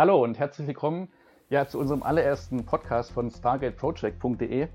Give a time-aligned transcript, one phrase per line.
[0.00, 1.10] Hallo und herzlich willkommen
[1.50, 4.68] ja, zu unserem allerersten Podcast von StargateProject.de.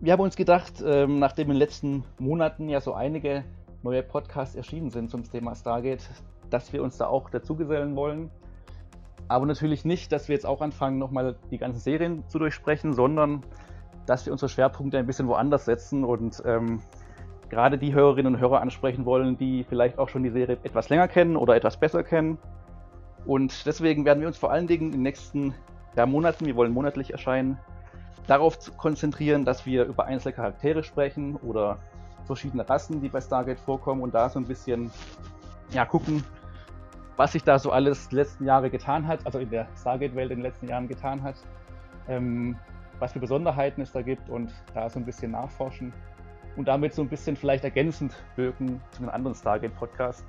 [0.00, 3.44] Wir haben uns gedacht, ähm, nachdem in den letzten Monaten ja so einige
[3.84, 6.02] neue Podcasts erschienen sind zum Thema Stargate,
[6.50, 8.28] dass wir uns da auch dazugesellen wollen.
[9.28, 13.44] Aber natürlich nicht, dass wir jetzt auch anfangen, nochmal die ganzen Serien zu durchsprechen, sondern
[14.04, 16.80] dass wir unsere Schwerpunkte ein bisschen woanders setzen und ähm,
[17.50, 21.06] gerade die Hörerinnen und Hörer ansprechen wollen, die vielleicht auch schon die Serie etwas länger
[21.06, 22.36] kennen oder etwas besser kennen
[23.26, 25.54] und deswegen werden wir uns vor allen Dingen in den nächsten
[25.96, 27.58] ja, Monaten, wir wollen monatlich erscheinen,
[28.26, 31.78] darauf konzentrieren, dass wir über einzelne Charaktere sprechen oder
[32.26, 34.90] verschiedene Rassen, die bei Stargate vorkommen und da so ein bisschen
[35.70, 36.24] ja, gucken,
[37.16, 40.38] was sich da so alles die letzten Jahre getan hat, also in der Stargate-Welt in
[40.38, 41.36] den letzten Jahren getan hat,
[42.08, 42.56] ähm,
[42.98, 45.92] was für Besonderheiten es da gibt und da so ein bisschen nachforschen
[46.56, 50.24] und damit so ein bisschen vielleicht ergänzend wirken zu den anderen Stargate-Podcasts,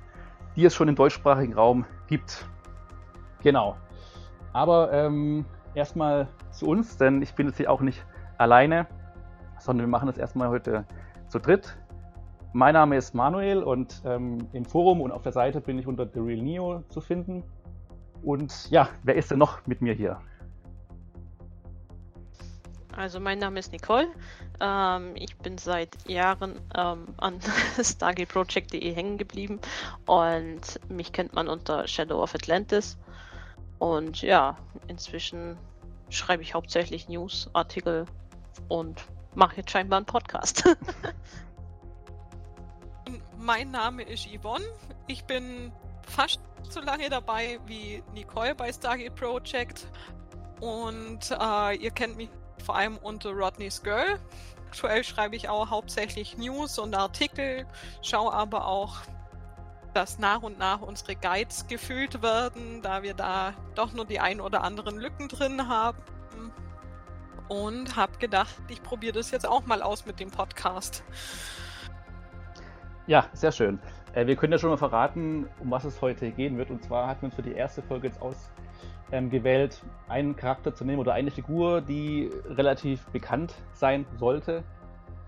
[0.54, 2.46] die es schon im deutschsprachigen Raum gibt.
[3.46, 3.76] Genau.
[4.52, 5.44] Aber ähm,
[5.76, 8.04] erstmal zu uns, denn ich bin jetzt hier auch nicht
[8.38, 8.88] alleine,
[9.60, 10.84] sondern wir machen das erstmal heute
[11.28, 11.78] zu dritt.
[12.52, 16.08] Mein Name ist Manuel und ähm, im Forum und auf der Seite bin ich unter
[16.12, 17.44] The Real Neo zu finden.
[18.24, 20.18] Und ja, wer ist denn noch mit mir hier?
[22.96, 24.08] Also mein Name ist Nicole.
[24.60, 27.38] Ähm, ich bin seit Jahren ähm, an
[27.80, 29.60] StargateProject.de hängen geblieben
[30.06, 32.98] und mich kennt man unter Shadow of Atlantis.
[33.78, 34.56] Und ja,
[34.88, 35.58] inzwischen
[36.08, 38.06] schreibe ich hauptsächlich News, Artikel
[38.68, 40.64] und mache jetzt scheinbar einen Podcast.
[43.38, 44.64] mein Name ist Yvonne.
[45.06, 49.86] Ich bin fast so lange dabei wie Nicole bei Stargate Project.
[50.60, 52.28] Und äh, ihr kennt mich
[52.64, 54.18] vor allem unter Rodney's Girl.
[54.66, 57.66] Aktuell schreibe ich auch hauptsächlich News und Artikel,
[58.02, 58.96] schaue aber auch
[59.96, 64.42] dass nach und nach unsere Guides gefüllt werden, da wir da doch nur die ein
[64.42, 65.98] oder anderen Lücken drin haben.
[67.48, 71.02] Und habe gedacht, ich probiere das jetzt auch mal aus mit dem Podcast.
[73.06, 73.78] Ja, sehr schön.
[74.12, 76.70] Äh, wir können ja schon mal verraten, um was es heute gehen wird.
[76.70, 80.84] Und zwar hatten wir uns für die erste Folge jetzt ausgewählt, ähm, einen Charakter zu
[80.84, 84.62] nehmen oder eine Figur, die relativ bekannt sein sollte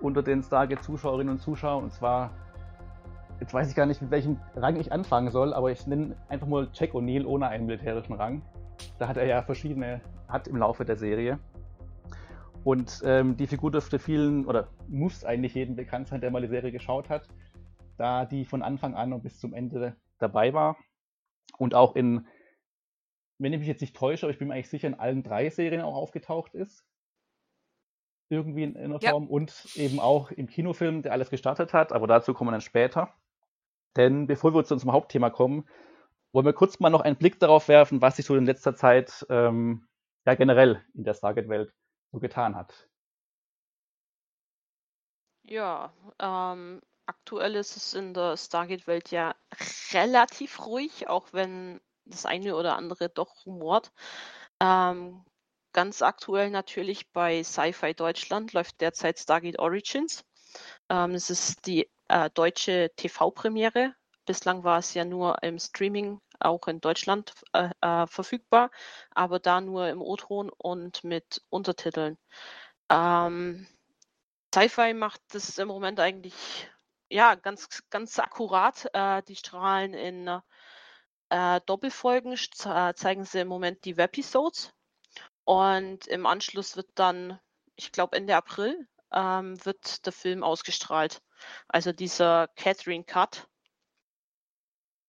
[0.00, 1.85] unter den Stargate-Zuschauerinnen und Zuschauern.
[1.85, 2.33] Und zwar
[3.41, 6.49] Jetzt weiß ich gar nicht, mit welchem Rang ich anfangen soll, aber ich nenne einfach
[6.49, 8.43] mal Jack O'Neill ohne einen militärischen Rang.
[8.99, 11.38] Da hat er ja verschiedene, hat im Laufe der Serie.
[12.65, 16.49] Und ähm, die Figur dürfte vielen, oder muss eigentlich jedem bekannt sein, der mal die
[16.49, 17.28] Serie geschaut hat,
[17.97, 20.76] da die von Anfang an und bis zum Ende dabei war.
[21.59, 22.26] Und auch in,
[23.38, 25.49] wenn ich mich jetzt nicht täusche, aber ich bin mir eigentlich sicher, in allen drei
[25.49, 26.84] Serien auch aufgetaucht ist.
[28.31, 29.10] Irgendwie in, in einer ja.
[29.10, 29.28] Form.
[29.28, 33.15] Und eben auch im Kinofilm, der alles gestartet hat, aber dazu kommen wir dann später.
[33.99, 35.69] Denn bevor wir zu unserem Hauptthema kommen,
[36.33, 39.27] wollen wir kurz mal noch einen Blick darauf werfen, was sich so in letzter Zeit
[39.29, 39.89] ähm,
[40.25, 41.75] ja generell in der Stargate-Welt
[42.13, 42.89] so getan hat.
[45.43, 49.35] Ja, ähm, aktuell ist es in der Stargate-Welt ja
[49.93, 53.91] relativ ruhig, auch wenn das eine oder andere doch rumort.
[54.61, 55.25] Ähm,
[55.73, 60.25] ganz aktuell natürlich bei Sci-Fi Deutschland läuft derzeit Stargate Origins.
[60.89, 63.95] Ähm, es ist die äh, deutsche TV-Premiere.
[64.27, 68.71] Bislang war es ja nur im Streaming auch in Deutschland äh, äh, verfügbar,
[69.11, 72.19] aber da nur im O-Ton und mit Untertiteln.
[72.91, 73.67] Ähm,
[74.55, 76.71] Sci-Fi macht das im Moment eigentlich
[77.11, 78.87] ja ganz ganz akkurat.
[78.93, 80.41] Äh, die strahlen in
[81.31, 84.73] äh, Doppelfolgen zeigen sie im Moment die Webisodes
[85.45, 87.41] und im Anschluss wird dann,
[87.75, 91.23] ich glaube Ende April, ähm, wird der Film ausgestrahlt.
[91.69, 93.49] Also dieser Catherine Cut.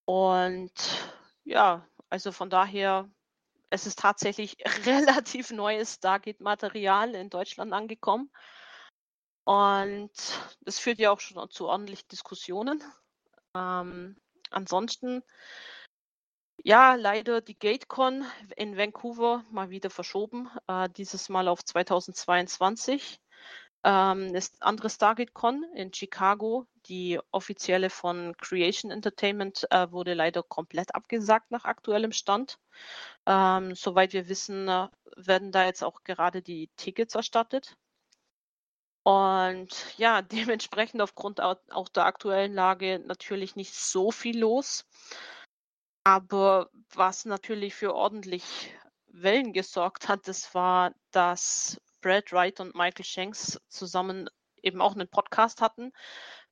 [0.05, 0.71] Und
[1.43, 3.09] ja, also von daher,
[3.69, 8.31] es ist tatsächlich relativ neues Stargate-Material in Deutschland angekommen.
[9.45, 10.11] Und
[10.61, 12.83] das führt ja auch schon zu ordentlichen Diskussionen.
[13.55, 14.15] Ähm,
[14.51, 15.23] ansonsten,
[16.63, 18.25] ja, leider die GateCon
[18.55, 23.19] in Vancouver mal wieder verschoben, äh, dieses Mal auf 2022.
[23.83, 30.43] Ähm, das andere Stargate Con in Chicago, die offizielle von Creation Entertainment, äh, wurde leider
[30.43, 32.59] komplett abgesagt nach aktuellem Stand.
[33.25, 37.77] Ähm, soweit wir wissen, äh, werden da jetzt auch gerade die Tickets erstattet.
[39.03, 40.21] Und ja,
[40.57, 44.85] dementsprechend aufgrund auch der aktuellen Lage natürlich nicht so viel los.
[46.03, 48.73] Aber was natürlich für ordentlich
[49.07, 54.29] Wellen gesorgt hat, das war, dass Brad Wright und Michael Shanks zusammen
[54.61, 55.91] eben auch einen Podcast hatten.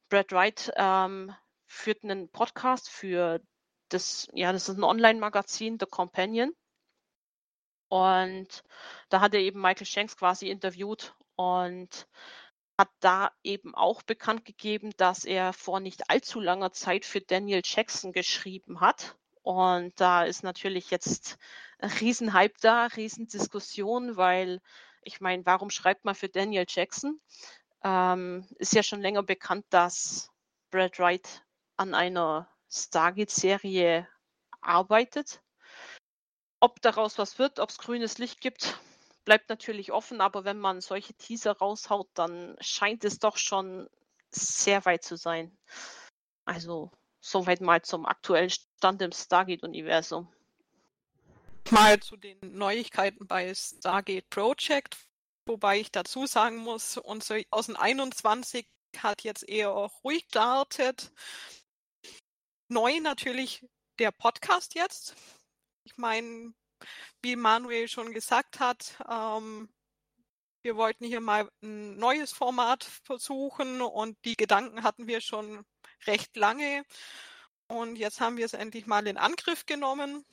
[0.10, 1.34] Brad Wright ähm,
[1.66, 3.42] führt einen Podcast für
[3.90, 6.54] das, ja, das ist ein Online-Magazin, The Companion.
[7.90, 8.64] Und
[9.10, 12.08] da hat er eben Michael Shanks quasi interviewt und
[12.78, 17.62] hat da eben auch bekannt gegeben, dass er vor nicht allzu langer Zeit für Daniel
[17.64, 19.16] Jackson geschrieben hat.
[19.42, 21.38] Und da ist natürlich jetzt
[21.80, 24.62] ein Riesenhype da, Riesendiskussion, weil
[25.02, 27.20] ich meine, warum schreibt man für Daniel Jackson?
[27.84, 30.32] Ähm, ist ja schon länger bekannt, dass
[30.72, 31.46] Brad Wright
[31.78, 34.08] an einer Stargate-Serie
[34.62, 35.42] arbeitet.
[36.60, 38.80] Ob daraus was wird, ob es grünes Licht gibt,
[39.26, 43.90] bleibt natürlich offen, aber wenn man solche Teaser raushaut, dann scheint es doch schon
[44.32, 45.56] sehr weit zu sein.
[46.46, 50.34] Also soweit mal zum aktuellen Stand im Stargate-Universum.
[51.72, 54.98] Mal zu den Neuigkeiten bei Stargate Project,
[55.46, 58.66] wobei ich dazu sagen muss, unser 2021
[58.98, 61.12] hat jetzt eher ruhig gestartet.
[62.70, 63.66] Neu natürlich
[64.00, 65.16] der Podcast jetzt.
[65.84, 66.54] Ich meine,
[67.22, 69.70] wie Manuel schon gesagt hat, ähm,
[70.62, 75.66] wir wollten hier mal ein neues Format versuchen und die Gedanken hatten wir schon
[76.06, 76.86] recht lange.
[77.68, 80.26] Und jetzt haben wir es endlich mal in Angriff genommen.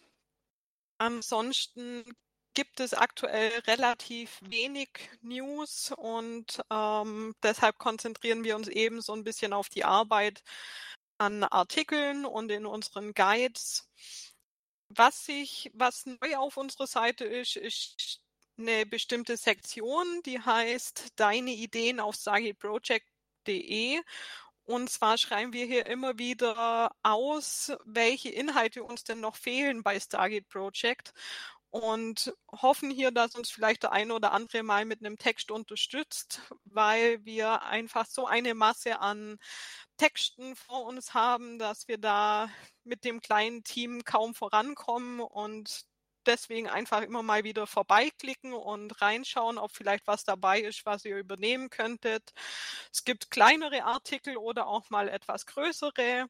[0.98, 2.04] Ansonsten
[2.54, 4.88] gibt es aktuell relativ wenig
[5.22, 10.42] News und ähm, deshalb konzentrieren wir uns eben so ein bisschen auf die Arbeit
[11.18, 13.88] an Artikeln und in unseren Guides.
[14.88, 18.20] Was sich, was neu auf unserer Seite ist, ist
[18.56, 24.00] eine bestimmte Sektion, die heißt Deine Ideen auf sagiproject.de.
[24.64, 30.00] Und zwar schreiben wir hier immer wieder aus, welche Inhalte uns denn noch fehlen bei
[30.00, 31.12] Stargate Project
[31.74, 36.40] und hoffen hier, dass uns vielleicht der eine oder andere mal mit einem Text unterstützt,
[36.64, 39.38] weil wir einfach so eine Masse an
[39.96, 42.48] Texten vor uns haben, dass wir da
[42.84, 45.84] mit dem kleinen Team kaum vorankommen und
[46.26, 51.18] deswegen einfach immer mal wieder vorbeiklicken und reinschauen, ob vielleicht was dabei ist, was ihr
[51.18, 52.32] übernehmen könntet.
[52.92, 56.26] Es gibt kleinere Artikel oder auch mal etwas größere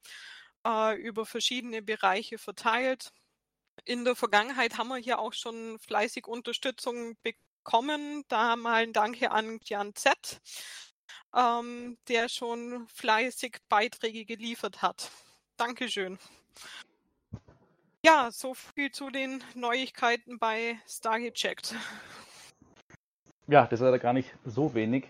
[0.66, 3.12] äh, über verschiedene Bereiche verteilt
[3.84, 8.24] in der Vergangenheit haben wir hier auch schon fleißig Unterstützung bekommen.
[8.28, 10.40] Da mal ein Danke an Jan Z,
[11.34, 15.10] ähm, der schon fleißig Beiträge geliefert hat.
[15.56, 16.18] Dankeschön.
[18.04, 21.74] Ja, so viel zu den Neuigkeiten bei Stargate Checked.
[23.46, 25.08] Ja, das ist ja gar nicht so wenig.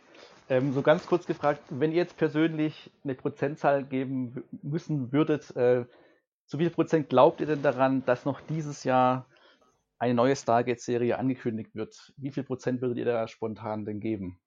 [0.48, 5.86] Ähm, so ganz kurz gefragt, wenn ihr jetzt persönlich eine Prozentzahl geben müssen würdet, äh,
[6.46, 9.28] zu wie viel Prozent glaubt ihr denn daran, dass noch dieses Jahr
[9.98, 12.12] eine neue Stargate-Serie angekündigt wird?
[12.16, 14.38] Wie viel Prozent würdet ihr da spontan denn geben?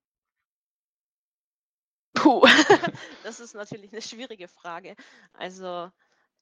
[2.14, 2.46] Puh,
[3.24, 4.96] das ist natürlich eine schwierige Frage.
[5.34, 5.92] Also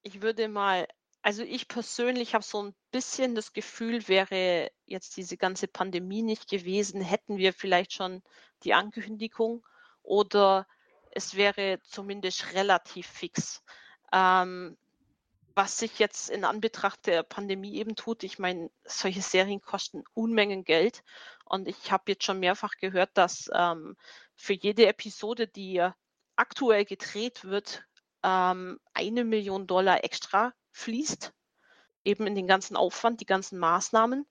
[0.03, 0.87] ich würde mal,
[1.25, 6.47] also ich persönlich habe so ein bisschen das Gefühl, wäre jetzt diese ganze Pandemie nicht
[6.47, 8.21] gewesen, hätten wir vielleicht schon
[8.61, 9.65] die Ankündigung
[10.03, 10.67] oder
[11.09, 13.63] es wäre zumindest relativ fix.
[14.13, 14.77] Ähm,
[15.55, 20.63] was sich jetzt in Anbetracht der Pandemie eben tut, ich meine, solche Serien kosten Unmengen
[20.63, 21.01] Geld.
[21.43, 23.97] Und ich habe jetzt schon mehrfach gehört, dass ähm,
[24.35, 25.89] für jede Episode, die
[26.35, 27.83] aktuell gedreht wird,
[28.21, 31.33] ähm, eine Million Dollar extra fließt.
[32.03, 34.27] Eben in den ganzen Aufwand, die ganzen Maßnahmen.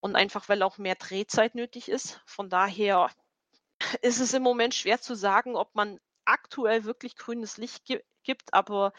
[0.00, 2.20] Und einfach, weil auch mehr Drehzeit nötig ist.
[2.26, 3.10] Von daher
[4.02, 7.84] ist es im Moment schwer zu sagen, ob man aktuell wirklich grünes Licht
[8.22, 8.54] gibt.
[8.54, 8.92] Aber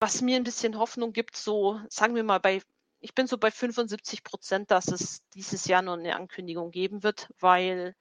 [0.00, 2.62] was mir ein bisschen Hoffnung gibt, so sagen wir mal bei,
[3.00, 7.28] ich bin so bei 75 Prozent, dass es dieses Jahr noch eine Ankündigung geben wird,
[7.38, 7.94] weil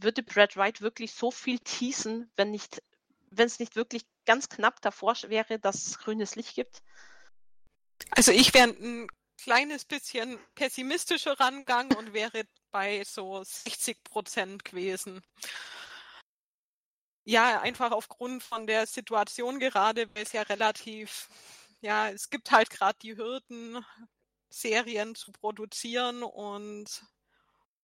[0.00, 2.82] würde Brad Wright wirklich so viel teasen, wenn nicht,
[3.30, 6.82] wenn es nicht wirklich ganz knapp davor wäre, dass es grünes Licht gibt?
[8.10, 15.22] Also ich wäre ein kleines bisschen pessimistischer rangegangen und wäre bei so 60 Prozent gewesen.
[17.24, 21.28] Ja, einfach aufgrund von der Situation gerade, weil es ja relativ,
[21.80, 23.84] ja, es gibt halt gerade die Hürden,
[24.48, 27.04] Serien zu produzieren und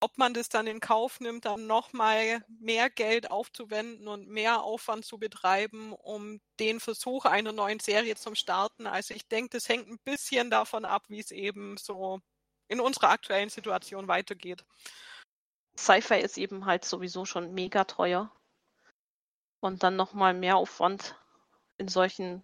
[0.02, 5.04] ob man das dann in Kauf nimmt, dann nochmal mehr Geld aufzuwenden und mehr Aufwand
[5.04, 8.88] zu betreiben, um den Versuch einer neuen Serie zum Starten.
[8.88, 12.20] Also ich denke, das hängt ein bisschen davon ab, wie es eben so
[12.66, 14.64] in unserer aktuellen Situation weitergeht.
[15.76, 18.32] Sci-Fi ist eben halt sowieso schon mega teuer.
[19.60, 21.16] Und dann nochmal mehr Aufwand
[21.78, 22.42] in solchen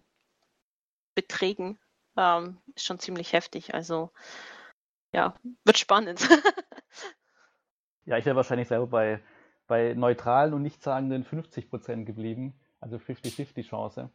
[1.13, 1.77] Beträgen
[2.15, 3.73] ähm, ist schon ziemlich heftig.
[3.73, 4.11] Also
[5.11, 5.35] ja,
[5.65, 6.21] wird spannend.
[8.09, 9.21] ja, ich wäre wahrscheinlich selber bei,
[9.67, 12.59] bei neutralen und nichtssagenden 50 Prozent geblieben.
[12.79, 14.09] Also 50-50 Chance.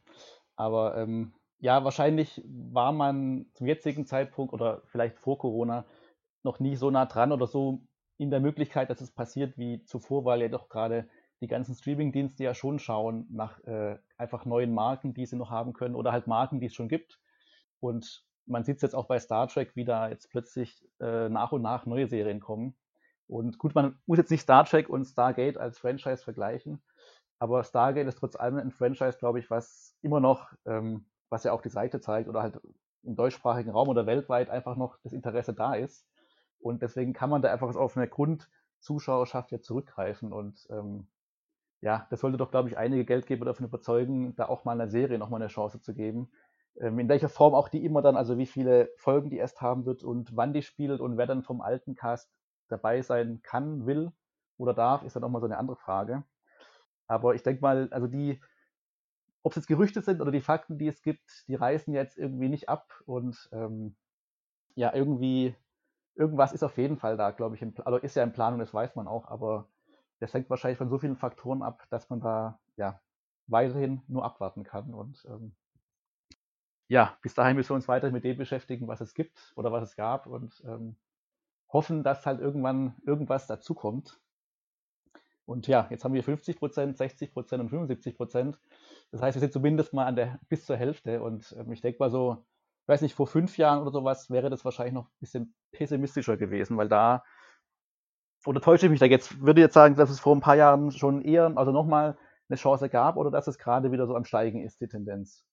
[0.56, 5.84] Aber ähm, ja, wahrscheinlich war man zum jetzigen Zeitpunkt oder vielleicht vor Corona
[6.42, 7.82] noch nie so nah dran oder so
[8.18, 11.08] in der Möglichkeit, dass es passiert wie zuvor, weil ja doch gerade
[11.40, 15.72] die ganzen Streaming-Dienste ja schon schauen nach äh, einfach neuen Marken, die sie noch haben
[15.72, 17.20] können oder halt Marken, die es schon gibt.
[17.78, 21.52] Und man sieht es jetzt auch bei Star Trek, wie da jetzt plötzlich äh, nach
[21.52, 22.74] und nach neue Serien kommen.
[23.26, 26.82] Und gut, man muss jetzt nicht Star Trek und Stargate als Franchise vergleichen,
[27.38, 31.52] aber Stargate ist trotz allem ein Franchise, glaube ich, was immer noch, ähm, was ja
[31.52, 32.60] auch die Seite zeigt oder halt
[33.02, 36.06] im deutschsprachigen Raum oder weltweit einfach noch das Interesse da ist.
[36.58, 40.32] Und deswegen kann man da einfach auf eine Grundzuschauerschaft jetzt zurückgreifen.
[40.32, 41.08] Und ähm,
[41.82, 45.18] ja, das sollte doch, glaube ich, einige Geldgeber davon überzeugen, da auch mal einer Serie
[45.18, 46.30] nochmal eine Chance zu geben.
[46.80, 49.84] Ähm, in welcher Form auch die immer dann, also wie viele Folgen die erst haben
[49.84, 52.32] wird und wann die spielt und wer dann vom alten Cast
[52.68, 54.12] dabei sein kann, will
[54.56, 56.24] oder darf, ist dann nochmal so eine andere Frage.
[57.06, 58.40] Aber ich denke mal, also die,
[59.42, 62.48] ob es jetzt Gerüchte sind oder die Fakten, die es gibt, die reißen jetzt irgendwie
[62.48, 63.96] nicht ab und ähm,
[64.74, 65.54] ja, irgendwie,
[66.14, 67.62] irgendwas ist auf jeden Fall da, glaube ich.
[67.62, 69.68] Im, also ist ja in Planung, das weiß man auch, aber
[70.20, 73.00] das hängt wahrscheinlich von so vielen Faktoren ab, dass man da ja
[73.46, 75.54] weiterhin nur abwarten kann und ähm,
[76.88, 79.82] ja, bis dahin müssen wir uns weiter mit dem beschäftigen, was es gibt oder was
[79.90, 80.96] es gab und ähm,
[81.74, 84.18] hoffen, dass halt irgendwann irgendwas dazukommt.
[85.44, 88.58] Und ja, jetzt haben wir 50 Prozent, 60 Prozent und 75 Prozent.
[89.10, 91.20] Das heißt, wir sind zumindest mal an der bis zur Hälfte.
[91.22, 92.46] Und ähm, ich denke mal so,
[92.82, 96.36] ich weiß nicht, vor fünf Jahren oder sowas wäre das wahrscheinlich noch ein bisschen pessimistischer
[96.36, 97.24] gewesen, weil da,
[98.46, 100.90] oder täusche ich mich da jetzt, würde jetzt sagen, dass es vor ein paar Jahren
[100.92, 102.16] schon eher, also nochmal
[102.48, 105.44] eine Chance gab oder dass es gerade wieder so am Steigen ist, die Tendenz?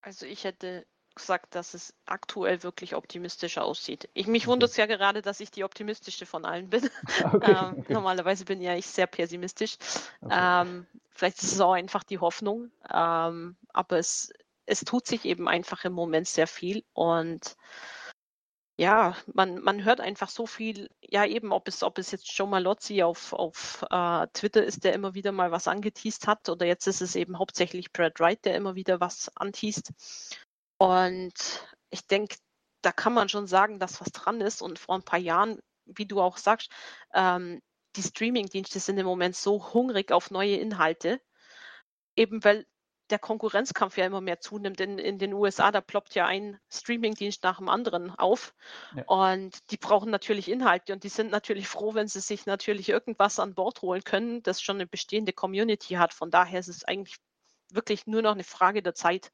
[0.00, 4.08] Also ich hätte gesagt, dass es aktuell wirklich optimistischer aussieht.
[4.14, 4.52] Ich, mich okay.
[4.52, 6.88] wundert es ja gerade, dass ich die optimistischste von allen bin.
[7.24, 7.92] Okay, ähm, okay.
[7.92, 9.76] Normalerweise bin ja ich sehr pessimistisch.
[10.28, 12.70] Ähm, vielleicht ist es auch einfach die Hoffnung.
[12.92, 14.32] Ähm, aber es,
[14.66, 17.56] es tut sich eben einfach im Moment sehr viel und
[18.78, 22.48] ja, man, man hört einfach so viel, ja eben, ob es, ob es jetzt Joe
[22.48, 26.86] Malozzi auf, auf äh, Twitter ist, der immer wieder mal was angeteased hat, oder jetzt
[26.86, 29.92] ist es eben hauptsächlich Brad Wright, der immer wieder was anteased.
[30.82, 31.34] Und
[31.90, 32.34] ich denke,
[32.82, 34.62] da kann man schon sagen, dass was dran ist.
[34.62, 36.72] Und vor ein paar Jahren, wie du auch sagst,
[37.14, 37.62] ähm,
[37.94, 41.20] die Streaming-Dienste sind im Moment so hungrig auf neue Inhalte,
[42.16, 42.66] eben weil
[43.10, 44.80] der Konkurrenzkampf ja immer mehr zunimmt.
[44.80, 48.52] In, in den USA, da ploppt ja ein Streaming-Dienst nach dem anderen auf.
[48.96, 49.04] Ja.
[49.04, 53.38] Und die brauchen natürlich Inhalte und die sind natürlich froh, wenn sie sich natürlich irgendwas
[53.38, 56.12] an Bord holen können, das schon eine bestehende Community hat.
[56.12, 57.18] Von daher ist es eigentlich
[57.70, 59.30] wirklich nur noch eine Frage der Zeit.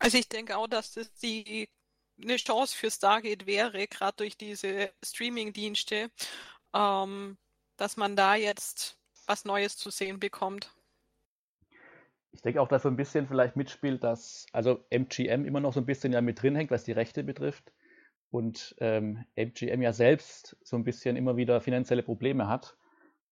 [0.00, 1.68] Also ich denke auch, dass das die
[2.20, 6.10] eine Chance für Stargate wäre, gerade durch diese Streaming-Dienste,
[6.74, 7.36] ähm,
[7.76, 10.74] dass man da jetzt was Neues zu sehen bekommt.
[12.32, 15.80] Ich denke auch, dass so ein bisschen vielleicht mitspielt, dass also MGM immer noch so
[15.80, 17.72] ein bisschen ja mit drin hängt, was die Rechte betrifft.
[18.30, 22.76] Und ähm, MGM ja selbst so ein bisschen immer wieder finanzielle Probleme hat.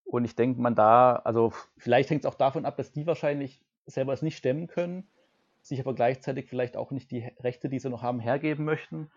[0.03, 3.63] Und ich denke, man da, also vielleicht hängt es auch davon ab, dass die wahrscheinlich
[3.85, 5.09] selber es nicht stemmen können
[5.69, 9.09] sich aber gleichzeitig vielleicht auch nicht die Rechte, die sie noch haben, hergeben möchten.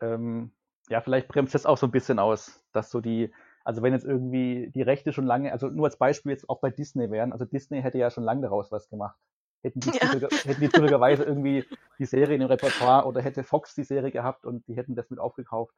[0.00, 0.52] Ähm,
[0.88, 3.32] ja, vielleicht bremst das auch so ein bisschen aus, dass so die,
[3.64, 6.70] also wenn jetzt irgendwie die Rechte schon lange, also nur als Beispiel jetzt auch bei
[6.70, 9.16] Disney wären, also Disney hätte ja schon lange daraus was gemacht.
[9.62, 10.10] Hätten die, ja.
[10.10, 11.64] hätten die zufälligerweise irgendwie
[11.98, 15.08] die Serie in dem Repertoire oder hätte Fox die Serie gehabt und die hätten das
[15.08, 15.74] mit aufgekauft,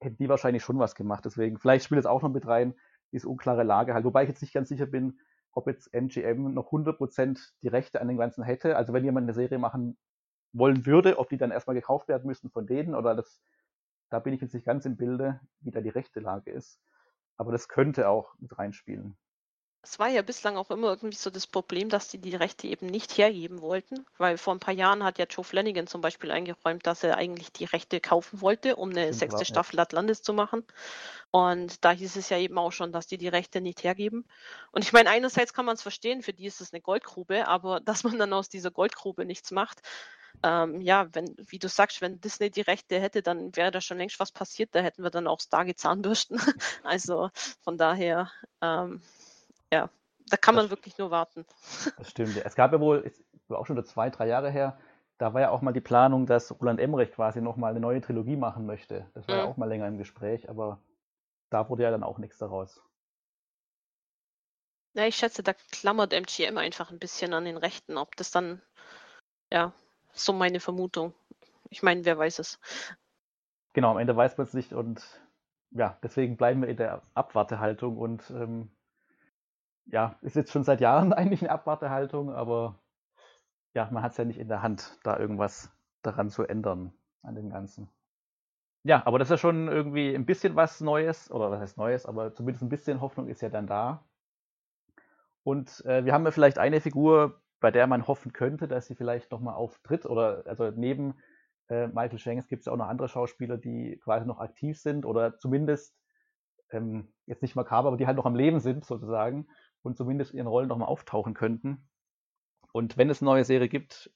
[0.00, 1.24] hätten die wahrscheinlich schon was gemacht.
[1.24, 2.74] Deswegen, vielleicht spielt es auch noch mit rein,
[3.10, 4.04] diese unklare Lage halt.
[4.04, 5.18] Wobei ich jetzt nicht ganz sicher bin,
[5.56, 8.76] ob jetzt MGM noch 100% die Rechte an dem Ganzen hätte.
[8.76, 9.96] Also wenn jemand eine Serie machen
[10.52, 13.40] wollen würde, ob die dann erstmal gekauft werden müssten von denen oder das,
[14.10, 16.78] da bin ich jetzt nicht ganz im Bilde, wie da die rechte Lage ist.
[17.38, 19.16] Aber das könnte auch mit reinspielen
[19.88, 22.86] es war ja bislang auch immer irgendwie so das Problem, dass die die Rechte eben
[22.86, 26.86] nicht hergeben wollten, weil vor ein paar Jahren hat ja Joe Flanagan zum Beispiel eingeräumt,
[26.86, 30.64] dass er eigentlich die Rechte kaufen wollte, um eine Stimmt, sechste Staffel Atlantis zu machen.
[31.30, 34.24] Und da hieß es ja eben auch schon, dass die die Rechte nicht hergeben.
[34.72, 37.80] Und ich meine, einerseits kann man es verstehen, für die ist es eine Goldgrube, aber
[37.84, 39.82] dass man dann aus dieser Goldgrube nichts macht,
[40.42, 43.98] ähm, ja, wenn, wie du sagst, wenn Disney die Rechte hätte, dann wäre da schon
[43.98, 44.74] längst was passiert.
[44.74, 46.38] Da hätten wir dann auch Stargate Zahnbürsten.
[46.82, 47.30] also
[47.62, 49.00] von daher, ähm,
[49.72, 49.90] ja,
[50.28, 51.44] da kann man das, wirklich nur warten.
[51.98, 52.36] Das stimmt.
[52.36, 54.78] Es gab ja wohl, ist auch schon zwei, drei Jahre her,
[55.18, 58.36] da war ja auch mal die Planung, dass Roland Emmerich quasi nochmal eine neue Trilogie
[58.36, 59.10] machen möchte.
[59.14, 59.40] Das war mhm.
[59.40, 60.78] ja auch mal länger im Gespräch, aber
[61.50, 62.82] da wurde ja dann auch nichts daraus.
[64.94, 67.98] Ja, ich schätze, da klammert MGM einfach ein bisschen an den Rechten.
[67.98, 68.62] Ob das dann,
[69.52, 69.72] ja,
[70.12, 71.14] so meine Vermutung.
[71.68, 72.58] Ich meine, wer weiß es.
[73.74, 75.04] Genau, am Ende weiß man es nicht und
[75.70, 78.70] ja, deswegen bleiben wir in der Abwartehaltung und ähm,
[79.86, 82.78] ja, ist jetzt schon seit Jahren eigentlich eine Abwartehaltung, aber
[83.74, 85.70] ja, man hat es ja nicht in der Hand, da irgendwas
[86.02, 86.92] daran zu ändern.
[87.22, 87.90] an dem Ganzen.
[88.84, 92.06] Ja, aber das ist ja schon irgendwie ein bisschen was Neues, oder was heißt Neues,
[92.06, 94.06] aber zumindest ein bisschen Hoffnung ist ja dann da.
[95.42, 98.94] Und äh, wir haben ja vielleicht eine Figur, bei der man hoffen könnte, dass sie
[98.94, 101.14] vielleicht nochmal auftritt, oder also neben
[101.68, 105.04] äh, Michael Shanks gibt es ja auch noch andere Schauspieler, die quasi noch aktiv sind
[105.04, 105.96] oder zumindest
[106.70, 109.48] ähm, jetzt nicht makaber, aber die halt noch am Leben sind sozusagen
[109.86, 111.88] und zumindest in ihren Rollen nochmal auftauchen könnten.
[112.72, 114.10] Und wenn es eine neue Serie gibt,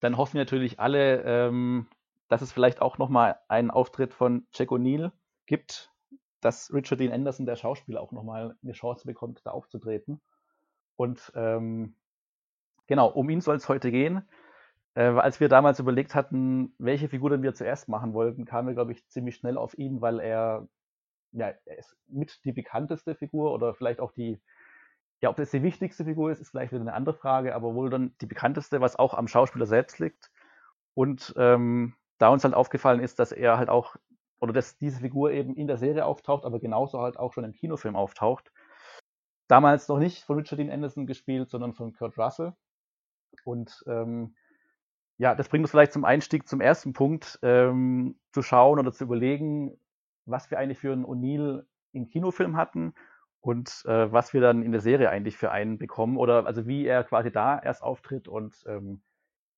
[0.00, 1.86] dann hoffen natürlich alle, ähm,
[2.28, 5.12] dass es vielleicht auch nochmal einen Auftritt von Jack O'Neill
[5.46, 5.92] gibt,
[6.40, 10.20] dass Richard Dean Anderson, der Schauspieler, auch nochmal eine Chance bekommt, da aufzutreten.
[10.96, 11.94] Und ähm,
[12.86, 14.28] genau, um ihn soll es heute gehen.
[14.94, 18.74] Äh, als wir damals überlegt hatten, welche Figur denn wir zuerst machen wollten, kamen wir,
[18.74, 20.66] glaube ich, ziemlich schnell auf ihn, weil er,
[21.32, 24.40] ja, er ist mit die bekannteste Figur oder vielleicht auch die,
[25.22, 27.90] ja, ob das die wichtigste Figur ist, ist vielleicht wieder eine andere Frage, aber wohl
[27.90, 30.32] dann die bekannteste, was auch am Schauspieler selbst liegt.
[30.94, 33.94] Und ähm, da uns halt aufgefallen ist, dass er halt auch,
[34.40, 37.52] oder dass diese Figur eben in der Serie auftaucht, aber genauso halt auch schon im
[37.52, 38.52] Kinofilm auftaucht.
[39.46, 42.54] Damals noch nicht von Richard Dean Anderson gespielt, sondern von Kurt Russell.
[43.44, 44.34] Und ähm,
[45.18, 49.04] ja, das bringt uns vielleicht zum Einstieg zum ersten Punkt, ähm, zu schauen oder zu
[49.04, 49.78] überlegen,
[50.26, 52.94] was wir eigentlich für einen O'Neill im Kinofilm hatten
[53.42, 56.86] und äh, was wir dann in der Serie eigentlich für einen bekommen oder also wie
[56.86, 59.02] er quasi da erst auftritt und ähm,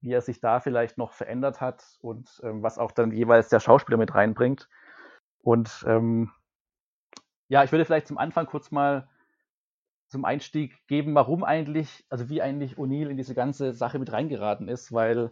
[0.00, 3.60] wie er sich da vielleicht noch verändert hat und ähm, was auch dann jeweils der
[3.60, 4.70] Schauspieler mit reinbringt.
[5.42, 6.30] Und ähm,
[7.48, 9.06] ja, ich würde vielleicht zum Anfang kurz mal
[10.08, 14.68] zum Einstieg geben, warum eigentlich, also wie eigentlich O'Neill in diese ganze Sache mit reingeraten
[14.68, 15.30] ist, weil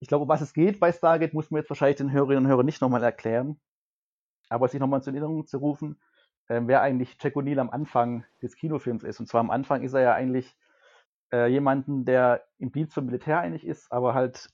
[0.00, 2.50] ich glaube, um was es geht bei Stargate, muss man jetzt wahrscheinlich den Hörerinnen und
[2.50, 3.58] Hörern nicht nochmal erklären.
[4.50, 5.98] Aber sich nochmal zur Erinnerung zu rufen,
[6.50, 9.20] äh, wer eigentlich Jack O'Neill am Anfang des Kinofilms ist.
[9.20, 10.56] Und zwar am Anfang ist er ja eigentlich
[11.32, 14.50] äh, jemanden, der im Dienst zum Militär eigentlich ist, aber halt,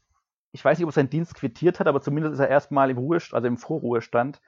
[0.52, 2.98] ich weiß nicht, ob er seinen Dienst quittiert hat, aber zumindest ist er erstmal im
[2.98, 4.42] Ruhestand, also im Vorruhestand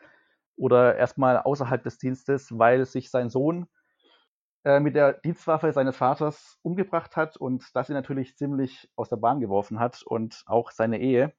[0.57, 3.67] oder erstmal außerhalb des Dienstes, weil sich sein Sohn
[4.65, 9.17] äh, mit der Dienstwaffe seines Vaters umgebracht hat und das ihn natürlich ziemlich aus der
[9.17, 11.33] Bahn geworfen hat und auch seine Ehe.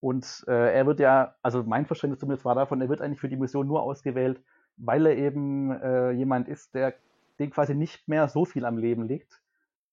[0.00, 3.28] Und äh, er wird ja, also mein Verständnis zumindest war davon, er wird eigentlich für
[3.28, 4.42] die Mission nur ausgewählt,
[4.76, 6.94] weil er eben äh, jemand ist, der
[7.38, 9.40] dem quasi nicht mehr so viel am Leben liegt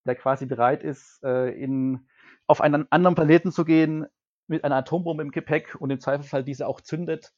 [0.08, 2.08] der quasi bereit ist, äh, in,
[2.48, 4.08] auf einen anderen Planeten zu gehen
[4.48, 7.34] mit einer Atombombe im Gepäck und im Zweifelsfall diese auch zündet,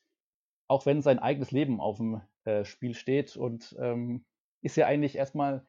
[0.67, 4.23] auch wenn sein eigenes Leben auf dem äh, Spiel steht und ähm,
[4.62, 5.65] ist ja eigentlich erstmal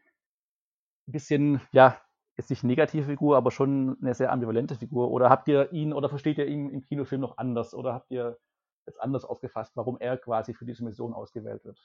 [1.08, 1.98] ein bisschen, ja,
[2.36, 5.10] jetzt nicht negative Figur, aber schon eine sehr ambivalente Figur.
[5.10, 7.74] Oder habt ihr ihn oder versteht ihr ihn im Kinofilm noch anders?
[7.74, 8.38] Oder habt ihr
[8.86, 11.78] jetzt anders aufgefasst, warum er quasi für diese Mission ausgewählt wird?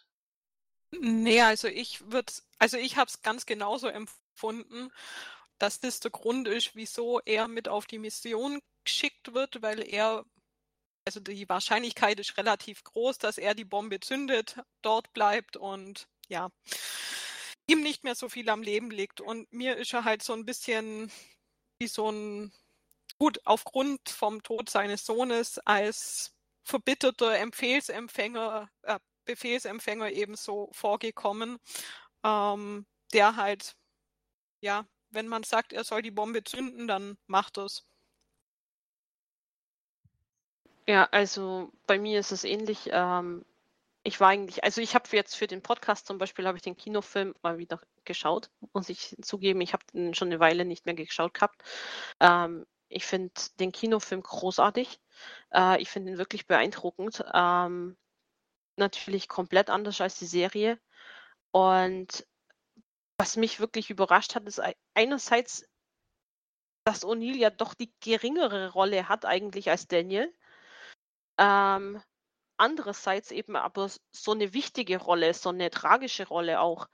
[0.91, 4.91] Nee, also ich würde, also ich habe es ganz genauso empfunden,
[5.57, 10.25] dass das der Grund ist, wieso er mit auf die Mission geschickt wird, weil er,
[11.05, 16.49] also die Wahrscheinlichkeit ist relativ groß, dass er die Bombe zündet, dort bleibt und ja,
[17.67, 19.21] ihm nicht mehr so viel am Leben liegt.
[19.21, 21.11] Und mir ist er halt so ein bisschen
[21.79, 22.53] wie so ein,
[23.17, 26.34] gut, aufgrund vom Tod seines Sohnes als
[26.65, 31.57] verbitterter Empfehlsempfänger, äh, Befehlsempfänger ebenso vorgekommen,
[32.23, 33.75] ähm, der halt,
[34.61, 37.85] ja, wenn man sagt, er soll die Bombe zünden, dann macht es.
[40.87, 42.89] Ja, also bei mir ist es ähnlich.
[42.91, 43.45] Ähm,
[44.03, 46.77] ich war eigentlich, also ich habe jetzt für den Podcast zum Beispiel, habe ich den
[46.77, 49.61] Kinofilm mal wieder geschaut, muss ich zugeben.
[49.61, 51.63] Ich habe den schon eine Weile nicht mehr geschaut gehabt.
[52.19, 54.99] Ähm, ich finde den Kinofilm großartig.
[55.53, 57.23] Äh, ich finde ihn wirklich beeindruckend.
[57.33, 57.97] Ähm,
[58.77, 60.79] natürlich komplett anders als die Serie.
[61.51, 62.25] Und
[63.17, 64.61] was mich wirklich überrascht hat, ist
[64.93, 65.67] einerseits,
[66.85, 70.33] dass O'Neill ja doch die geringere Rolle hat eigentlich als Daniel.
[71.37, 72.01] Ähm,
[72.57, 76.87] andererseits eben aber so eine wichtige Rolle, so eine tragische Rolle auch.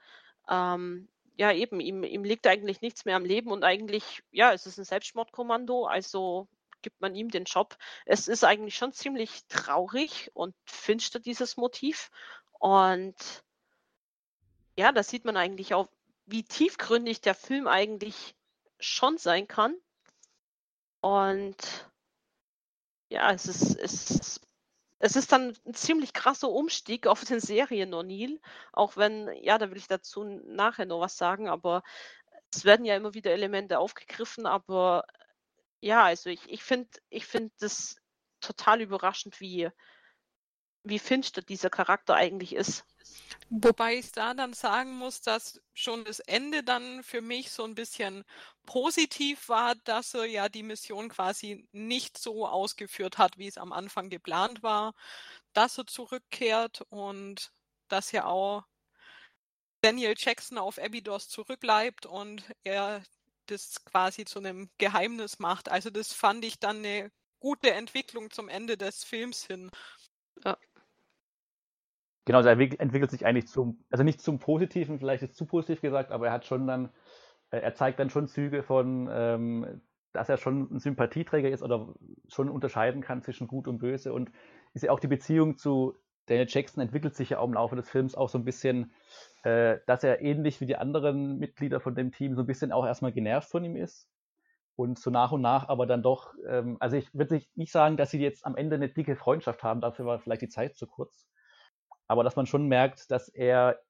[0.48, 4.66] Ähm, ja, eben, ihm, ihm liegt eigentlich nichts mehr am Leben und eigentlich, ja, es
[4.66, 6.48] ist ein Selbstmordkommando, also
[6.82, 7.76] gibt man ihm den Job.
[8.04, 12.10] Es ist eigentlich schon ziemlich traurig und finster, dieses Motiv.
[12.58, 13.16] Und
[14.76, 15.88] ja, da sieht man eigentlich auch,
[16.26, 18.34] wie tiefgründig der Film eigentlich
[18.78, 19.76] schon sein kann.
[21.00, 21.56] Und
[23.08, 24.40] ja, es ist, es ist,
[24.98, 28.40] es ist dann ein ziemlich krasser Umstieg auf den Serien O'Neill,
[28.72, 31.82] auch wenn, ja, da will ich dazu nachher noch was sagen, aber
[32.54, 35.04] es werden ja immer wieder Elemente aufgegriffen, aber
[35.82, 37.96] ja, also ich, ich finde ich find das
[38.40, 39.68] total überraschend, wie,
[40.84, 42.84] wie finster dieser Charakter eigentlich ist.
[43.50, 47.74] Wobei ich da dann sagen muss, dass schon das Ende dann für mich so ein
[47.74, 48.24] bisschen
[48.64, 53.72] positiv war, dass er ja die Mission quasi nicht so ausgeführt hat, wie es am
[53.72, 54.94] Anfang geplant war,
[55.52, 57.52] dass er zurückkehrt und
[57.88, 58.62] dass ja auch
[59.82, 63.02] Daniel Jackson auf Abydos zurückbleibt und er
[63.46, 65.70] das quasi zu einem Geheimnis macht.
[65.70, 69.70] Also das fand ich dann eine gute Entwicklung zum Ende des Films hin.
[70.44, 70.56] Ja.
[72.24, 75.80] Genau, also er entwickelt sich eigentlich zum, also nicht zum Positiven, vielleicht ist zu positiv
[75.80, 76.90] gesagt, aber er hat schon dann,
[77.50, 81.94] äh, er zeigt dann schon Züge von, ähm, dass er schon ein Sympathieträger ist oder
[82.28, 84.30] schon unterscheiden kann zwischen Gut und Böse und
[84.72, 85.96] ist ja auch die Beziehung zu
[86.26, 88.92] Daniel Jackson entwickelt sich ja auch im Laufe des Films auch so ein bisschen,
[89.42, 92.86] äh, dass er ähnlich wie die anderen Mitglieder von dem Team so ein bisschen auch
[92.86, 94.08] erstmal genervt von ihm ist
[94.76, 98.10] und so nach und nach aber dann doch, ähm, also ich würde nicht sagen, dass
[98.10, 101.26] sie jetzt am Ende eine dicke Freundschaft haben, dafür war vielleicht die Zeit zu kurz,
[102.06, 103.80] aber dass man schon merkt, dass er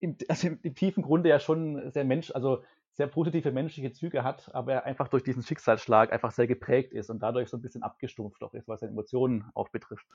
[0.00, 4.24] im, also im, im tiefen Grunde ja schon sehr Mensch, also sehr positive menschliche Züge
[4.24, 7.62] hat, aber er einfach durch diesen Schicksalsschlag einfach sehr geprägt ist und dadurch so ein
[7.62, 10.06] bisschen abgestumpft auch ist, was seine Emotionen auch betrifft.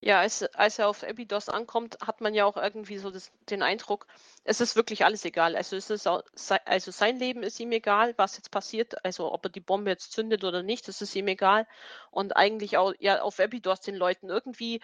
[0.00, 3.62] Ja, als, als er auf Abydos ankommt, hat man ja auch irgendwie so das, den
[3.62, 4.06] Eindruck,
[4.44, 5.56] es ist wirklich alles egal.
[5.56, 6.22] Also, es ist auch,
[6.66, 10.12] also sein Leben ist ihm egal, was jetzt passiert, also ob er die Bombe jetzt
[10.12, 11.66] zündet oder nicht, das ist ihm egal.
[12.12, 14.80] Und eigentlich auch ja, auf Abydos den Leuten irgendwie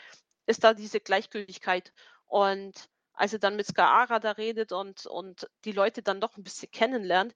[0.47, 1.93] ist da diese Gleichgültigkeit.
[2.27, 2.75] Und
[3.13, 6.71] als er dann mit Skaara da redet und, und die Leute dann doch ein bisschen
[6.73, 7.35] kennenlernt,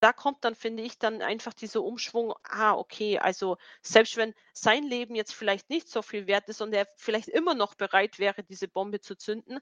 [0.00, 4.84] da kommt dann, finde ich, dann einfach dieser Umschwung, ah, okay, also selbst wenn sein
[4.84, 8.42] Leben jetzt vielleicht nicht so viel wert ist und er vielleicht immer noch bereit wäre,
[8.42, 9.58] diese Bombe zu zünden,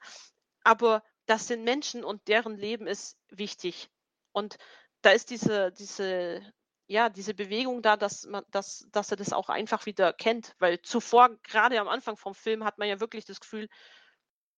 [0.65, 3.89] aber das sind Menschen und deren Leben ist wichtig.
[4.33, 4.59] Und
[5.03, 6.43] da ist diese, diese,
[6.87, 10.55] ja, diese Bewegung da, dass man, dass, dass er das auch einfach wieder kennt.
[10.59, 13.69] Weil zuvor, gerade am Anfang vom Film, hat man ja wirklich das Gefühl,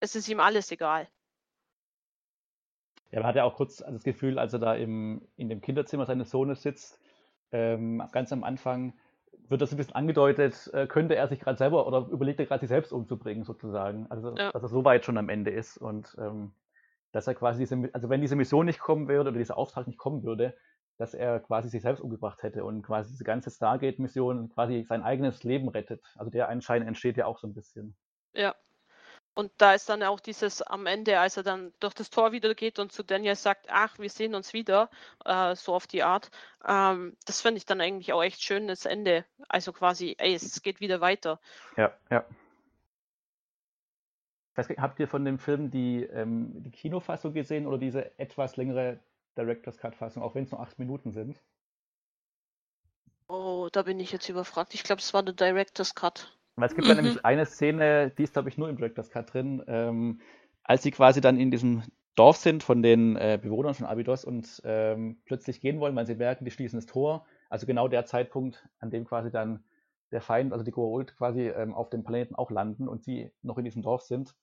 [0.01, 1.09] es ist ihm alles egal.
[3.11, 6.07] Ja, man hat ja auch kurz das Gefühl, als er da im, in dem Kinderzimmer
[6.07, 7.01] seines Sohnes sitzt,
[7.53, 8.95] ähm, ganz am Anfang
[9.49, 12.61] wird das ein bisschen angedeutet, äh, könnte er sich gerade selber oder überlegt er gerade
[12.61, 14.07] sich selbst umzubringen, sozusagen.
[14.11, 14.51] Also, ja.
[14.51, 16.53] dass er so weit schon am Ende ist und ähm,
[17.13, 19.99] dass er quasi diese, also wenn diese Mission nicht kommen würde oder dieser Auftrag nicht
[19.99, 20.57] kommen würde,
[20.99, 25.45] dass er quasi sich selbst umgebracht hätte und quasi diese ganze Stargate-Mission quasi sein eigenes
[25.45, 26.03] Leben rettet.
[26.17, 27.95] Also der Anschein entsteht ja auch so ein bisschen.
[28.33, 28.55] Ja,
[29.37, 32.55] und da ist dann auch dieses am Ende, als er dann durch das Tor wieder
[32.55, 34.89] geht und zu Daniel sagt, ach, wir sehen uns wieder,
[35.27, 36.31] äh, so auf die Art.
[36.67, 39.27] Ähm, das finde ich dann eigentlich auch echt schön, das Ende.
[39.47, 41.39] Also quasi, ey, es geht wieder weiter.
[41.77, 42.25] Ja, ja.
[44.55, 49.01] Weiß, habt ihr von dem Film die, ähm, die Kinofassung gesehen oder diese etwas längere
[49.37, 51.39] Director's Cut-Fassung, auch wenn es nur acht Minuten sind?
[53.29, 54.73] Oh, da bin ich jetzt überfragt.
[54.73, 56.33] Ich glaube, es war der Director's Cut.
[56.57, 56.95] Weil es gibt mhm.
[56.95, 60.21] dann nämlich eine Szene, die ist, glaube ich, nur im Director's Cut drin, ähm,
[60.65, 61.83] als sie quasi dann in diesem
[62.17, 66.15] Dorf sind von den äh, Bewohnern von Abydos und ähm, plötzlich gehen wollen, weil sie
[66.15, 67.27] merken, die schließen das Tor.
[67.51, 69.65] Also genau der Zeitpunkt, an dem quasi dann
[70.13, 73.59] der Feind, also die Goa'uld quasi ähm, auf dem Planeten auch landen und sie noch
[73.59, 74.35] in diesem Dorf sind.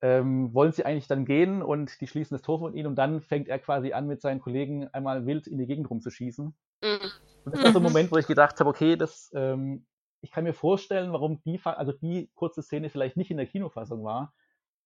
[0.00, 3.20] Ähm, wollen sie eigentlich dann gehen und die schließen das Tor von ihnen und dann
[3.20, 6.54] fängt er quasi an, mit seinen Kollegen einmal wild in die Gegend rumzuschießen.
[6.84, 7.10] Mhm.
[7.44, 9.86] Und das war so ein Moment, wo ich gedacht habe, okay, das ähm,
[10.20, 14.04] ich kann mir vorstellen, warum die, also die kurze Szene vielleicht nicht in der Kinofassung
[14.04, 14.34] war,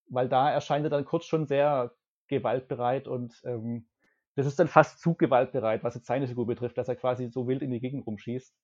[0.08, 1.92] weil da erscheint er dann kurz schon sehr
[2.28, 3.86] gewaltbereit und ähm,
[4.34, 7.46] das ist dann fast zu gewaltbereit, was jetzt seine Figur betrifft, dass er quasi so
[7.46, 8.54] wild in die Gegend rumschießt.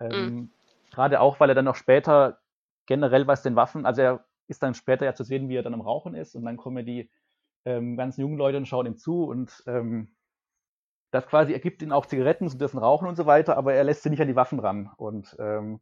[0.00, 0.50] Ähm, mhm.
[0.90, 2.38] Gerade auch, weil er dann noch später
[2.86, 5.74] generell was den Waffen, also er ist dann später ja zu sehen, wie er dann
[5.74, 7.10] am Rauchen ist und dann kommen ja die
[7.64, 10.14] ähm, ganzen jungen Leute und schauen ihm zu und ähm,
[11.10, 13.84] das quasi, er gibt ihnen auch Zigaretten, sie dürfen rauchen und so weiter, aber er
[13.84, 15.80] lässt sie nicht an die Waffen ran und ähm,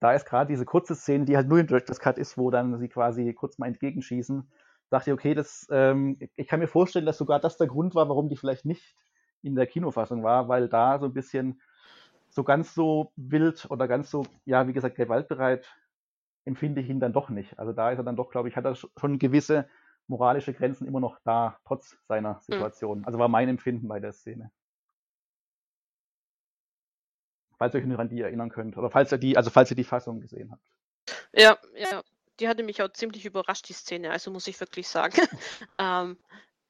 [0.00, 2.78] da ist gerade diese kurze Szene, die halt nur im Director's Cut ist, wo dann
[2.78, 4.50] sie quasi kurz mal entgegenschießen,
[4.90, 8.08] dachte ich, okay, das, ähm, ich kann mir vorstellen, dass sogar das der Grund war,
[8.08, 8.94] warum die vielleicht nicht
[9.42, 11.60] in der Kinofassung war, weil da so ein bisschen
[12.28, 15.66] so ganz so wild oder ganz so, ja, wie gesagt, gewaltbereit
[16.44, 17.58] empfinde ich ihn dann doch nicht.
[17.58, 19.68] Also da ist er dann doch, glaube ich, hat er schon gewisse
[20.06, 22.40] moralische Grenzen immer noch da, trotz seiner hm.
[22.40, 23.04] Situation.
[23.04, 24.50] Also war mein Empfinden bei der Szene
[27.58, 28.76] falls ihr euch nur an die erinnern könnt.
[28.76, 30.62] Oder falls ihr die, also falls ihr die Fassung gesehen habt.
[31.32, 32.02] Ja, ja.
[32.40, 35.16] Die hatte mich auch ziemlich überrascht, die Szene, also muss ich wirklich sagen.
[35.78, 36.16] ähm,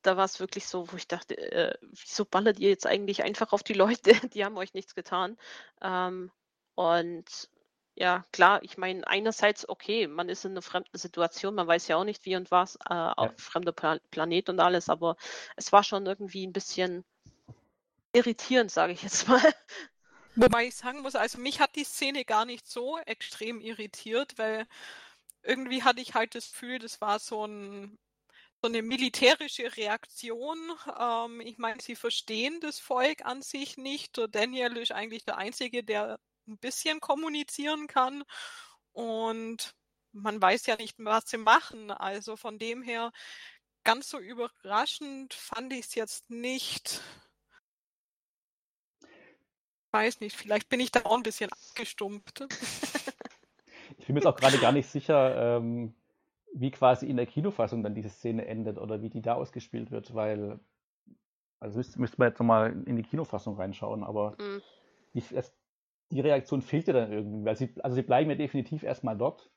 [0.02, 3.52] da war es wirklich so, wo ich dachte, äh, wieso ballert ihr jetzt eigentlich einfach
[3.52, 4.12] auf die Leute?
[4.32, 5.36] Die haben euch nichts getan.
[5.82, 6.30] Ähm,
[6.74, 7.50] und
[7.94, 11.96] ja, klar, ich meine, einerseits, okay, man ist in einer fremden Situation, man weiß ja
[11.96, 13.34] auch nicht wie und was, äh, auf ja.
[13.36, 15.16] fremder Pla Planet und alles, aber
[15.56, 17.04] es war schon irgendwie ein bisschen
[18.12, 19.42] irritierend, sage ich jetzt mal.
[20.40, 24.68] Wobei ich sagen muss, also mich hat die Szene gar nicht so extrem irritiert, weil
[25.42, 27.98] irgendwie hatte ich halt das Gefühl, das war so ein
[28.62, 30.58] so eine militärische Reaktion.
[30.98, 34.20] Ähm, ich meine, sie verstehen das Volk an sich nicht.
[34.30, 38.24] Daniel ist eigentlich der Einzige, der ein bisschen kommunizieren kann.
[38.92, 39.74] Und
[40.12, 41.90] man weiß ja nicht, was sie machen.
[41.92, 43.12] Also von dem her,
[43.84, 47.00] ganz so überraschend fand ich es jetzt nicht.
[49.90, 52.46] Weiß nicht, vielleicht bin ich da auch ein bisschen abgestumpft.
[53.98, 55.94] ich bin mir jetzt auch gerade gar nicht sicher, ähm,
[56.54, 60.14] wie quasi in der Kinofassung dann diese Szene endet oder wie die da ausgespielt wird,
[60.14, 60.60] weil,
[61.60, 64.62] also müsste, müsste man jetzt nochmal in die Kinofassung reinschauen, aber mhm.
[65.14, 65.52] die, es,
[66.10, 69.50] die Reaktion fehlt ja dann irgendwie, weil sie, also sie bleiben ja definitiv erstmal dort,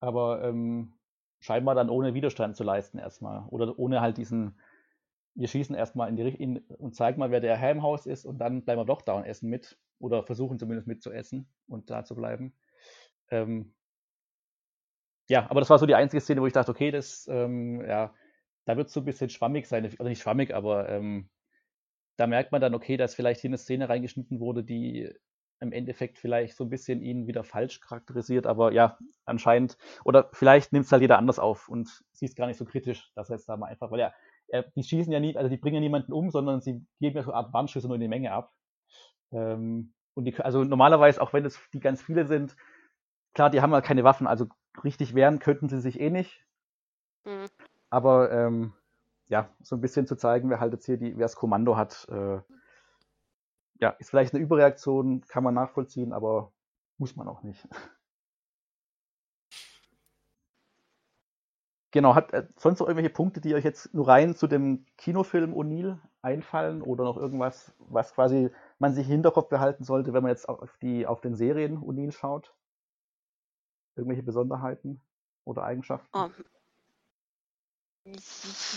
[0.00, 0.92] aber ähm,
[1.40, 4.58] scheinbar dann ohne Widerstand zu leisten erstmal oder ohne halt diesen,
[5.36, 8.24] wir schießen erstmal in die in, und zeigen mal, wer der Herr im Haus ist
[8.24, 12.04] und dann bleiben wir doch da und essen mit oder versuchen zumindest mitzuessen und da
[12.04, 12.54] zu bleiben.
[13.30, 13.74] Ähm,
[15.28, 18.14] ja, aber das war so die einzige Szene, wo ich dachte, okay, das, ähm, ja,
[18.64, 21.28] da wird es so ein bisschen schwammig sein, oder nicht schwammig, aber ähm,
[22.16, 25.12] da merkt man dann, okay, dass vielleicht hier eine Szene reingeschnitten wurde, die
[25.60, 30.72] im Endeffekt vielleicht so ein bisschen ihn wieder falsch charakterisiert, aber ja, anscheinend, oder vielleicht
[30.72, 33.36] nimmt es halt jeder anders auf und sieht es gar nicht so kritisch, dass er
[33.36, 34.14] jetzt da mal einfach, weil ja, er,
[34.76, 37.32] die schießen ja nie, also die bringen ja niemanden um, sondern sie geben ja so
[37.32, 38.52] eine Art Warnschüsse nur in die Menge ab.
[39.32, 42.56] Ähm, und die, also normalerweise, auch wenn es die ganz viele sind,
[43.34, 44.46] klar, die haben halt keine Waffen, also
[44.82, 46.44] richtig wehren könnten sie sich eh nicht.
[47.24, 47.46] Mhm.
[47.90, 48.72] Aber ähm,
[49.28, 52.06] ja, so ein bisschen zu zeigen, wer halt jetzt hier die, wer das Kommando hat,
[52.10, 52.40] äh,
[53.78, 56.52] ja, ist vielleicht eine Überreaktion, kann man nachvollziehen, aber
[56.98, 57.66] muss man auch nicht.
[61.92, 65.54] Genau, hat äh, sonst noch irgendwelche Punkte, die euch jetzt nur rein zu dem Kinofilm
[65.54, 70.30] O'Neill einfallen oder noch irgendwas, was quasi man sich im Hinterkopf behalten sollte, wenn man
[70.30, 72.52] jetzt auf, die, auf den Serien O'Neill schaut?
[73.94, 75.00] Irgendwelche Besonderheiten
[75.44, 76.08] oder Eigenschaften?
[76.14, 76.32] Um,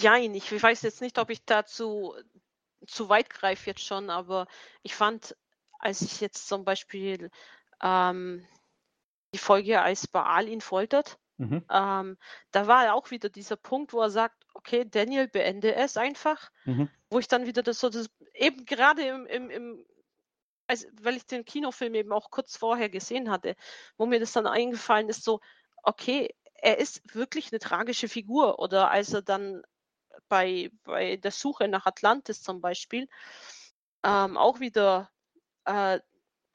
[0.02, 2.13] jein, ich weiß jetzt nicht, ob ich dazu
[2.88, 4.48] zu weit greife jetzt schon, aber
[4.84, 5.36] ich fand,
[5.80, 7.30] als ich jetzt zum Beispiel
[7.82, 8.45] ähm,
[9.34, 11.65] die Folge, als Baal ihn foltert, mhm.
[11.71, 12.17] ähm,
[12.52, 16.89] da war auch wieder dieser Punkt, wo er sagt, okay, Daniel, beende es einfach, mhm.
[17.10, 19.86] wo ich dann wieder das so, das, eben gerade im, im, im
[20.67, 23.56] also, weil ich den Kinofilm eben auch kurz vorher gesehen hatte,
[23.97, 25.39] wo mir das dann eingefallen ist, so,
[25.82, 28.60] okay, er ist wirklich eine tragische Figur.
[28.60, 29.63] Oder als er dann
[30.28, 33.08] bei, bei der Suche nach Atlantis zum Beispiel
[34.04, 35.10] ähm, auch wieder,
[35.65, 35.99] äh,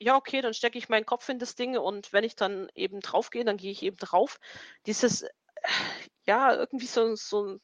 [0.04, 3.00] ja, okay, dann stecke ich meinen Kopf in das Ding und wenn ich dann eben
[3.00, 4.38] drauf gehe, dann gehe ich eben drauf.
[4.86, 5.30] Dieses, äh,
[6.26, 7.60] ja, irgendwie so, so ein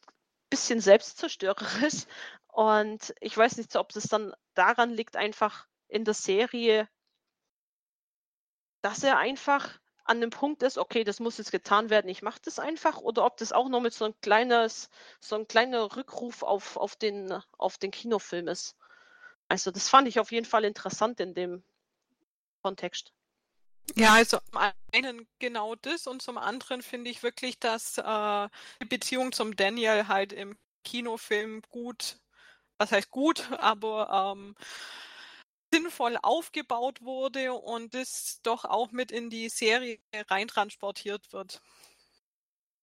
[0.49, 2.07] bisschen selbstzerstörerisch.
[2.49, 6.89] Und ich weiß nicht, ob das dann daran liegt, einfach, in der Serie,
[8.81, 12.41] dass er einfach an dem Punkt ist, okay, das muss jetzt getan werden, ich mache
[12.43, 14.89] das einfach, oder ob das auch noch mit so ein kleines,
[15.21, 18.77] so ein kleiner Rückruf auf, auf, den, auf den Kinofilm ist.
[19.49, 21.63] Also das fand ich auf jeden Fall interessant in dem
[22.63, 23.13] Kontext.
[23.97, 24.61] Ja, also zum
[24.93, 28.49] einen genau das und zum anderen finde ich wirklich, dass äh,
[28.83, 32.19] die Beziehung zum Daniel halt im Kinofilm gut,
[32.79, 34.55] was heißt gut, aber ähm,
[35.73, 41.63] sinnvoll aufgebaut wurde und das doch auch mit in die Serie reintransportiert wird.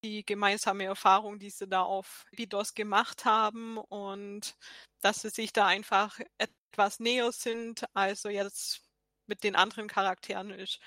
[0.04, 4.56] Die gemeinsame Erfahrung, die sie da auf Bidos gemacht haben und
[5.02, 8.87] dass sie sich da einfach etwas näher sind, also jetzt
[9.28, 10.80] mit den anderen Charakteren ist.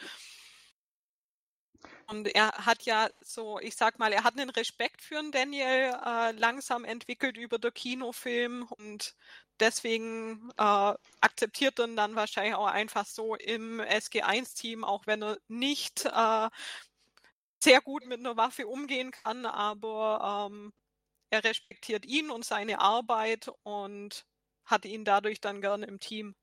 [2.07, 5.95] Und er hat ja so, ich sag mal, er hat einen Respekt für den Daniel
[6.05, 9.15] äh, langsam entwickelt über den Kinofilm und
[9.61, 16.05] deswegen äh, akzeptiert er dann wahrscheinlich auch einfach so im SG1-Team, auch wenn er nicht
[16.07, 16.49] äh,
[17.63, 20.73] sehr gut mit einer Waffe umgehen kann, aber ähm,
[21.31, 24.27] er respektiert ihn und seine Arbeit und
[24.65, 26.35] hat ihn dadurch dann gerne im Team.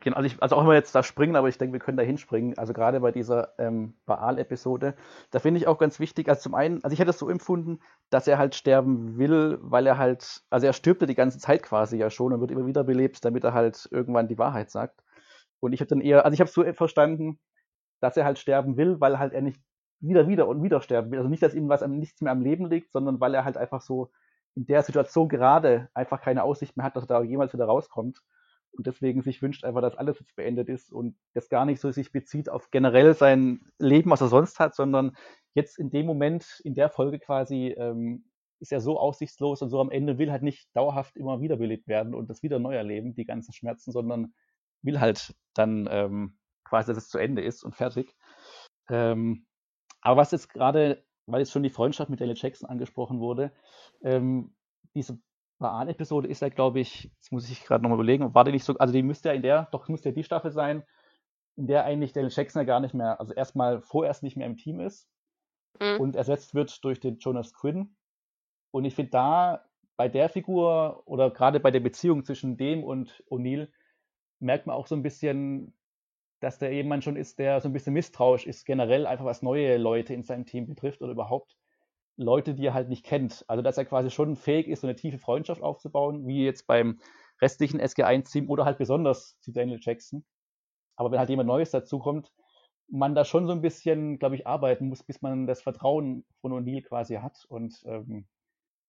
[0.00, 1.96] Genau, also, ich, also auch wenn wir jetzt da springen, aber ich denke, wir können
[1.96, 2.56] da hinspringen.
[2.58, 4.94] Also gerade bei dieser ähm, Baal-Episode,
[5.30, 7.80] da finde ich auch ganz wichtig, also zum einen, also ich hätte es so empfunden,
[8.10, 11.62] dass er halt sterben will, weil er halt, also er stirbt ja die ganze Zeit
[11.62, 15.02] quasi ja schon und wird immer wieder belebt, damit er halt irgendwann die Wahrheit sagt.
[15.60, 17.38] Und ich habe dann eher, also ich habe so verstanden,
[18.00, 19.60] dass er halt sterben will, weil halt er nicht
[20.00, 21.18] wieder, wieder und wieder sterben will.
[21.18, 23.80] Also nicht, dass ihm was nichts mehr am Leben liegt, sondern weil er halt einfach
[23.80, 24.10] so
[24.54, 28.22] in der Situation gerade einfach keine Aussicht mehr hat, dass er da jemals wieder rauskommt
[28.76, 31.90] und deswegen sich wünscht einfach, dass alles jetzt beendet ist und das gar nicht so
[31.90, 35.16] sich bezieht auf generell sein Leben, was er sonst hat, sondern
[35.54, 38.24] jetzt in dem Moment, in der Folge quasi, ähm,
[38.60, 42.14] ist er so aussichtslos und so am Ende will halt nicht dauerhaft immer wiederbelebt werden
[42.14, 44.34] und das wieder neu erleben, die ganzen Schmerzen, sondern
[44.82, 48.14] will halt dann ähm, quasi, dass es zu Ende ist und fertig.
[48.88, 49.46] Ähm,
[50.00, 53.52] Aber was jetzt gerade, weil jetzt schon die Freundschaft mit Daniel Jackson angesprochen wurde,
[54.02, 54.54] ähm,
[55.56, 58.64] diese Baal-Episode ist ja, glaube ich, jetzt muss ich gerade nochmal überlegen, war die nicht
[58.64, 60.84] so, also die müsste ja in der, doch müsste ja die Staffel sein,
[61.56, 64.56] in der eigentlich Daniel Jackson ja gar nicht mehr, also erstmal vorerst nicht mehr im
[64.56, 65.08] Team ist
[65.80, 66.00] mhm.
[66.00, 67.96] und ersetzt wird durch den Jonas Quinn.
[68.70, 69.64] Und ich finde da
[69.96, 73.68] bei der Figur oder gerade bei der Beziehung zwischen dem und O'Neill
[74.38, 75.74] merkt man auch so ein bisschen,
[76.40, 79.78] dass der jemand schon ist, der so ein bisschen misstrauisch ist, generell einfach was neue
[79.78, 81.56] Leute in seinem Team betrifft oder überhaupt
[82.16, 83.44] Leute, die er halt nicht kennt.
[83.48, 86.98] Also dass er quasi schon fähig ist, so eine tiefe Freundschaft aufzubauen, wie jetzt beim
[87.40, 90.24] restlichen SG1-Team oder halt besonders zu Daniel Jackson.
[90.96, 92.32] Aber wenn halt jemand Neues dazukommt,
[92.88, 96.52] man da schon so ein bisschen, glaube ich, arbeiten muss, bis man das Vertrauen von
[96.52, 97.44] O'Neill quasi hat.
[97.48, 98.26] Und ähm,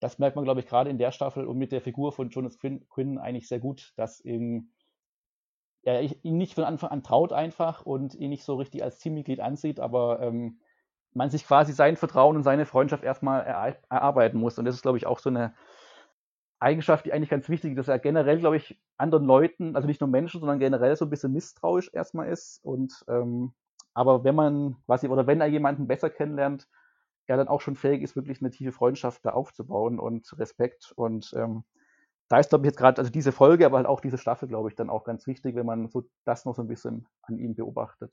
[0.00, 2.58] das merkt man, glaube ich, gerade in der Staffel und mit der Figur von Jonas
[2.58, 4.72] Quinn, eigentlich sehr gut, dass eben
[5.82, 9.40] ja, ihn nicht von Anfang an traut einfach und ihn nicht so richtig als Teammitglied
[9.40, 10.60] ansieht, aber ähm,
[11.14, 14.58] man sich quasi sein Vertrauen und seine Freundschaft erstmal er erarbeiten muss.
[14.58, 15.54] Und das ist, glaube ich, auch so eine
[16.60, 20.00] Eigenschaft, die eigentlich ganz wichtig ist, dass er generell, glaube ich, anderen Leuten, also nicht
[20.00, 22.60] nur Menschen, sondern generell so ein bisschen misstrauisch erstmal ist.
[22.64, 23.54] Und ähm,
[23.94, 26.68] aber wenn man quasi, oder wenn er jemanden besser kennenlernt,
[27.26, 30.92] er dann auch schon fähig ist, wirklich eine tiefe Freundschaft da aufzubauen und Respekt.
[30.96, 31.64] Und ähm,
[32.28, 34.68] da ist, glaube ich, jetzt gerade, also diese Folge, aber halt auch diese Staffel, glaube
[34.68, 37.54] ich, dann auch ganz wichtig, wenn man so das noch so ein bisschen an ihm
[37.54, 38.12] beobachtet.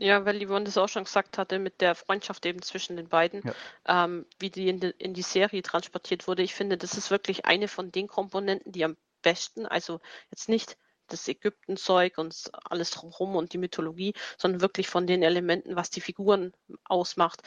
[0.00, 3.42] Ja, weil Yvonne das auch schon gesagt hatte, mit der Freundschaft eben zwischen den beiden,
[3.44, 4.04] ja.
[4.04, 6.42] ähm, wie die in, die in, die Serie transportiert wurde.
[6.42, 10.76] Ich finde, das ist wirklich eine von den Komponenten, die am besten, also jetzt nicht
[11.08, 16.00] das Ägyptenzeug und alles drumherum und die Mythologie, sondern wirklich von den Elementen, was die
[16.00, 16.52] Figuren
[16.84, 17.42] ausmacht,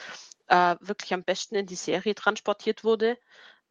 [0.47, 3.17] äh, wirklich am besten in die Serie transportiert wurde,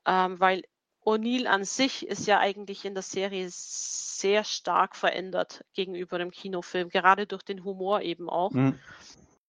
[0.07, 0.63] ähm, weil
[1.05, 6.91] O'Neill an sich ist ja eigentlich in der Serie sehr stark verändert gegenüber dem Kinofilm,
[6.91, 8.51] gerade durch den Humor eben auch.
[8.51, 8.79] Mhm.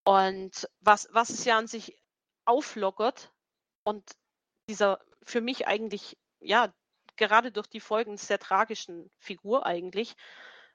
[0.04, 1.98] Und was, was es ja an sich
[2.46, 3.32] auflockert
[3.84, 4.04] und
[4.70, 6.74] dieser für mich eigentlich, ja,
[7.18, 10.16] gerade durch die Folgen sehr tragischen Figur eigentlich,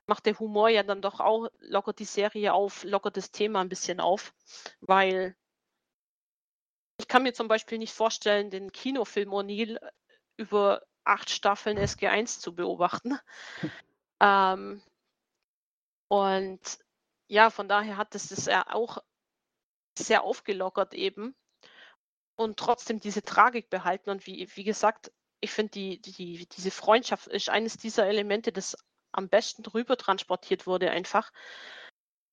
[0.06, 3.68] macht der Humor ja dann doch auch, lockert die Serie auf, lockert das Thema ein
[3.68, 4.32] bisschen auf,
[4.80, 5.34] weil
[6.98, 9.78] ich kann mir zum Beispiel nicht vorstellen, den Kinofilm O'Neill
[10.36, 13.18] über acht Staffeln SG1 zu beobachten.
[14.20, 14.82] ähm,
[16.08, 16.60] und
[17.28, 18.98] ja, von daher hat es das ja auch
[19.98, 21.34] sehr aufgelockert eben
[22.36, 24.10] und trotzdem diese Tragik behalten.
[24.10, 28.76] Und wie, wie gesagt, ich finde, die, die, diese Freundschaft ist eines dieser Elemente, das
[29.12, 31.32] am besten drüber transportiert wurde, einfach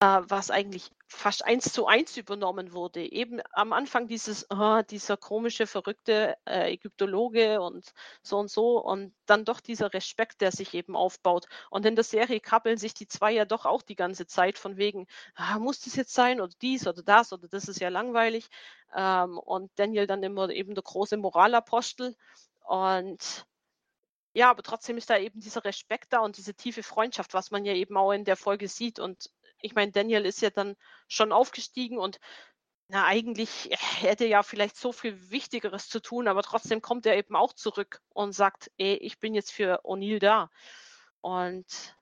[0.04, 3.10] äh, was eigentlich fast eins zu eins übernommen wurde.
[3.10, 9.14] Eben am Anfang dieses, oh, dieser komische, verrückte äh, Ägyptologe und so und so und
[9.28, 11.46] dann doch dieser Respekt, der sich eben aufbaut.
[11.70, 14.76] Und in der Serie kappeln sich die zwei ja doch auch die ganze Zeit von
[14.78, 18.50] wegen, ah, muss das jetzt sein oder dies oder das oder das ist ja langweilig.
[18.96, 22.16] Ähm, und Daniel dann immer eben der große Moralapostel
[22.66, 23.46] und
[24.36, 27.66] ja, aber trotzdem ist da eben dieser Respekt da und diese tiefe Freundschaft, was man
[27.66, 28.98] ja eben auch in der Folge sieht.
[28.98, 29.30] Und
[29.64, 30.76] ich meine, Daniel ist ja dann
[31.08, 32.20] schon aufgestiegen und
[32.90, 33.70] na, eigentlich
[34.02, 38.02] hätte ja vielleicht so viel Wichtigeres zu tun, aber trotzdem kommt er eben auch zurück
[38.10, 40.52] und sagt, ey, ich bin jetzt für O'Neill da.
[41.22, 41.96] Und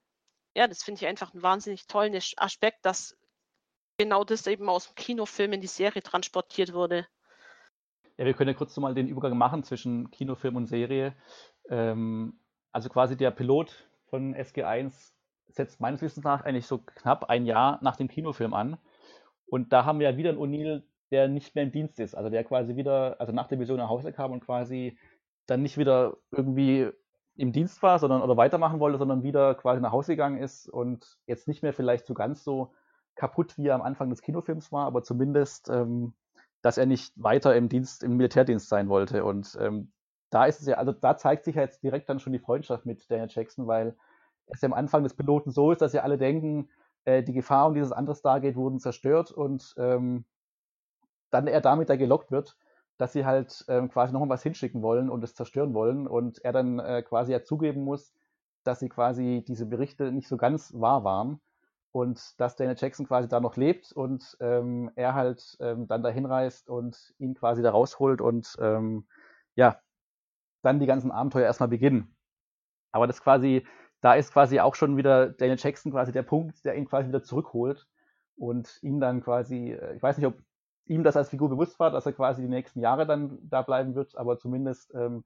[0.56, 3.16] ja, das finde ich einfach einen wahnsinnig tollen Aspekt, dass
[3.98, 7.08] genau das eben aus dem Kinofilm in die Serie transportiert wurde.
[8.18, 11.16] Ja, wir können ja kurz mal den Übergang machen zwischen Kinofilm und Serie.
[11.70, 12.40] Ähm,
[12.72, 15.14] also quasi der Pilot von SG1
[15.56, 18.78] setzt meines Wissens nach eigentlich so knapp ein Jahr nach dem Kinofilm an.
[19.48, 22.16] Und da haben wir ja wieder einen O'Neill, der nicht mehr im Dienst ist.
[22.16, 24.98] Also der quasi wieder, also nach der Mission nach Hause kam und quasi
[25.46, 26.90] dann nicht wieder irgendwie
[27.36, 31.18] im Dienst war, sondern oder weitermachen wollte, sondern wieder quasi nach Hause gegangen ist und
[31.28, 32.74] jetzt nicht mehr vielleicht so ganz so
[33.16, 36.14] kaputt, wie er am Anfang des Kinofilms war, aber zumindest, ähm,
[36.62, 39.24] dass er nicht weiter im Dienst, im Militärdienst sein wollte.
[39.26, 39.92] Und ähm,
[40.30, 42.86] da ist es ja, also da zeigt sich ja jetzt direkt dann schon die Freundschaft
[42.86, 43.96] mit Daniel Jackson, weil
[44.52, 46.70] es am Anfang des Piloten so ist, dass ja alle denken,
[47.06, 50.26] äh, die Gefahr um dieses andere Stargate wurden zerstört und ähm,
[51.32, 52.58] dann er damit da gelockt wird,
[52.98, 56.52] dass sie halt ähm, quasi nochmal was hinschicken wollen und es zerstören wollen und er
[56.52, 58.14] dann äh, quasi ja zugeben muss,
[58.64, 61.42] dass sie quasi diese Berichte nicht so ganz wahr waren
[61.92, 66.10] und dass Daniel Jackson quasi da noch lebt und ähm, er halt ähm, dann da
[66.10, 69.08] hinreist und ihn quasi da rausholt und ähm,
[69.56, 69.80] ja,
[70.62, 72.16] dann die ganzen Abenteuer erstmal beginnen.
[72.92, 73.66] Aber das quasi
[74.02, 77.24] da ist quasi auch schon wieder Daniel Jackson quasi der Punkt, der ihn quasi wieder
[77.24, 77.88] zurückholt
[78.36, 80.36] und ihn dann quasi, äh, ich weiß nicht, ob
[80.86, 83.96] ihm das als Figur bewusst war, dass er quasi die nächsten Jahre dann da bleiben
[83.96, 85.24] wird, aber zumindest ähm,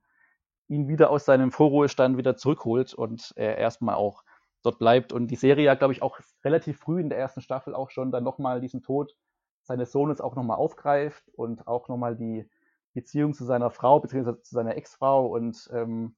[0.68, 4.22] ihn wieder aus seinem Vorruhestand wieder zurückholt und er erstmal auch
[4.62, 5.12] dort bleibt.
[5.12, 8.10] Und die Serie hat, glaube ich, auch relativ früh in der ersten Staffel auch schon
[8.10, 9.16] dann nochmal diesen Tod
[9.62, 12.48] seines Sohnes auch nochmal aufgreift und auch nochmal die
[12.94, 16.16] Beziehung zu seiner Frau beziehungsweise zu seiner Ex-Frau und ähm,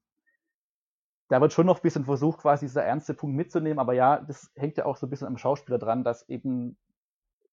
[1.28, 4.50] da wird schon noch ein bisschen versucht, quasi dieser ernste Punkt mitzunehmen, aber ja, das
[4.56, 6.76] hängt ja auch so ein bisschen am Schauspieler dran, dass eben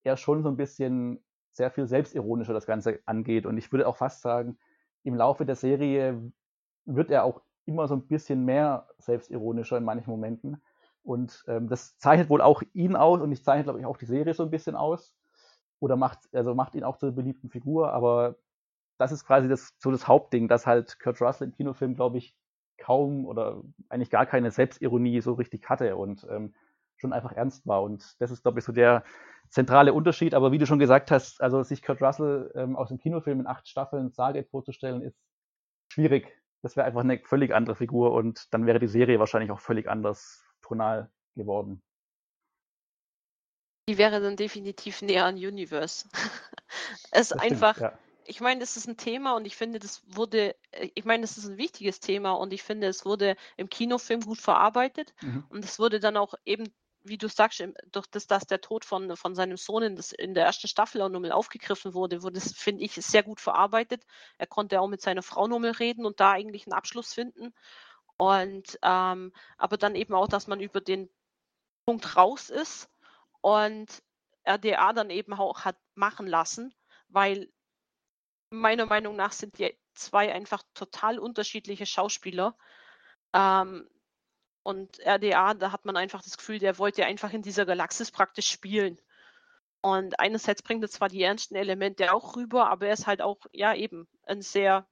[0.03, 3.45] er schon so ein bisschen sehr viel selbstironischer das Ganze angeht.
[3.45, 4.57] Und ich würde auch fast sagen,
[5.03, 6.31] im Laufe der Serie
[6.85, 10.61] wird er auch immer so ein bisschen mehr selbstironischer in manchen Momenten.
[11.03, 14.05] Und ähm, das zeichnet wohl auch ihn aus und ich zeichnet, glaube ich, auch die
[14.05, 15.15] Serie so ein bisschen aus.
[15.79, 18.35] Oder macht, also macht ihn auch zur beliebten Figur, aber
[18.97, 22.35] das ist quasi das, so das Hauptding, dass halt Kurt Russell im Kinofilm, glaube ich,
[22.77, 26.53] kaum oder eigentlich gar keine Selbstironie so richtig hatte und ähm,
[26.97, 27.83] schon einfach ernst war.
[27.83, 29.03] Und das ist, glaube ich, so der
[29.49, 30.33] zentrale Unterschied.
[30.33, 33.47] Aber wie du schon gesagt hast, also sich Kurt Russell ähm, aus dem Kinofilm in
[33.47, 35.17] acht Staffeln Stargate vorzustellen, ist
[35.89, 36.31] schwierig.
[36.61, 39.87] Das wäre einfach eine völlig andere Figur und dann wäre die Serie wahrscheinlich auch völlig
[39.87, 41.83] anders tonal geworden.
[43.87, 46.09] Die wäre dann definitiv näher an Universe.
[47.11, 47.93] es ist einfach, ja
[48.27, 51.37] ich meine, das ist ein Thema und ich finde, das wurde, äh, ich meine, das
[51.37, 55.45] ist ein wichtiges Thema und ich finde, es wurde im Kinofilm gut verarbeitet mhm.
[55.49, 56.73] und es wurde dann auch eben,
[57.03, 60.33] wie du sagst, durch das, dass der Tod von, von seinem Sohn in, das, in
[60.33, 64.03] der ersten Staffel auch nochmal aufgegriffen wurde, wurde es, finde ich, sehr gut verarbeitet.
[64.39, 67.53] Er konnte auch mit seiner Frau nochmal reden und da eigentlich einen Abschluss finden.
[68.17, 71.09] Und ähm, aber dann eben auch, dass man über den
[71.85, 72.89] Punkt raus ist
[73.41, 74.01] und
[74.47, 76.73] RDA dann eben auch hat machen lassen,
[77.09, 77.51] weil
[78.55, 82.57] meiner Meinung nach sind die zwei einfach total unterschiedliche Schauspieler.
[83.33, 83.89] Ähm,
[84.63, 88.49] und RDA, da hat man einfach das Gefühl, der wollte einfach in dieser Galaxis praktisch
[88.49, 88.99] spielen.
[89.81, 93.37] Und einerseits bringt er zwar die ernsten Elemente auch rüber, aber er ist halt auch,
[93.51, 94.87] ja, eben ein sehr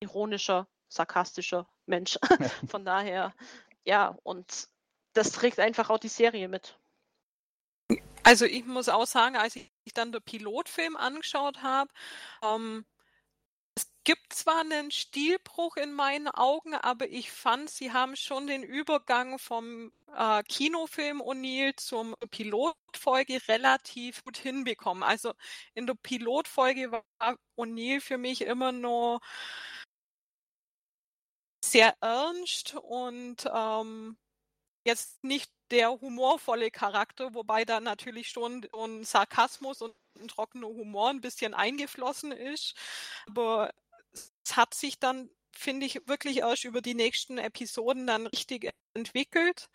[0.00, 2.18] ironischer, sarkastischer Mensch.
[2.68, 3.32] Von daher,
[3.84, 4.68] ja, und
[5.14, 6.78] das trägt einfach auch die Serie mit.
[8.22, 11.90] Also ich muss auch sagen, als ich dann den Pilotfilm angeschaut habe,
[12.42, 12.84] ähm,
[13.74, 18.62] es gibt zwar einen Stilbruch in meinen Augen, aber ich fand, sie haben schon den
[18.62, 25.02] Übergang vom äh, Kinofilm O'Neill zum Pilotfolge relativ gut hinbekommen.
[25.02, 25.32] Also
[25.74, 29.20] in der Pilotfolge war O'Neill für mich immer nur
[31.64, 34.16] sehr ernst und ähm,
[34.84, 41.10] jetzt nicht der humorvolle Charakter, wobei da natürlich schon ein Sarkasmus und ein trockener Humor
[41.10, 42.74] ein bisschen eingeflossen ist.
[43.28, 43.70] Aber
[44.44, 49.68] es hat sich dann, finde ich, wirklich erst über die nächsten Episoden dann richtig entwickelt.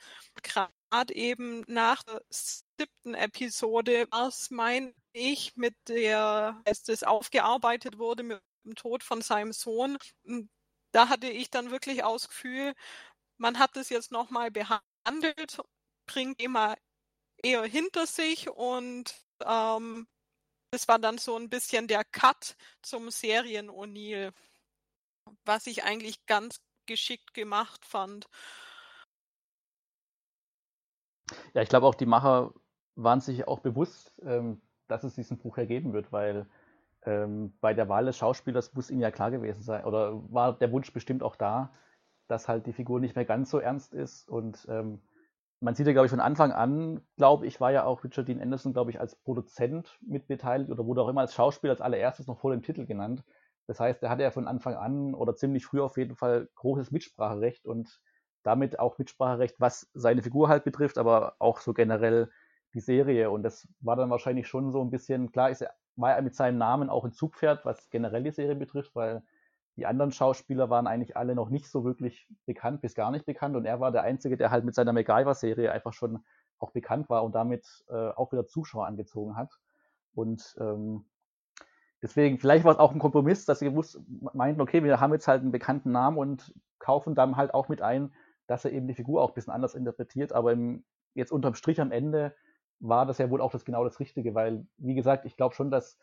[0.44, 8.24] Gerade eben nach der siebten Episode, was meine ich, mit der, als das aufgearbeitet wurde
[8.24, 9.98] mit dem Tod von seinem Sohn,
[10.92, 12.20] da hatte ich dann wirklich auch
[13.38, 15.60] man hat das jetzt nochmal behandelt
[16.06, 16.76] bringt immer
[17.42, 20.08] eher hinter sich und ähm,
[20.72, 24.34] das war dann so ein bisschen der Cut zum Serien O'Neill,
[25.46, 28.28] was ich eigentlich ganz geschickt gemacht fand.
[31.54, 32.54] Ja, ich glaube auch die Macher
[32.96, 36.48] waren sich auch bewusst, ähm, dass es diesen Bruch ergeben wird, weil
[37.04, 40.72] ähm, bei der Wahl des Schauspielers muss ihnen ja klar gewesen sein, oder war der
[40.72, 41.74] Wunsch bestimmt auch da,
[42.28, 45.02] dass halt die Figur nicht mehr ganz so ernst ist und ähm,
[45.60, 48.42] man sieht ja, glaube ich, von Anfang an, glaube ich, war ja auch Richard Dean
[48.42, 52.40] Anderson, glaube ich, als Produzent mitbeteiligt oder wurde auch immer als Schauspieler als allererstes noch
[52.40, 53.24] vor dem Titel genannt.
[53.68, 56.92] Das heißt, er hatte ja von Anfang an oder ziemlich früh auf jeden Fall großes
[56.92, 58.00] Mitspracherecht und
[58.44, 62.30] damit auch Mitspracherecht, was seine Figur halt betrifft, aber auch so generell
[62.76, 63.32] die Serie.
[63.32, 66.36] Und das war dann wahrscheinlich schon so ein bisschen, klar ist er, war er mit
[66.36, 69.24] seinem Namen auch ein Zugpferd, was generell die Serie betrifft, weil
[69.78, 73.56] die anderen Schauspieler waren eigentlich alle noch nicht so wirklich bekannt, bis gar nicht bekannt.
[73.56, 76.24] Und er war der Einzige, der halt mit seiner MacGyver-Serie einfach schon
[76.60, 79.52] auch bekannt war und damit äh, auch wieder Zuschauer angezogen hat.
[80.14, 81.06] Und ähm,
[82.02, 83.70] deswegen, vielleicht war es auch ein Kompromiss, dass sie
[84.34, 87.82] meinten, okay, wir haben jetzt halt einen bekannten Namen und kaufen dann halt auch mit
[87.82, 88.14] ein,
[88.48, 90.32] dass er eben die Figur auch ein bisschen anders interpretiert.
[90.32, 92.34] Aber im, jetzt unterm Strich am Ende
[92.80, 95.72] war das ja wohl auch das genau das Richtige, weil, wie gesagt, ich glaube schon,
[95.72, 95.98] dass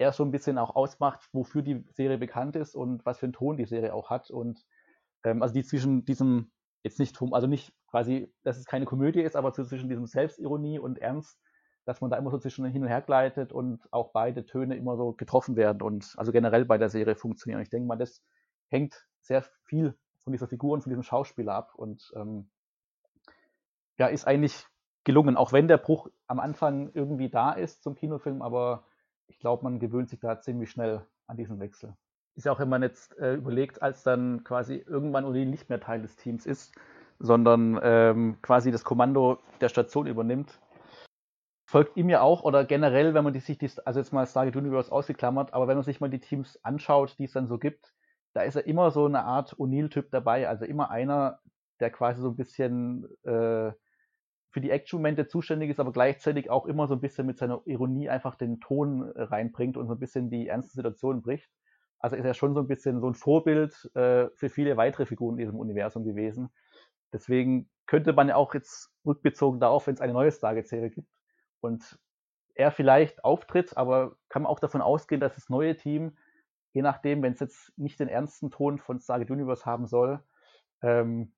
[0.00, 3.34] er so ein bisschen auch ausmacht, wofür die Serie bekannt ist und was für einen
[3.34, 4.30] Ton die Serie auch hat.
[4.30, 4.64] Und
[5.24, 6.50] ähm, also die zwischen diesem,
[6.82, 10.98] jetzt nicht, also nicht quasi, dass es keine Komödie ist, aber zwischen diesem Selbstironie und
[10.98, 11.38] Ernst,
[11.84, 14.96] dass man da immer so zwischen hin und her gleitet und auch beide Töne immer
[14.96, 17.60] so getroffen werden und also generell bei der Serie funktionieren.
[17.60, 18.22] Ich denke mal, das
[18.68, 22.48] hängt sehr viel von dieser Figur und von diesem Schauspieler ab und ähm,
[23.98, 24.66] ja, ist eigentlich
[25.04, 28.86] gelungen, auch wenn der Bruch am Anfang irgendwie da ist zum Kinofilm, aber
[29.30, 31.96] ich glaube, man gewöhnt sich da ziemlich schnell an diesen Wechsel.
[32.34, 35.80] Ist ja auch, wenn man jetzt äh, überlegt, als dann quasi irgendwann Uli nicht mehr
[35.80, 36.74] Teil des Teams ist,
[37.18, 40.58] sondern ähm, quasi das Kommando der Station übernimmt,
[41.64, 44.56] folgt ihm ja auch, oder generell, wenn man die, sich die, also jetzt mal Stargate
[44.56, 47.92] Universe ausgeklammert, aber wenn man sich mal die Teams anschaut, die es dann so gibt,
[48.32, 51.40] da ist ja immer so eine Art O'Neill-Typ dabei, also immer einer,
[51.78, 53.72] der quasi so ein bisschen äh,
[54.50, 58.08] für die Action-Momente zuständig ist, aber gleichzeitig auch immer so ein bisschen mit seiner Ironie
[58.08, 61.48] einfach den Ton reinbringt und so ein bisschen die ernsten Situationen bricht.
[62.00, 65.34] Also ist er schon so ein bisschen so ein Vorbild äh, für viele weitere Figuren
[65.34, 66.50] in diesem Universum gewesen.
[67.12, 71.08] Deswegen könnte man ja auch jetzt rückbezogen darauf, wenn es eine neue Stargate-Serie gibt,
[71.60, 71.98] und
[72.54, 76.16] er vielleicht auftritt, aber kann man auch davon ausgehen, dass das neue Team,
[76.72, 80.20] je nachdem, wenn es jetzt nicht den ernsten Ton von Stargate Universe haben soll,
[80.82, 81.32] ähm,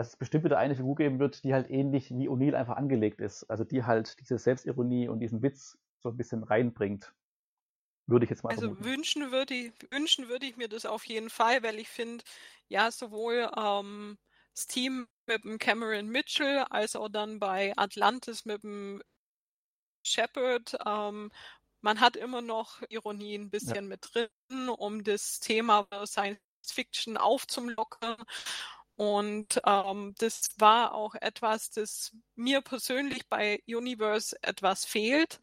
[0.00, 3.20] dass es bestimmt wieder eine Figur geben wird, die halt ähnlich wie O'Neill einfach angelegt
[3.20, 3.44] ist.
[3.50, 7.12] Also die halt diese Selbstironie und diesen Witz so ein bisschen reinbringt.
[8.06, 8.82] Würde ich jetzt mal Also vermuten.
[8.82, 12.24] wünschen würde ich, wünschen würde ich mir das auf jeden Fall, weil ich finde,
[12.68, 14.16] ja, sowohl ähm,
[14.54, 19.02] das Team mit dem Cameron Mitchell als auch dann bei Atlantis mit dem
[20.02, 20.78] Shepard.
[20.86, 21.30] Ähm,
[21.82, 28.16] man hat immer noch Ironie ein bisschen mit drin, um das Thema Science Fiction aufzumlockern.
[29.00, 35.40] Und ähm, das war auch etwas, das mir persönlich bei Universe etwas fehlt.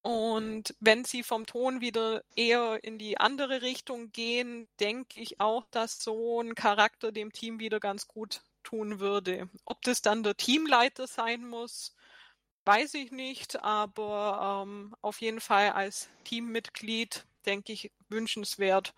[0.00, 5.66] Und wenn sie vom Ton wieder eher in die andere Richtung gehen, denke ich auch,
[5.72, 9.50] dass so ein Charakter dem Team wieder ganz gut tun würde.
[9.66, 11.94] Ob das dann der Teamleiter sein muss,
[12.66, 18.94] Weiß ich nicht, aber ähm, auf jeden Fall als Teammitglied, denke ich, wünschenswert.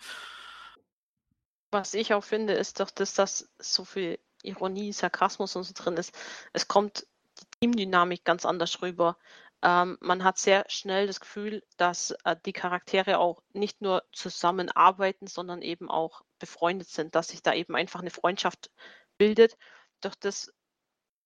[1.71, 5.97] Was ich auch finde, ist doch, dass das so viel Ironie, Sarkasmus und so drin
[5.97, 6.15] ist.
[6.53, 7.07] Es kommt
[7.41, 9.19] die Teamdynamik ganz anders rüber.
[9.63, 15.27] Ähm, man hat sehr schnell das Gefühl, dass äh, die Charaktere auch nicht nur zusammenarbeiten,
[15.27, 18.71] sondern eben auch befreundet sind, dass sich da eben einfach eine Freundschaft
[19.19, 19.57] bildet.
[20.01, 20.53] Doch das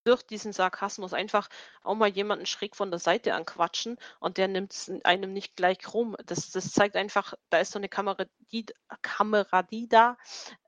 [0.04, 1.48] durch diesen Sarkasmus einfach
[1.82, 5.92] auch mal jemanden schräg von der Seite anquatschen und der nimmt es einem nicht gleich
[5.92, 6.16] rum.
[6.26, 8.66] Das, das zeigt einfach, da ist so eine Kameradie,
[9.02, 10.16] Kameradie da,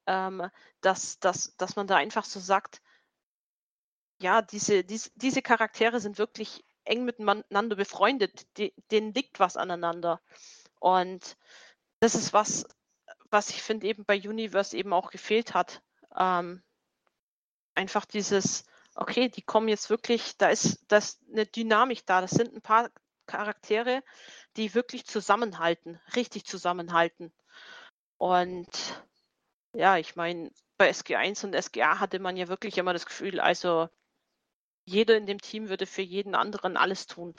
[0.07, 0.49] ähm,
[0.81, 2.81] dass, dass, dass man da einfach so sagt,
[4.21, 10.21] ja, diese, diese, diese Charaktere sind wirklich eng miteinander befreundet, die, denen liegt was aneinander.
[10.79, 11.37] Und
[12.01, 12.67] das ist was,
[13.31, 15.83] was ich finde eben bei Universe eben auch gefehlt hat.
[16.17, 16.63] Ähm,
[17.75, 18.65] einfach dieses,
[18.95, 22.21] okay, die kommen jetzt wirklich, da ist, da ist eine Dynamik da.
[22.21, 22.91] Das sind ein paar
[23.27, 24.03] Charaktere,
[24.57, 27.33] die wirklich zusammenhalten, richtig zusammenhalten.
[28.19, 28.69] Und
[29.73, 33.89] ja, ich meine, bei SG1 und SGA hatte man ja wirklich immer das Gefühl, also
[34.85, 37.35] jeder in dem Team würde für jeden anderen alles tun.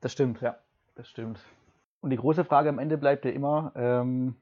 [0.00, 0.58] Das stimmt, ja,
[0.94, 1.40] das stimmt.
[2.00, 4.36] Und die große Frage am Ende bleibt ja immer, ähm,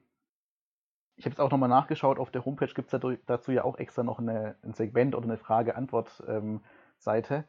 [1.17, 4.03] ich habe es auch nochmal nachgeschaut, auf der Homepage gibt es dazu ja auch extra
[4.03, 7.45] noch eine, ein Segment oder eine Frage-Antwort-Seite.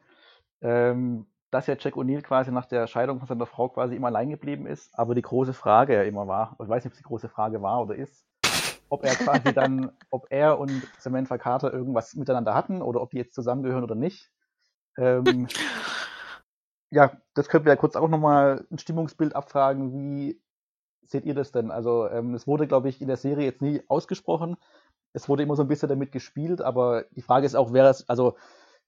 [0.61, 4.29] Ähm, dass ja Jack O'Neill quasi nach der Scheidung von seiner Frau quasi immer allein
[4.29, 7.05] geblieben ist, aber die große Frage ja immer war, ich weiß nicht, ob es die
[7.05, 8.25] große Frage war oder ist,
[8.89, 13.17] ob er quasi dann, ob er und Samantha Carter irgendwas miteinander hatten oder ob die
[13.17, 14.29] jetzt zusammengehören oder nicht.
[14.97, 15.47] Ähm,
[16.91, 20.41] ja, das könnten wir ja kurz auch nochmal ein Stimmungsbild abfragen, wie
[21.11, 21.71] seht ihr das denn?
[21.71, 24.57] Also ähm, es wurde, glaube ich, in der Serie jetzt nie ausgesprochen.
[25.13, 28.07] Es wurde immer so ein bisschen damit gespielt, aber die Frage ist auch, wäre es,
[28.09, 28.35] also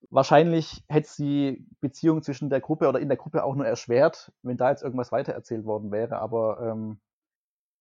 [0.10, 4.32] wahrscheinlich hätte es die Beziehung zwischen der Gruppe oder in der Gruppe auch nur erschwert,
[4.44, 6.20] wenn da jetzt irgendwas weitererzählt worden wäre.
[6.20, 7.00] Aber ähm,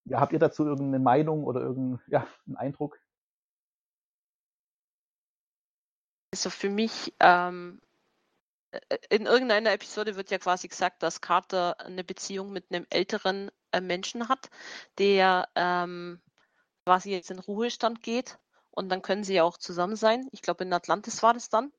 [0.04, 3.00] ja, habt ihr dazu irgendeine Meinung oder irgendeinen ja, Eindruck?
[6.32, 7.87] Also für mich ähm, äh,
[9.08, 13.80] in irgendeiner Episode wird ja quasi gesagt, dass Carter eine Beziehung mit einem älteren äh,
[13.80, 14.50] Menschen hat,
[14.98, 16.20] der ähm,
[16.84, 18.38] quasi jetzt in Ruhestand geht
[18.70, 20.28] und dann können sie ja auch zusammen sein.
[20.32, 21.72] Ich glaube, in Atlantis war das dann.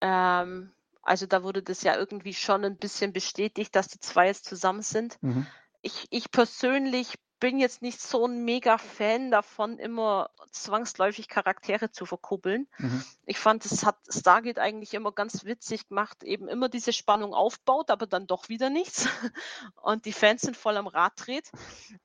[0.00, 4.46] Ähm, also da wurde das ja irgendwie schon ein bisschen bestätigt, dass die zwei jetzt
[4.46, 5.22] zusammen sind.
[5.22, 5.46] Mhm.
[5.82, 12.06] Ich, ich persönlich bin jetzt nicht so ein mega Fan davon, immer zwangsläufig Charaktere zu
[12.06, 12.66] verkuppeln.
[12.78, 13.04] Mhm.
[13.26, 17.90] Ich fand, es hat Stargate eigentlich immer ganz witzig gemacht, eben immer diese Spannung aufbaut,
[17.90, 19.08] aber dann doch wieder nichts.
[19.82, 21.50] Und die Fans sind voll am Rad dreht.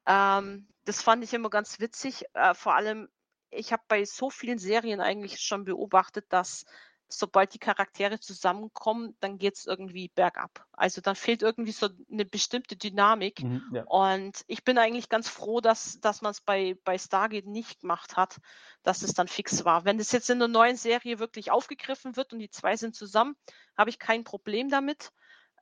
[0.05, 2.25] Ähm, das fand ich immer ganz witzig.
[2.33, 3.07] Äh, vor allem,
[3.49, 6.65] ich habe bei so vielen Serien eigentlich schon beobachtet, dass
[7.10, 10.66] sobald die Charaktere zusammenkommen, dann geht es irgendwie bergab.
[10.72, 13.43] Also dann fehlt irgendwie so eine bestimmte Dynamik.
[13.43, 13.84] Mhm, ja.
[13.86, 18.16] Und ich bin eigentlich ganz froh, dass, dass man es bei, bei Stargate nicht gemacht
[18.16, 18.38] hat,
[18.84, 19.86] dass es dann fix war.
[19.86, 23.36] Wenn das jetzt in der neuen Serie wirklich aufgegriffen wird und die zwei sind zusammen,
[23.76, 25.12] habe ich kein Problem damit,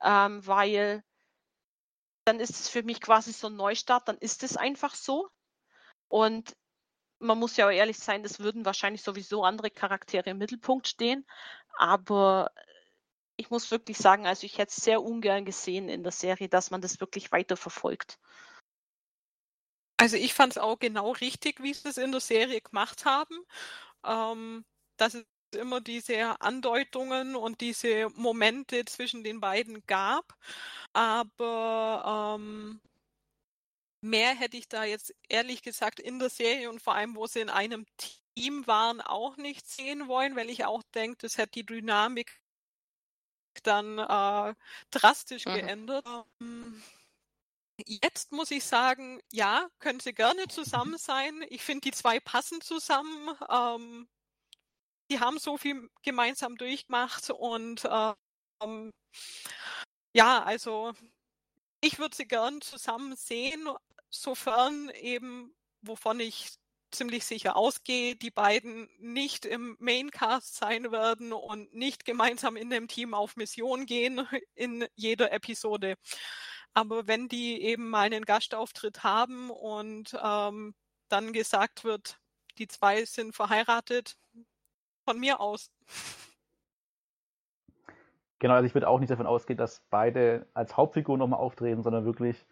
[0.02, 1.02] ähm, weil
[2.24, 5.28] dann ist es für mich quasi so ein Neustart, dann ist es einfach so.
[6.08, 6.54] Und
[7.20, 11.26] man muss ja auch ehrlich sein, das würden wahrscheinlich sowieso andere Charaktere im Mittelpunkt stehen.
[11.78, 12.50] aber
[13.36, 16.70] ich muss wirklich sagen, also ich hätte es sehr ungern gesehen in der Serie, dass
[16.72, 18.18] man das wirklich weiter verfolgt.
[19.96, 23.36] Also ich fand es auch genau richtig, wie sie es in der Serie gemacht haben.
[24.04, 24.64] Ähm,
[24.96, 25.24] dass es
[25.56, 30.34] immer diese Andeutungen und diese Momente zwischen den beiden gab.
[30.92, 32.80] Aber ähm,
[34.00, 37.40] mehr hätte ich da jetzt ehrlich gesagt in der Serie und vor allem, wo sie
[37.40, 41.66] in einem Team waren, auch nicht sehen wollen, weil ich auch denke, das hätte die
[41.66, 42.40] Dynamik
[43.62, 44.54] dann äh,
[44.90, 45.54] drastisch mhm.
[45.54, 46.06] geändert.
[46.40, 46.82] Ähm,
[47.86, 51.44] Jetzt muss ich sagen, ja, können sie gerne zusammen sein.
[51.48, 53.36] Ich finde, die zwei passen zusammen.
[53.48, 54.08] Ähm,
[55.10, 57.88] die haben so viel gemeinsam durchgemacht und
[58.62, 58.90] ähm,
[60.14, 60.92] ja, also
[61.80, 63.68] ich würde sie gern zusammen sehen,
[64.10, 66.58] sofern eben, wovon ich
[66.90, 72.88] ziemlich sicher ausgehe, die beiden nicht im Maincast sein werden und nicht gemeinsam in dem
[72.88, 75.96] Team auf Mission gehen in jeder Episode.
[76.74, 80.74] Aber wenn die eben mal einen Gastauftritt haben und ähm,
[81.08, 82.18] dann gesagt wird,
[82.58, 84.16] die zwei sind verheiratet,
[85.04, 85.70] von mir aus.
[88.38, 92.04] Genau, also ich würde auch nicht davon ausgehen, dass beide als Hauptfigur nochmal auftreten, sondern
[92.04, 92.46] wirklich,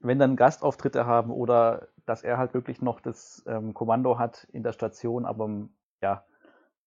[0.00, 4.62] wenn dann Gastauftritte haben oder dass er halt wirklich noch das ähm, Kommando hat in
[4.64, 5.68] der Station, aber
[6.02, 6.24] ja,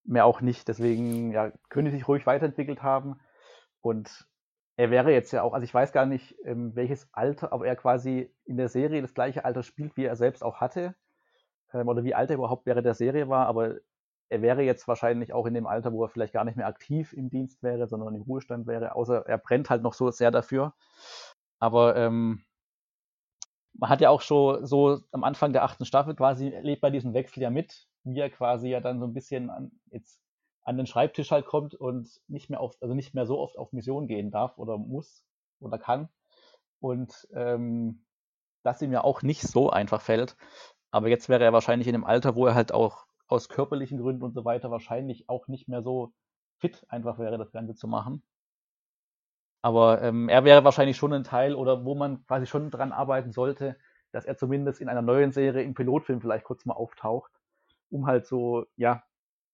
[0.04, 0.68] mehr auch nicht.
[0.68, 3.20] Deswegen ja, könnte sich ruhig weiterentwickelt haben.
[3.80, 4.26] Und
[4.76, 7.76] er wäre jetzt ja auch, also ich weiß gar nicht, ähm, welches Alter, ob er
[7.76, 10.94] quasi in der Serie das gleiche Alter spielt, wie er selbst auch hatte,
[11.72, 13.76] ähm, oder wie alt er überhaupt während der Serie war, aber
[14.28, 17.12] er wäre jetzt wahrscheinlich auch in dem Alter, wo er vielleicht gar nicht mehr aktiv
[17.12, 20.74] im Dienst wäre, sondern im Ruhestand wäre, außer er brennt halt noch so sehr dafür.
[21.58, 22.44] Aber ähm,
[23.74, 27.14] man hat ja auch schon so am Anfang der achten Staffel quasi lebt bei diesem
[27.14, 30.20] Wechsel ja mit, wie er quasi ja dann so ein bisschen an, jetzt
[30.64, 33.72] an den Schreibtisch halt kommt und nicht mehr oft, also nicht mehr so oft auf
[33.72, 35.24] Mission gehen darf oder muss
[35.60, 36.08] oder kann.
[36.80, 38.04] Und ähm,
[38.64, 40.36] das ihm ja auch nicht so einfach fällt.
[40.90, 44.22] Aber jetzt wäre er wahrscheinlich in dem Alter, wo er halt auch aus körperlichen Gründen
[44.22, 46.12] und so weiter wahrscheinlich auch nicht mehr so
[46.58, 48.22] fit einfach wäre, das Ganze zu machen.
[49.62, 53.32] Aber ähm, er wäre wahrscheinlich schon ein Teil oder wo man quasi schon dran arbeiten
[53.32, 53.76] sollte,
[54.12, 57.32] dass er zumindest in einer neuen Serie im Pilotfilm vielleicht kurz mal auftaucht,
[57.90, 59.02] um halt so, ja,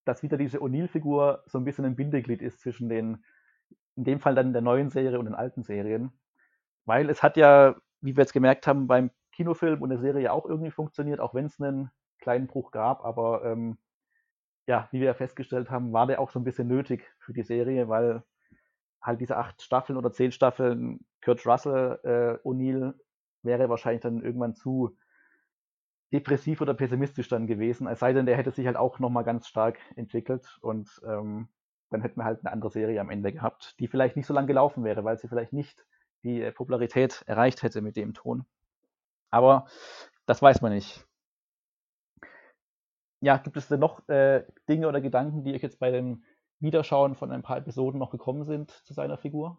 [0.05, 3.25] dass wieder diese O'Neill-Figur so ein bisschen ein Bindeglied ist zwischen den,
[3.97, 6.13] in dem Fall dann der neuen Serie und den alten Serien.
[6.85, 10.45] Weil es hat ja, wie wir jetzt gemerkt haben, beim Kinofilm und der Serie auch
[10.45, 11.91] irgendwie funktioniert, auch wenn es einen
[12.23, 13.77] kleinen Bruch gab, aber ähm,
[14.67, 17.43] ja, wie wir ja festgestellt haben, war der auch so ein bisschen nötig für die
[17.43, 18.23] Serie, weil
[19.03, 22.95] halt diese acht Staffeln oder zehn Staffeln Kurt Russell, äh, O'Neill
[23.43, 24.97] wäre wahrscheinlich dann irgendwann zu
[26.13, 29.49] depressiv oder pessimistisch dann gewesen, es sei denn, der hätte sich halt auch nochmal ganz
[29.49, 31.49] stark entwickelt und ähm,
[31.91, 34.47] dann hätten wir halt eine andere Serie am Ende gehabt, die vielleicht nicht so lange
[34.47, 35.85] gelaufen wäre, weil sie vielleicht nicht
[36.23, 38.45] die Popularität erreicht hätte mit dem Ton.
[39.31, 39.67] Aber
[40.27, 41.07] das weiß man nicht.
[43.23, 46.25] Ja, gibt es denn noch äh, Dinge oder Gedanken, die euch jetzt bei dem
[46.59, 49.59] Wiederschauen von ein paar Episoden noch gekommen sind zu seiner Figur?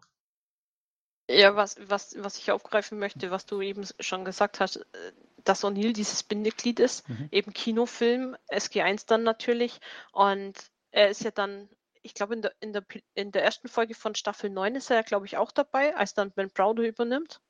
[1.30, 5.12] Ja, was, was, was ich aufgreifen möchte, was du eben schon gesagt hast, äh,
[5.44, 7.28] dass O'Neill dieses Bindeglied ist, mhm.
[7.32, 9.80] eben Kinofilm, SG1 dann natürlich.
[10.12, 10.54] Und
[10.90, 11.70] er ist ja dann,
[12.02, 12.84] ich glaube, in der, in, der,
[13.14, 16.12] in der ersten Folge von Staffel 9 ist er ja, glaube ich, auch dabei, als
[16.12, 17.40] dann Ben Browder übernimmt.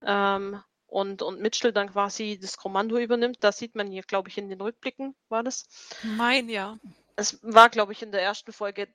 [0.00, 0.62] Ähm,
[0.94, 3.38] und, und Mitchell dann quasi das Kommando übernimmt.
[3.40, 5.66] Das sieht man hier, glaube ich, in den Rückblicken, war das?
[6.04, 6.78] Mein, ja.
[7.16, 8.86] Es war, glaube ich, in der ersten Folge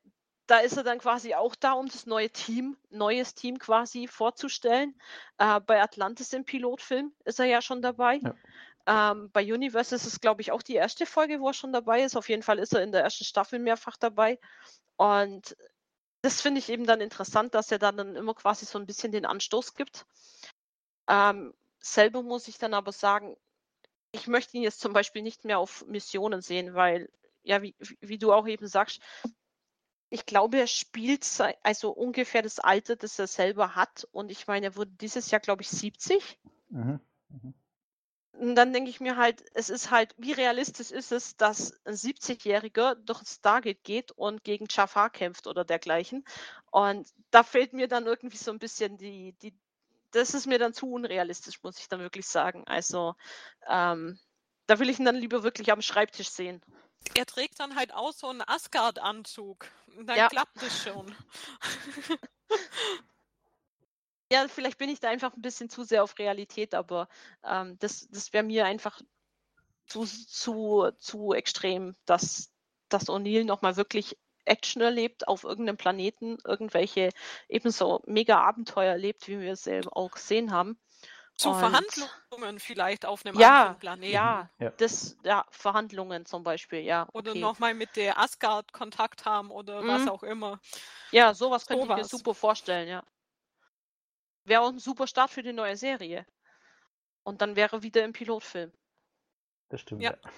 [0.48, 5.00] da ist er dann quasi auch da, um das neue Team, neues Team quasi vorzustellen.
[5.38, 8.20] Äh, bei Atlantis im Pilotfilm ist er ja schon dabei.
[8.88, 9.12] Ja.
[9.12, 12.02] Ähm, bei Universe ist es, glaube ich, auch die erste Folge, wo er schon dabei
[12.02, 12.16] ist.
[12.16, 14.40] Auf jeden Fall ist er in der ersten Staffel mehrfach dabei.
[14.96, 15.56] Und
[16.24, 19.28] das finde ich eben dann interessant, dass er dann immer quasi so ein bisschen den
[19.28, 20.08] Anstoß gibt.
[21.08, 23.36] Ähm, selber muss ich dann aber sagen,
[24.12, 27.10] ich möchte ihn jetzt zum Beispiel nicht mehr auf Missionen sehen, weil,
[27.44, 29.02] ja, wie, wie du auch eben sagst,
[30.10, 31.26] ich glaube, er spielt
[31.62, 34.08] also ungefähr das Alter, das er selber hat.
[34.12, 36.40] Und ich meine, er wurde dieses Jahr, glaube ich, 70.
[36.70, 37.00] Mhm.
[37.30, 37.54] Mhm.
[38.32, 41.96] Und dann denke ich mir halt, es ist halt, wie realistisch ist es, dass ein
[41.96, 46.24] 70-Jähriger durch Stargate geht und gegen Jafar kämpft oder dergleichen.
[46.72, 49.54] Und da fehlt mir dann irgendwie so ein bisschen die, die
[50.12, 52.64] das ist mir dann zu unrealistisch, muss ich dann wirklich sagen.
[52.68, 53.16] Also
[53.68, 54.20] ähm,
[54.68, 56.62] da will ich ihn dann lieber wirklich am Schreibtisch sehen.
[57.16, 59.68] Er trägt dann halt auch so einen Asgard-Anzug.
[60.04, 60.28] Dann ja.
[60.28, 61.16] klappt es schon.
[64.32, 67.08] ja, vielleicht bin ich da einfach ein bisschen zu sehr auf Realität, aber
[67.44, 69.02] ähm, das, das wäre mir einfach
[69.88, 72.52] zu, zu, zu extrem, dass,
[72.90, 74.18] dass O'Neill nochmal wirklich
[74.50, 77.10] Action erlebt auf irgendeinem Planeten, irgendwelche
[77.48, 80.80] ebenso mega Abenteuer erlebt, wie wir es selber auch gesehen haben.
[81.36, 84.14] Zu Und- Verhandlungen vielleicht auf einem Ja, anderen Planeten.
[84.14, 84.72] Ja, Ja.
[84.72, 87.08] das, ja, Verhandlungen zum Beispiel, ja.
[87.14, 87.40] Oder okay.
[87.40, 90.10] nochmal mit der Asgard Kontakt haben oder was Mhm.
[90.10, 90.60] auch immer.
[91.12, 93.04] Ja, sowas könnte ich mir super vorstellen, ja.
[94.44, 96.26] Wäre auch ein super Start für die neue Serie.
[97.24, 98.72] Und dann wäre wieder im Pilotfilm.
[99.70, 100.02] Das stimmt.
[100.02, 100.12] Ja.
[100.12, 100.32] Ja.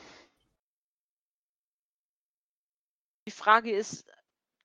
[3.28, 4.06] Die Frage ist,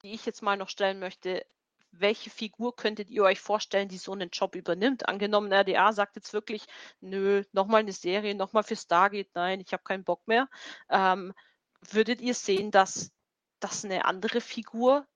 [0.02, 1.44] die ich jetzt mal noch stellen möchte,
[1.90, 5.08] welche Figur könntet ihr euch vorstellen, die so einen Job übernimmt?
[5.08, 6.64] Angenommen, RDA sagt jetzt wirklich,
[7.00, 10.48] nö, nochmal eine Serie, nochmal für Stargate, nein, ich habe keinen Bock mehr.
[10.88, 11.34] Ähm,
[11.80, 13.12] würdet ihr sehen, dass,
[13.60, 15.06] dass eine andere Figur,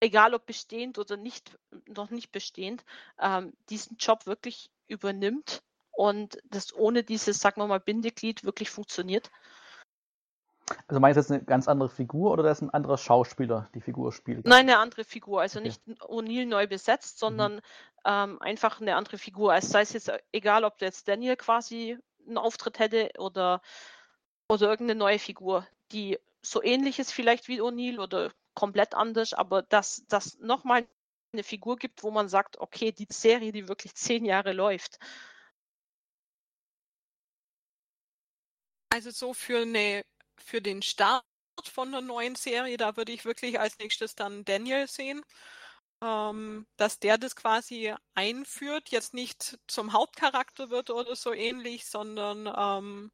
[0.00, 2.84] egal ob bestehend oder nicht, noch nicht bestehend,
[3.18, 9.30] ähm, diesen Job wirklich übernimmt und das ohne dieses, sagen wir mal, Bindeglied wirklich funktioniert?
[10.86, 14.12] Also meinst du jetzt eine ganz andere Figur oder dass ein anderer Schauspieler die Figur
[14.12, 14.46] spielt?
[14.46, 15.40] Nein, eine andere Figur.
[15.40, 15.68] Also Okay.
[15.68, 17.60] nicht O'Neill neu besetzt, sondern
[18.04, 19.52] ähm, einfach eine andere Figur.
[19.52, 23.60] Also sei es jetzt äh, egal, ob jetzt Daniel quasi einen Auftritt hätte oder,
[24.48, 29.62] oder irgendeine neue Figur, die so ähnlich ist vielleicht wie O'Neill oder komplett anders, aber
[29.62, 30.86] dass das nochmal
[31.32, 34.98] eine Figur gibt, wo man sagt, okay, die Serie, die wirklich zehn Jahre läuft.
[38.90, 40.04] Also so für eine,
[40.38, 41.24] für den Start
[41.72, 45.22] von der neuen Serie, da würde ich wirklich als nächstes dann Daniel sehen.
[46.02, 52.46] Ähm, dass der das quasi einführt, jetzt nicht zum Hauptcharakter wird oder so ähnlich, sondern
[52.56, 53.12] ähm,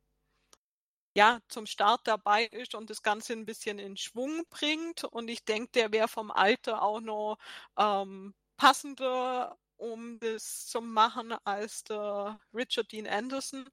[1.16, 5.04] ja, zum Start dabei ist und das Ganze ein bisschen in Schwung bringt.
[5.04, 7.38] Und ich denke, der wäre vom Alter auch noch
[7.78, 13.68] ähm, passender, um das zu machen, als der Richard Dean Anderson.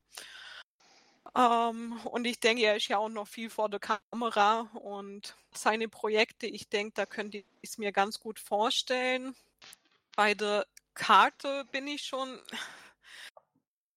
[1.38, 5.88] Ähm, und ich denke, er ist ja auch noch viel vor der Kamera und seine
[5.88, 9.35] Projekte, ich denke, da könnte ich es mir ganz gut vorstellen.
[10.15, 10.65] Bei der
[10.95, 12.39] Karte bin ich schon,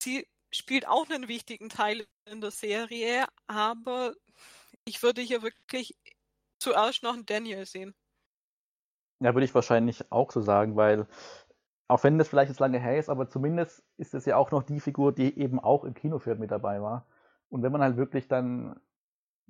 [0.03, 4.14] sie spielt auch einen wichtigen Teil in der Serie, aber
[4.84, 5.97] ich würde hier wirklich
[6.59, 7.95] zuerst noch einen Daniel sehen.
[9.20, 11.07] Ja, würde ich wahrscheinlich auch so sagen, weil
[11.88, 14.62] auch wenn das vielleicht jetzt lange her ist, aber zumindest ist es ja auch noch
[14.62, 17.07] die Figur, die eben auch im Kinofilm mit dabei war.
[17.51, 18.80] Und wenn man halt wirklich dann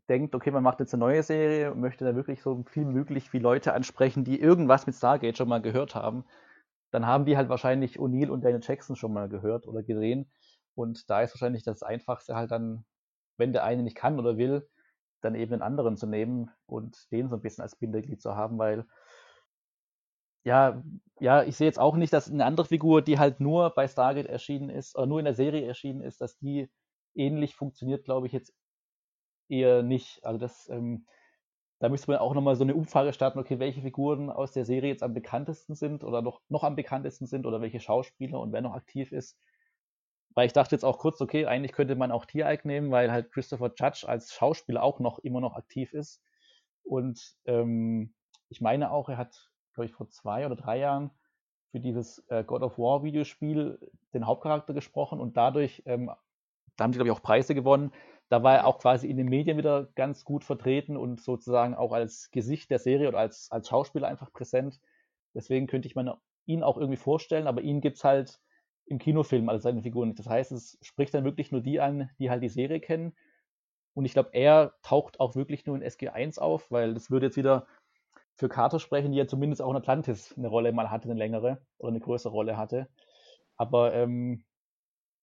[0.08, 3.32] denkt, okay, man macht jetzt eine neue Serie und möchte da wirklich so viel möglich
[3.32, 6.24] wie Leute ansprechen, die irgendwas mit Stargate schon mal gehört haben,
[6.90, 10.30] dann haben die halt wahrscheinlich O'Neill und Daniel Jackson schon mal gehört oder gesehen.
[10.74, 12.84] Und da ist wahrscheinlich das Einfachste halt dann,
[13.36, 14.68] wenn der eine nicht kann oder will,
[15.20, 18.58] dann eben einen anderen zu nehmen und den so ein bisschen als Bindeglied zu haben,
[18.58, 18.86] weil
[20.44, 20.82] ja,
[21.20, 24.26] ja, ich sehe jetzt auch nicht, dass eine andere Figur, die halt nur bei Stargate
[24.26, 26.70] erschienen ist, oder nur in der Serie erschienen ist, dass die
[27.14, 28.54] ähnlich funktioniert, glaube ich jetzt
[29.48, 30.24] eher nicht.
[30.24, 31.06] Also das, ähm,
[31.80, 34.90] da müsste man auch nochmal so eine Umfrage starten, okay, welche Figuren aus der Serie
[34.90, 38.60] jetzt am bekanntesten sind oder noch, noch am bekanntesten sind oder welche Schauspieler und wer
[38.60, 39.38] noch aktiv ist.
[40.34, 43.32] Weil ich dachte jetzt auch kurz, okay, eigentlich könnte man auch Tiereik nehmen, weil halt
[43.32, 46.22] Christopher Judge als Schauspieler auch noch immer noch aktiv ist.
[46.82, 48.14] Und ähm,
[48.48, 51.10] ich meine auch, er hat, glaube ich, vor zwei oder drei Jahren
[51.70, 53.78] für dieses äh, God of War Videospiel
[54.12, 56.10] den Hauptcharakter gesprochen und dadurch, ähm,
[56.80, 57.92] da haben sie, glaube ich, auch Preise gewonnen.
[58.30, 61.92] Da war er auch quasi in den Medien wieder ganz gut vertreten und sozusagen auch
[61.92, 64.80] als Gesicht der Serie oder als, als Schauspieler einfach präsent.
[65.34, 68.40] Deswegen könnte ich mir ihn auch irgendwie vorstellen, aber ihn gibt es halt
[68.86, 70.18] im Kinofilm, also seine Figur nicht.
[70.18, 73.14] Das heißt, es spricht dann wirklich nur die an, die halt die Serie kennen.
[73.92, 77.36] Und ich glaube, er taucht auch wirklich nur in SG1 auf, weil das würde jetzt
[77.36, 77.66] wieder
[78.36, 81.60] für Carter sprechen, die ja zumindest auch in Atlantis eine Rolle mal hatte, eine längere
[81.76, 82.88] oder eine größere Rolle hatte.
[83.58, 84.44] Aber ähm,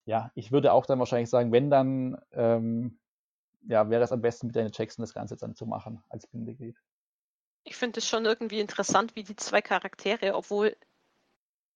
[0.07, 2.97] ja, ich würde auch dann wahrscheinlich sagen, wenn dann, ähm,
[3.67, 6.77] ja, wäre es am besten mit Daniel Jackson das Ganze dann zu machen als Bindeglied.
[7.65, 10.77] Ich finde es schon irgendwie interessant, wie die zwei Charaktere, obwohl,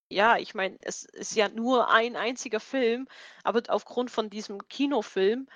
[0.09, 3.07] ja, ich meine, es ist ja nur ein einziger Film,
[3.43, 5.49] aber aufgrund von diesem Kinofilm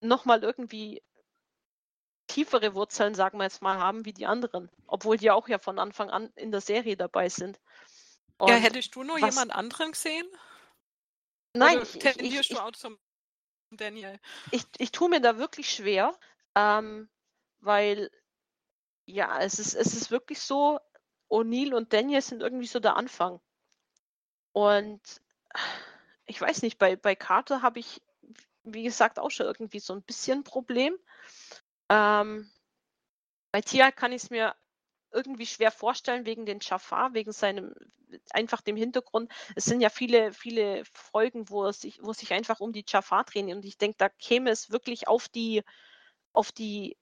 [0.00, 1.02] nochmal irgendwie
[2.28, 5.78] tiefere Wurzeln, sagen wir jetzt mal, haben wie die anderen, obwohl die auch ja von
[5.78, 7.60] Anfang an in der Serie dabei sind.
[8.40, 10.26] ja, Und hättest du nur was- jemand anderen gesehen?
[11.54, 12.98] Nein, Oder ich, ich, ich, du auch zum
[13.70, 14.18] Daniel?
[14.50, 16.18] ich, ich tue mir da wirklich schwer,
[16.54, 17.08] ähm,
[17.60, 18.10] weil
[19.06, 20.78] ja, es ist, es ist wirklich so,
[21.28, 23.40] O'Neill und Daniel sind irgendwie so der Anfang.
[24.52, 25.00] Und
[26.26, 28.02] ich weiß nicht, bei, bei Carter habe ich,
[28.62, 30.96] wie gesagt, auch schon irgendwie so ein bisschen ein Problem.
[31.88, 32.50] Ähm,
[33.52, 34.54] bei Tia kann ich es mir
[35.12, 37.74] irgendwie schwer vorstellen, wegen den Jafar, wegen seinem,
[38.30, 39.30] einfach dem Hintergrund.
[39.56, 42.84] Es sind ja viele, viele Folgen, wo es sich, wo es sich einfach um die
[42.86, 43.52] Jafar drehen.
[43.54, 45.62] Und ich denke, da käme es wirklich auf die,
[46.32, 46.96] auf die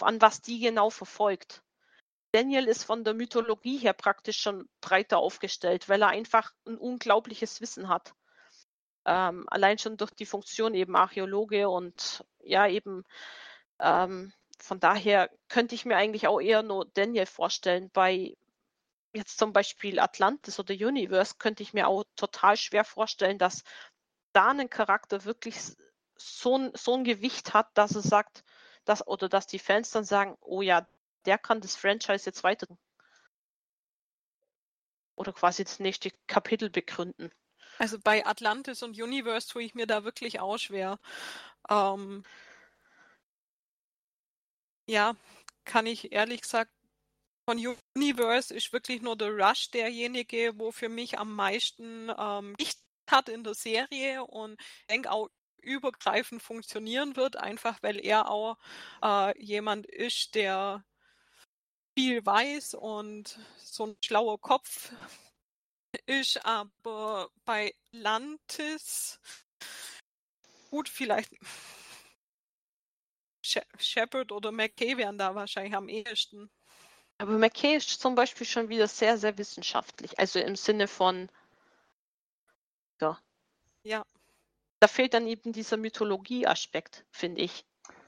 [0.00, 1.62] an, was die genau verfolgt.
[2.32, 7.60] Daniel ist von der Mythologie her praktisch schon breiter aufgestellt, weil er einfach ein unglaubliches
[7.60, 8.12] Wissen hat.
[9.06, 13.04] Ähm, allein schon durch die Funktion eben Archäologe und ja eben
[13.78, 17.90] ähm, von daher könnte ich mir eigentlich auch eher nur Daniel vorstellen.
[17.92, 18.36] Bei
[19.12, 23.62] jetzt zum Beispiel Atlantis oder Universe könnte ich mir auch total schwer vorstellen, dass
[24.32, 25.56] da ein Charakter wirklich
[26.16, 28.44] so ein, so ein Gewicht hat, dass es sagt,
[28.84, 30.86] dass, oder dass die Fans dann sagen, oh ja,
[31.26, 32.66] der kann das Franchise jetzt weiter
[35.16, 37.30] oder quasi das nächste Kapitel begründen.
[37.78, 40.98] Also bei Atlantis und Universe tue ich mir da wirklich auch schwer.
[41.68, 42.24] Ähm,
[44.86, 45.16] ja,
[45.64, 46.70] kann ich ehrlich gesagt
[47.46, 47.58] von
[47.94, 52.78] Universe ist wirklich nur der Rush derjenige, wo für mich am meisten ähm, Licht
[53.10, 54.58] hat in der Serie und
[54.88, 55.28] denke auch
[55.60, 58.56] übergreifend funktionieren wird, einfach weil er auch
[59.02, 60.84] äh, jemand ist, der
[61.96, 64.92] viel weiß und so ein schlauer Kopf
[66.06, 69.20] ist, aber bei Lantis
[70.74, 71.30] gut, vielleicht
[73.44, 76.50] Shepard oder McKay wären da wahrscheinlich am ehesten.
[77.18, 80.18] Aber McKay ist zum Beispiel schon wieder sehr, sehr wissenschaftlich.
[80.18, 81.28] Also im Sinne von.
[83.00, 83.18] Ja.
[83.82, 84.04] Ja.
[84.80, 87.64] Da fehlt dann eben dieser Mythologie-Aspekt, finde ich.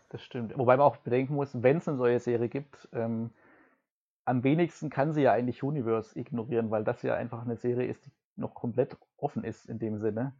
[0.08, 0.56] Das stimmt.
[0.56, 3.30] Wobei man auch bedenken muss, wenn es eine neue Serie gibt, ähm,
[4.24, 8.04] am wenigsten kann sie ja eigentlich Universe ignorieren, weil das ja einfach eine Serie ist,
[8.04, 10.36] die noch komplett offen ist in dem Sinne.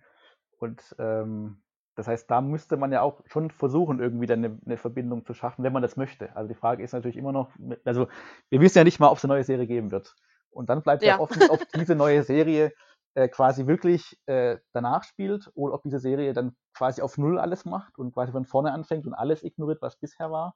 [0.59, 1.63] Und ähm,
[1.97, 5.33] das heißt, da müsste man ja auch schon versuchen, irgendwie dann eine, eine, Verbindung zu
[5.33, 6.35] schaffen, wenn man das möchte.
[6.37, 7.51] Also die Frage ist natürlich immer noch,
[7.85, 8.09] also
[8.51, 10.15] wir wissen ja nicht mal, ob es eine neue Serie geben wird.
[10.51, 12.73] Und dann bleibt ja, ja offen, ob diese neue Serie
[13.15, 17.65] äh, quasi wirklich äh, danach spielt oder ob diese Serie dann quasi auf Null alles
[17.65, 20.55] macht und quasi von vorne anfängt und alles ignoriert, was bisher war.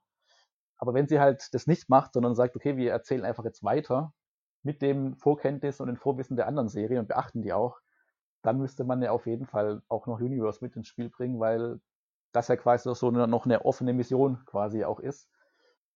[0.77, 4.13] Aber wenn sie halt das nicht macht, sondern sagt, okay, wir erzählen einfach jetzt weiter
[4.61, 7.79] mit dem Vorkenntnis und dem Vorwissen der anderen Serie und beachten die auch,
[8.41, 11.79] dann müsste man ja auf jeden Fall auch noch Universe mit ins Spiel bringen, weil
[12.31, 15.29] das ja quasi so eine, noch eine offene Mission quasi auch ist.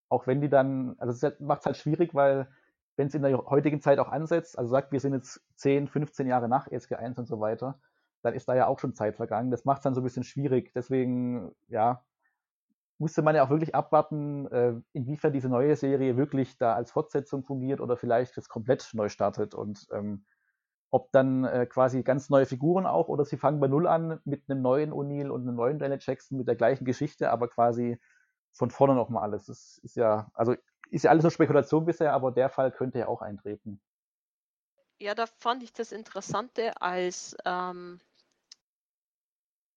[0.10, 2.48] Auch wenn die dann, also es macht es halt schwierig, weil
[2.98, 6.28] wenn es in der heutigen Zeit auch ansetzt, also sagt, wir sind jetzt 10, 15
[6.28, 7.80] Jahre nach SG1 und so weiter,
[8.22, 9.52] dann ist da ja auch schon Zeit vergangen.
[9.52, 10.72] Das macht es dann so ein bisschen schwierig.
[10.74, 12.04] Deswegen, ja,
[12.98, 17.44] musste man ja auch wirklich abwarten, äh, inwiefern diese neue Serie wirklich da als Fortsetzung
[17.44, 19.54] fungiert oder vielleicht das komplett neu startet.
[19.54, 20.26] Und ähm,
[20.92, 24.44] ob dann äh, quasi ganz neue Figuren auch oder sie fangen bei Null an mit
[24.50, 28.00] einem neuen O'Neill und einem neuen Janet Jackson mit der gleichen Geschichte, aber quasi
[28.52, 29.46] von vorne nochmal alles.
[29.46, 30.56] Das ist ja, also
[30.90, 33.82] ist ja alles nur Spekulation bisher, aber der Fall könnte ja auch eintreten.
[35.00, 38.00] Ja, da fand ich das Interessante, als ähm,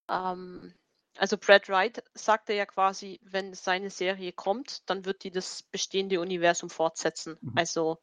[0.09, 0.73] ähm,
[1.17, 6.21] also Brad Wright sagte ja quasi, wenn seine Serie kommt, dann wird die das bestehende
[6.21, 7.37] Universum fortsetzen.
[7.41, 7.53] Mhm.
[7.57, 7.99] Also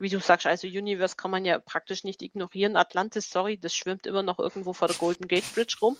[0.00, 2.76] wie du sagst, also Universe kann man ja praktisch nicht ignorieren.
[2.76, 5.96] Atlantis, sorry, das schwimmt immer noch irgendwo vor der Golden Gate Bridge rum.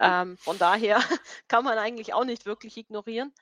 [0.00, 0.98] Ähm, von daher
[1.48, 3.32] kann man eigentlich auch nicht wirklich ignorieren.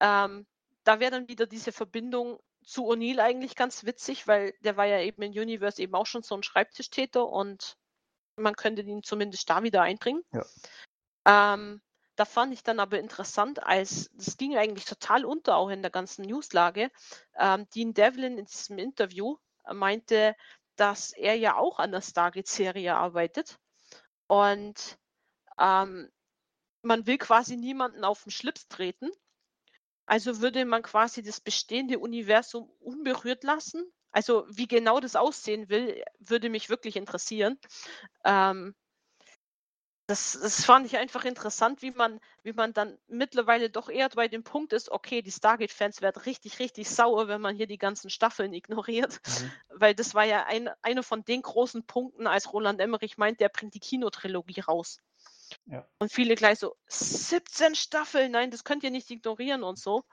[0.00, 0.46] Ähm,
[0.84, 5.00] da wäre dann wieder diese Verbindung zu O'Neill eigentlich ganz witzig, weil der war ja
[5.00, 7.78] eben in Universe eben auch schon so ein Schreibtischtäter und
[8.36, 10.22] man könnte ihn zumindest da wieder einbringen.
[10.32, 11.54] Ja.
[11.54, 11.80] Ähm,
[12.22, 15.90] da fand ich dann aber interessant, als das ging eigentlich total unter auch in der
[15.90, 16.88] ganzen Newslage.
[17.36, 19.38] Ähm, Dean Devlin in diesem Interview
[19.72, 20.36] meinte,
[20.76, 23.58] dass er ja auch an der Stargate-Serie arbeitet
[24.28, 25.00] und
[25.58, 26.12] ähm,
[26.82, 29.10] man will quasi niemanden auf den Schlips treten.
[30.06, 33.84] Also würde man quasi das bestehende Universum unberührt lassen.
[34.12, 37.58] Also wie genau das aussehen will, würde mich wirklich interessieren.
[38.24, 38.76] Ähm,
[40.12, 44.28] das, das fand ich einfach interessant, wie man, wie man dann mittlerweile doch eher bei
[44.28, 48.10] dem Punkt ist, okay, die Stargate-Fans werden richtig, richtig sauer, wenn man hier die ganzen
[48.10, 49.20] Staffeln ignoriert.
[49.26, 49.52] Mhm.
[49.70, 53.48] Weil das war ja ein, einer von den großen Punkten, als Roland Emmerich meint, der
[53.48, 54.98] bringt die Kinotrilogie raus.
[55.64, 55.88] Ja.
[55.98, 60.04] Und viele gleich so, 17 Staffeln, nein, das könnt ihr nicht ignorieren und so.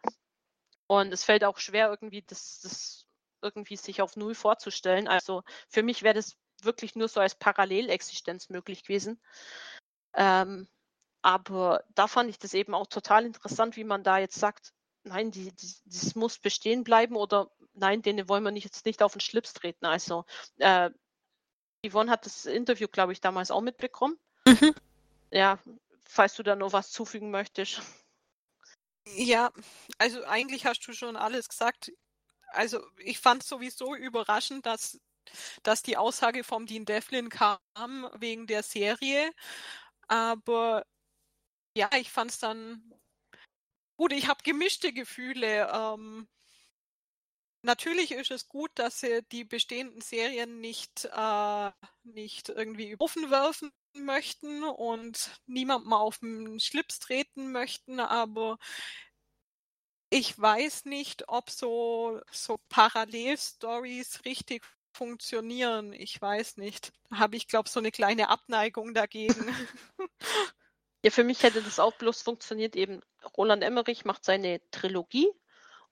[0.88, 3.06] Und es fällt auch schwer, irgendwie das, das
[3.42, 5.10] irgendwie sich auf Null vorzustellen.
[5.10, 9.20] Also für mich wäre das wirklich nur so als Parallelexistenz möglich gewesen.
[10.14, 10.68] Ähm,
[11.22, 15.32] aber da fand ich das eben auch total interessant, wie man da jetzt sagt, nein,
[15.32, 19.14] die, die, das muss bestehen bleiben oder nein, denen wollen wir nicht, jetzt nicht auf
[19.14, 19.86] den Schlips treten.
[19.86, 20.26] Also
[20.58, 20.90] äh,
[21.88, 24.18] Yvonne hat das Interview, glaube ich, damals auch mitbekommen.
[24.46, 24.74] Mhm.
[25.32, 25.60] Ja,
[26.06, 27.82] falls du da noch was zufügen möchtest.
[29.06, 29.52] Ja,
[29.98, 31.92] also eigentlich hast du schon alles gesagt.
[32.52, 35.00] Also ich fand sowieso überraschend, dass,
[35.64, 37.60] dass die Aussage vom Dean Devlin kam
[38.16, 39.32] wegen der Serie.
[40.10, 40.86] Aber
[41.76, 42.84] ja, ich fand es dann
[43.98, 45.70] Gut, ich habe gemischte Gefühle.
[45.72, 46.28] Ähm,
[47.64, 51.72] natürlich ist es gut, dass sie die bestehenden Serien nicht, äh,
[52.04, 58.58] nicht irgendwie offen werfen möchten und niemandem auf den Schlips treten möchten, aber
[60.12, 65.94] ich weiß nicht, ob so, so Parallelstories richtig funktionieren.
[65.94, 66.92] Ich weiß nicht.
[67.10, 69.36] Da habe ich, glaube so eine kleine Abneigung dagegen.
[71.04, 73.00] Ja, für mich hätte das auch bloß funktioniert, eben
[73.38, 75.30] Roland Emmerich macht seine Trilogie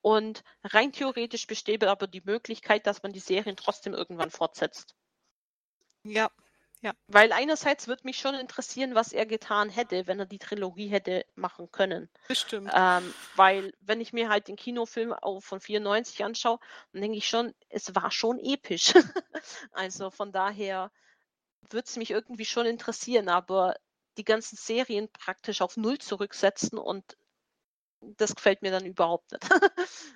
[0.01, 4.95] und rein theoretisch besteht aber die Möglichkeit, dass man die Serien trotzdem irgendwann fortsetzt.
[6.03, 6.29] Ja,
[6.81, 6.93] ja.
[7.07, 11.25] Weil einerseits würde mich schon interessieren, was er getan hätte, wenn er die Trilogie hätte
[11.35, 12.09] machen können.
[12.27, 12.71] Bestimmt.
[12.73, 16.59] Ähm, weil, wenn ich mir halt den Kinofilm auch von 94 anschaue,
[16.91, 18.93] dann denke ich schon, es war schon episch.
[19.71, 20.91] also von daher
[21.69, 23.75] würde es mich irgendwie schon interessieren, aber
[24.17, 27.17] die ganzen Serien praktisch auf Null zurücksetzen und
[28.01, 29.43] das gefällt mir dann überhaupt nicht.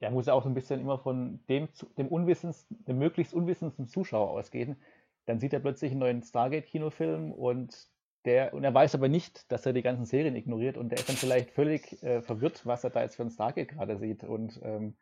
[0.00, 3.86] ja, muss ja auch so ein bisschen immer von dem, dem Unwissens, dem möglichst unwissendsten
[3.86, 4.80] Zuschauer ausgehen
[5.26, 7.88] dann sieht er plötzlich einen neuen Stargate-Kinofilm und
[8.24, 11.08] der, und er weiß aber nicht, dass er die ganzen Serien ignoriert und der ist
[11.08, 14.22] dann vielleicht völlig äh, verwirrt, was er da jetzt für ein Stargate gerade sieht.
[14.22, 14.96] Und ähm,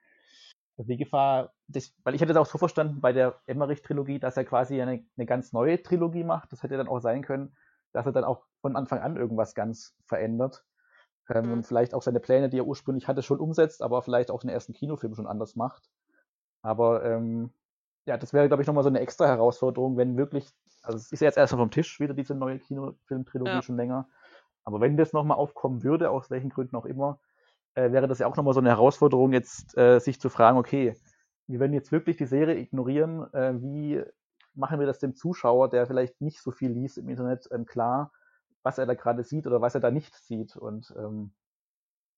[0.79, 4.45] die Gefahr, das, weil ich hätte es auch so verstanden bei der Emmerich-Trilogie, dass er
[4.45, 6.53] quasi eine, eine ganz neue Trilogie macht.
[6.53, 7.55] Das hätte dann auch sein können,
[7.93, 10.65] dass er dann auch von Anfang an irgendwas ganz verändert.
[11.29, 11.53] Ähm, mhm.
[11.53, 14.51] Und vielleicht auch seine Pläne, die er ursprünglich hatte, schon umsetzt, aber vielleicht auch den
[14.51, 15.91] ersten Kinofilm schon anders macht.
[16.63, 17.53] Aber ähm,
[18.11, 20.49] ja, das wäre, glaube ich, nochmal so eine extra Herausforderung, wenn wirklich,
[20.83, 23.63] also es ist ja jetzt erst vom Tisch wieder diese neue Kinofilmtrilogie ja.
[23.63, 24.09] schon länger.
[24.65, 27.21] Aber wenn das nochmal aufkommen würde, aus welchen Gründen auch immer,
[27.75, 30.97] äh, wäre das ja auch nochmal so eine Herausforderung, jetzt äh, sich zu fragen, okay,
[31.47, 34.03] wir werden jetzt wirklich die Serie ignorieren, äh, wie
[34.55, 38.11] machen wir das dem Zuschauer, der vielleicht nicht so viel liest im Internet, ähm, klar,
[38.65, 40.57] was er da gerade sieht oder was er da nicht sieht.
[40.57, 41.31] Und ähm,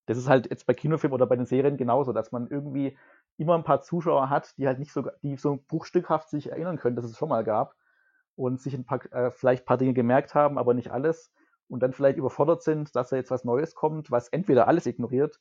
[0.06, 2.96] das ist halt jetzt bei Kinofilmen oder bei den Serien genauso, dass man irgendwie
[3.42, 6.96] immer ein paar Zuschauer hat, die halt nicht so, die so bruchstückhaft sich erinnern können,
[6.96, 7.74] dass es schon mal gab
[8.36, 11.32] und sich ein paar, äh, vielleicht ein paar Dinge gemerkt haben, aber nicht alles
[11.68, 15.40] und dann vielleicht überfordert sind, dass da jetzt was Neues kommt, was entweder alles ignoriert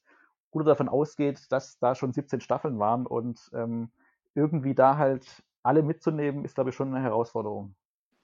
[0.52, 3.92] oder davon ausgeht, dass da schon 17 Staffeln waren und ähm,
[4.36, 7.76] irgendwie da halt alle mitzunehmen, ist, glaube ich, schon eine Herausforderung.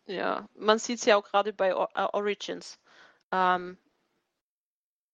[0.06, 2.80] Ja, man sieht es ja auch gerade bei uh, Origins.
[3.32, 3.78] Ähm,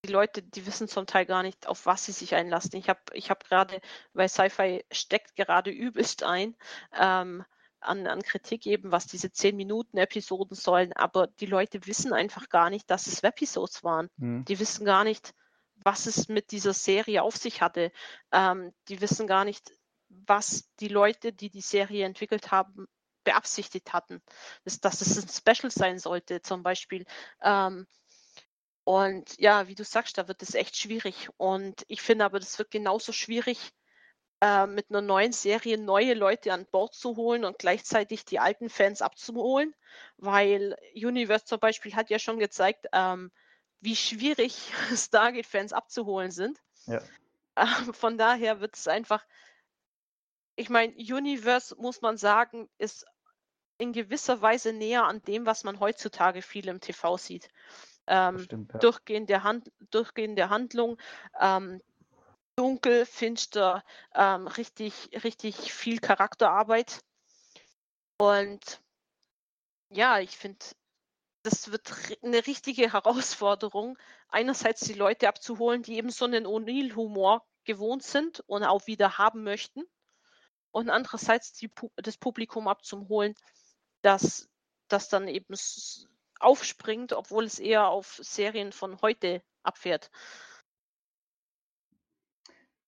[0.05, 2.75] die Leute, die wissen zum Teil gar nicht, auf was sie sich einlassen.
[2.77, 3.79] Ich habe ich hab gerade,
[4.13, 6.55] weil Sci-Fi steckt gerade übelst ein,
[6.97, 7.45] ähm,
[7.79, 12.89] an, an Kritik eben, was diese 10-Minuten-Episoden sollen, aber die Leute wissen einfach gar nicht,
[12.89, 14.09] dass es Webisodes waren.
[14.17, 14.45] Mhm.
[14.45, 15.33] Die wissen gar nicht,
[15.75, 17.91] was es mit dieser Serie auf sich hatte.
[18.31, 19.73] Ähm, die wissen gar nicht,
[20.09, 22.87] was die Leute, die die Serie entwickelt haben,
[23.23, 24.21] beabsichtigt hatten.
[24.63, 27.05] Dass, dass es ein Special sein sollte, zum Beispiel.
[27.41, 27.87] Ähm,
[28.83, 31.29] und ja, wie du sagst, da wird es echt schwierig.
[31.37, 33.73] Und ich finde aber, das wird genauso schwierig,
[34.41, 38.69] äh, mit einer neuen Serie neue Leute an Bord zu holen und gleichzeitig die alten
[38.69, 39.73] Fans abzuholen,
[40.17, 43.31] weil Universe zum Beispiel hat ja schon gezeigt, ähm,
[43.79, 46.59] wie schwierig Stargate-Fans abzuholen sind.
[46.85, 47.01] Ja.
[47.55, 49.25] Äh, von daher wird es einfach,
[50.57, 53.05] ich meine, Universe, muss man sagen, ist
[53.77, 57.49] in gewisser Weise näher an dem, was man heutzutage viel im TV sieht.
[58.07, 58.79] Ähm, stimmt, ja.
[58.79, 60.97] durchgehende, Hand, durchgehende Handlung,
[61.39, 61.81] ähm,
[62.55, 63.83] dunkel, finster,
[64.13, 67.01] ähm, richtig, richtig viel Charakterarbeit.
[68.17, 68.81] Und
[69.89, 70.65] ja, ich finde,
[71.43, 71.91] das wird
[72.23, 73.97] eine richtige Herausforderung,
[74.29, 79.43] einerseits die Leute abzuholen, die eben so einen O'Neill-Humor gewohnt sind und auch wieder haben
[79.43, 79.83] möchten.
[80.71, 83.35] Und andererseits die, das Publikum abzuholen,
[84.01, 84.49] das,
[84.87, 85.53] das dann eben
[86.43, 90.11] aufspringt, obwohl es eher auf Serien von heute abfährt.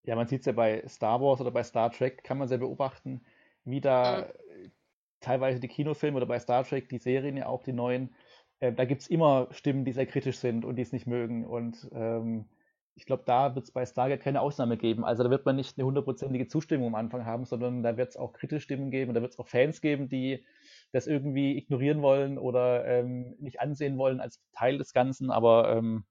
[0.03, 2.59] Ja, man sieht es ja bei Star Wars oder bei Star Trek, kann man sehr
[2.59, 3.25] beobachten,
[3.63, 4.71] wie da mhm.
[5.19, 8.13] teilweise die Kinofilme oder bei Star Trek die Serien ja auch die neuen,
[8.59, 11.45] äh, da gibt es immer Stimmen, die sehr kritisch sind und die es nicht mögen.
[11.45, 12.45] Und ähm,
[12.95, 15.03] ich glaube, da wird es bei Stargate keine Ausnahme geben.
[15.03, 18.17] Also da wird man nicht eine hundertprozentige Zustimmung am Anfang haben, sondern da wird es
[18.17, 20.45] auch kritische Stimmen geben, da wird es auch Fans geben, die
[20.91, 25.31] das irgendwie ignorieren wollen oder ähm, nicht ansehen wollen als Teil des Ganzen.
[25.31, 26.05] Aber ähm,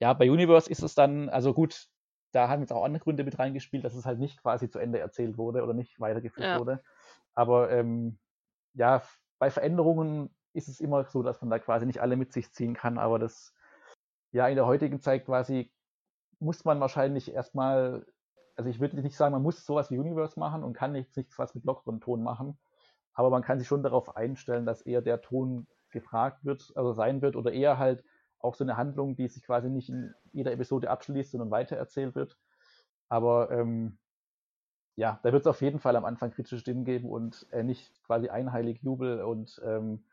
[0.00, 1.88] ja, bei Universe ist es dann, also gut,
[2.32, 4.98] da haben jetzt auch andere Gründe mit reingespielt, dass es halt nicht quasi zu Ende
[4.98, 6.58] erzählt wurde oder nicht weitergeführt ja.
[6.58, 6.82] wurde.
[7.34, 8.18] Aber ähm,
[8.74, 9.02] ja,
[9.38, 12.74] bei Veränderungen ist es immer so, dass man da quasi nicht alle mit sich ziehen
[12.74, 13.54] kann, aber das
[14.32, 15.70] ja in der heutigen Zeit quasi
[16.40, 18.04] muss man wahrscheinlich erstmal,
[18.56, 21.38] also ich würde nicht sagen, man muss sowas wie Universe machen und kann nichts, nichts
[21.38, 22.58] was mit lockerem Ton machen,
[23.14, 27.22] aber man kann sich schon darauf einstellen, dass eher der Ton gefragt wird, also sein
[27.22, 28.04] wird oder eher halt
[28.40, 32.36] auch so eine Handlung, die sich quasi nicht in jeder Episode abschließt, sondern weitererzählt wird.
[33.08, 33.98] Aber ähm,
[34.96, 38.02] ja, da wird es auf jeden Fall am Anfang kritische Stimmen geben und äh, nicht
[38.04, 40.04] quasi einheilig Jubel und ähm,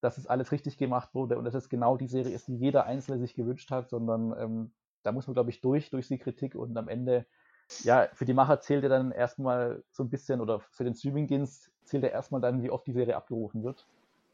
[0.00, 2.84] dass es alles richtig gemacht wurde und dass es genau die Serie ist, die jeder
[2.84, 4.72] Einzelne sich gewünscht hat, sondern ähm,
[5.02, 7.26] da muss man, glaube ich, durch, durch die Kritik und am Ende,
[7.82, 11.70] ja, für die Macher zählt ja dann erstmal so ein bisschen oder für den Streamingdienst
[11.84, 13.86] zählt ja erstmal dann, wie oft die Serie abgerufen wird.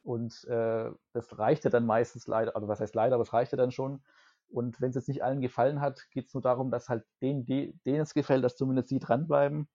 [0.05, 3.53] Und äh, das reicht ja dann meistens leider, also was heißt leider, aber es reicht
[3.53, 4.03] ja dann schon.
[4.49, 7.47] Und wenn es jetzt nicht allen gefallen hat, geht es nur darum, dass halt denen,
[7.47, 9.68] denen es gefällt, dass zumindest sie dranbleiben.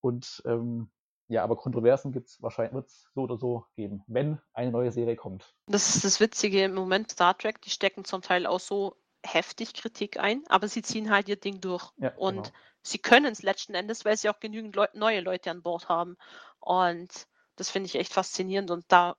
[0.00, 0.90] Und ähm,
[1.28, 5.14] ja, aber Kontroversen gibt es wahrscheinlich wird's so oder so geben, wenn eine neue Serie
[5.14, 5.54] kommt.
[5.66, 9.74] Das ist das Witzige im Moment, Star Trek, die stecken zum Teil auch so heftig
[9.74, 11.90] Kritik ein, aber sie ziehen halt ihr Ding durch.
[11.98, 12.48] Ja, und genau.
[12.82, 16.16] sie können es letzten Endes, weil sie auch genügend Leu neue Leute an Bord haben.
[16.58, 19.16] Und das finde ich echt faszinierend und da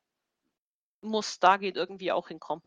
[1.02, 2.64] muss Stargate irgendwie auch hinkommen.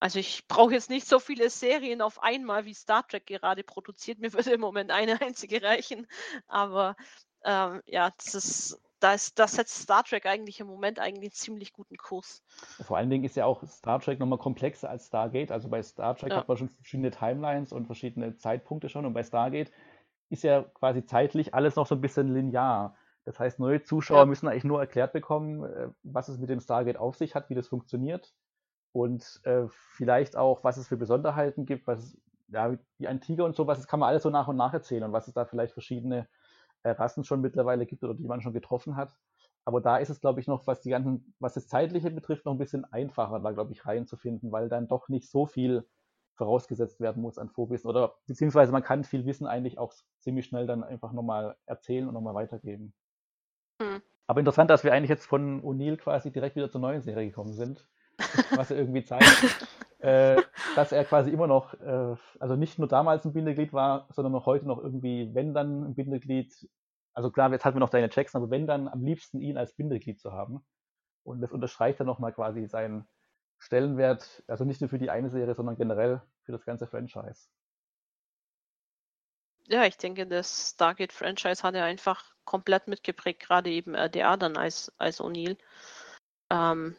[0.00, 4.18] Also ich brauche jetzt nicht so viele Serien auf einmal, wie Star Trek gerade produziert.
[4.18, 6.06] Mir würde im Moment eine einzige reichen.
[6.46, 6.96] Aber
[7.44, 11.32] ähm, ja, das ist, da ist, das setzt Star Trek eigentlich im Moment eigentlich einen
[11.32, 12.42] ziemlich guten Kurs.
[12.80, 15.52] Vor allen Dingen ist ja auch Star Trek nochmal komplexer als Stargate.
[15.52, 16.38] Also bei Star Trek ja.
[16.38, 19.04] hat man schon verschiedene Timelines und verschiedene Zeitpunkte schon.
[19.04, 19.70] Und bei Stargate
[20.30, 22.96] ist ja quasi zeitlich alles noch so ein bisschen linear.
[23.24, 24.26] Das heißt, neue Zuschauer ja.
[24.26, 27.54] müssen eigentlich nur erklärt bekommen, äh, was es mit dem Stargate auf sich hat, wie
[27.54, 28.34] das funktioniert
[28.92, 32.16] und äh, vielleicht auch, was es für Besonderheiten gibt, was
[32.48, 35.02] ja, wie ein Tiger und sowas, das kann man alles so nach und nach erzählen
[35.02, 36.28] und was es da vielleicht verschiedene
[36.92, 39.16] Rassen schon mittlerweile gibt oder die man schon getroffen hat.
[39.64, 42.52] Aber da ist es, glaube ich, noch, was die ganzen, was das Zeitliche betrifft, noch
[42.52, 45.86] ein bisschen einfacher, da, glaube ich, reinzufinden, weil dann doch nicht so viel
[46.34, 47.88] vorausgesetzt werden muss an Vorwissen.
[47.88, 52.14] Oder beziehungsweise man kann viel Wissen eigentlich auch ziemlich schnell dann einfach nochmal erzählen und
[52.14, 52.92] nochmal weitergeben.
[53.80, 54.02] Hm.
[54.26, 57.52] Aber interessant, dass wir eigentlich jetzt von O'Neill quasi direkt wieder zur neuen Serie gekommen
[57.54, 57.86] sind
[58.50, 59.26] was er irgendwie zeigt,
[60.04, 60.42] äh,
[60.76, 64.44] dass er quasi immer noch, äh, also nicht nur damals ein Bindeglied war, sondern auch
[64.44, 66.68] heute noch irgendwie, wenn dann ein Bindeglied,
[67.14, 69.72] also klar, jetzt hatten wir noch deine Jackson, aber wenn dann am liebsten ihn als
[69.72, 70.60] Bindeglied zu haben.
[71.22, 73.08] Und das unterstreicht dann nochmal quasi seinen
[73.58, 77.48] Stellenwert, also nicht nur für die eine Serie, sondern generell für das ganze Franchise.
[79.68, 84.92] Ja, ich denke, das Stargate-Franchise hat er einfach komplett mitgeprägt, gerade eben RDA dann als,
[84.98, 85.56] als O'Neill.
[86.50, 86.94] Ähm,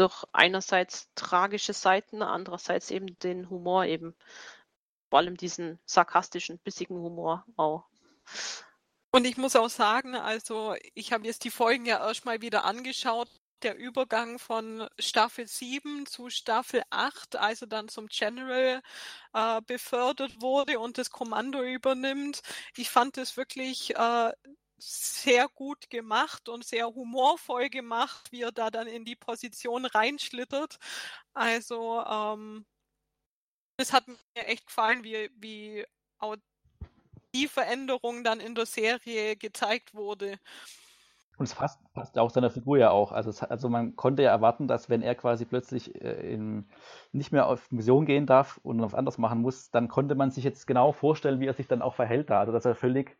[0.00, 4.16] durch einerseits tragische Seiten, andererseits eben den Humor eben.
[5.10, 7.84] Vor allem diesen sarkastischen, bissigen Humor auch.
[9.10, 13.28] Und ich muss auch sagen, also ich habe jetzt die Folgen ja erstmal wieder angeschaut.
[13.62, 18.80] Der Übergang von Staffel 7 zu Staffel 8, also dann zum General
[19.34, 22.40] äh, befördert wurde und das Kommando übernimmt.
[22.74, 24.32] Ich fand es wirklich äh,
[24.80, 30.78] sehr gut gemacht und sehr humorvoll gemacht, wie er da dann in die Position reinschlittert.
[31.34, 32.66] Also ähm,
[33.92, 35.86] hat mir echt gefallen, wie, wie
[36.18, 36.36] auch
[37.34, 40.38] die Veränderung dann in der Serie gezeigt wurde.
[41.40, 43.12] Und es passt, passt auch seiner Figur ja auch.
[43.12, 46.68] Also, es, also man konnte ja erwarten, dass wenn er quasi plötzlich äh, in,
[47.12, 50.44] nicht mehr auf Mission gehen darf und was anderes machen muss, dann konnte man sich
[50.44, 52.40] jetzt genau vorstellen, wie er sich dann auch verhält da.
[52.40, 53.16] Also dass er völlig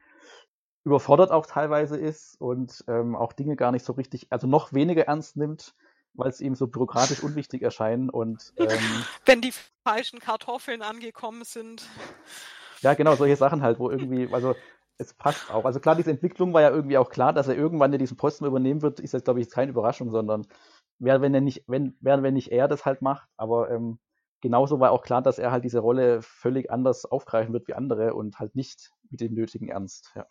[0.85, 5.07] überfordert auch teilweise ist und ähm, auch Dinge gar nicht so richtig, also noch weniger
[5.07, 5.74] ernst nimmt,
[6.15, 8.69] weil es ihm so bürokratisch unwichtig erscheinen und ähm,
[9.27, 9.52] wenn die
[9.85, 11.86] falschen Kartoffeln angekommen sind.
[12.81, 14.55] Ja, genau, solche Sachen halt, wo irgendwie, also
[14.97, 15.65] es passt auch.
[15.65, 18.82] Also klar, diese Entwicklung war ja irgendwie auch klar, dass er irgendwann diesen Posten übernehmen
[18.82, 20.47] wird, ist jetzt, glaube ich, keine Überraschung, sondern
[20.98, 23.98] wäre, wenn er nicht, wenn, wäre, wenn nicht er das halt macht, aber ähm,
[24.40, 28.15] genauso war auch klar, dass er halt diese Rolle völlig anders aufgreifen wird wie andere
[28.15, 30.12] und halt nicht mit dem nötigen Ernst.
[30.15, 30.27] Ja.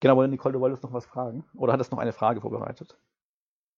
[0.00, 1.44] Genau, aber Nicole, du wolltest noch was fragen?
[1.54, 2.96] Oder hattest noch eine Frage vorbereitet?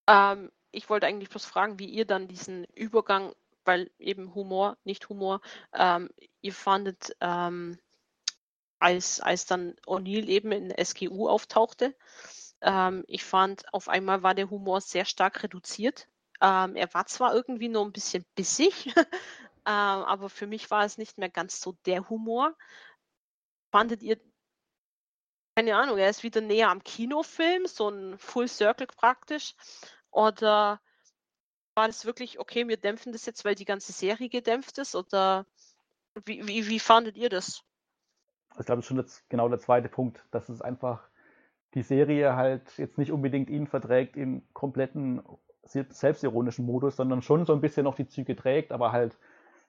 [0.06, 5.08] Ähm, ich wollte eigentlich bloß fragen, wie ihr dann diesen Übergang, weil eben Humor, nicht
[5.08, 5.40] Humor,
[5.72, 6.08] ähm,
[6.40, 7.78] ihr fandet, ähm,
[8.78, 11.94] als, als dann O'Neill eben in SGU auftauchte.
[12.60, 16.08] Ähm, ich fand, auf einmal war der Humor sehr stark reduziert.
[16.40, 19.04] Ähm, er war zwar irgendwie nur ein bisschen bissig, ähm,
[19.64, 22.54] aber für mich war es nicht mehr ganz so der Humor.
[23.70, 24.18] Fandet ihr
[25.56, 29.54] keine Ahnung, er ist wieder näher am Kinofilm, so ein Full Circle praktisch.
[30.10, 30.80] Oder
[31.74, 34.94] war das wirklich, okay, wir dämpfen das jetzt, weil die ganze Serie gedämpft ist?
[34.94, 35.46] Oder
[36.24, 37.62] wie, wie, wie fandet ihr das?
[38.58, 41.08] Ich glaube, das ist schon das, genau der zweite Punkt, dass es einfach
[41.74, 45.22] die Serie halt jetzt nicht unbedingt ihn verträgt im kompletten
[45.64, 49.16] selbstironischen Modus, sondern schon so ein bisschen noch die Züge trägt, aber halt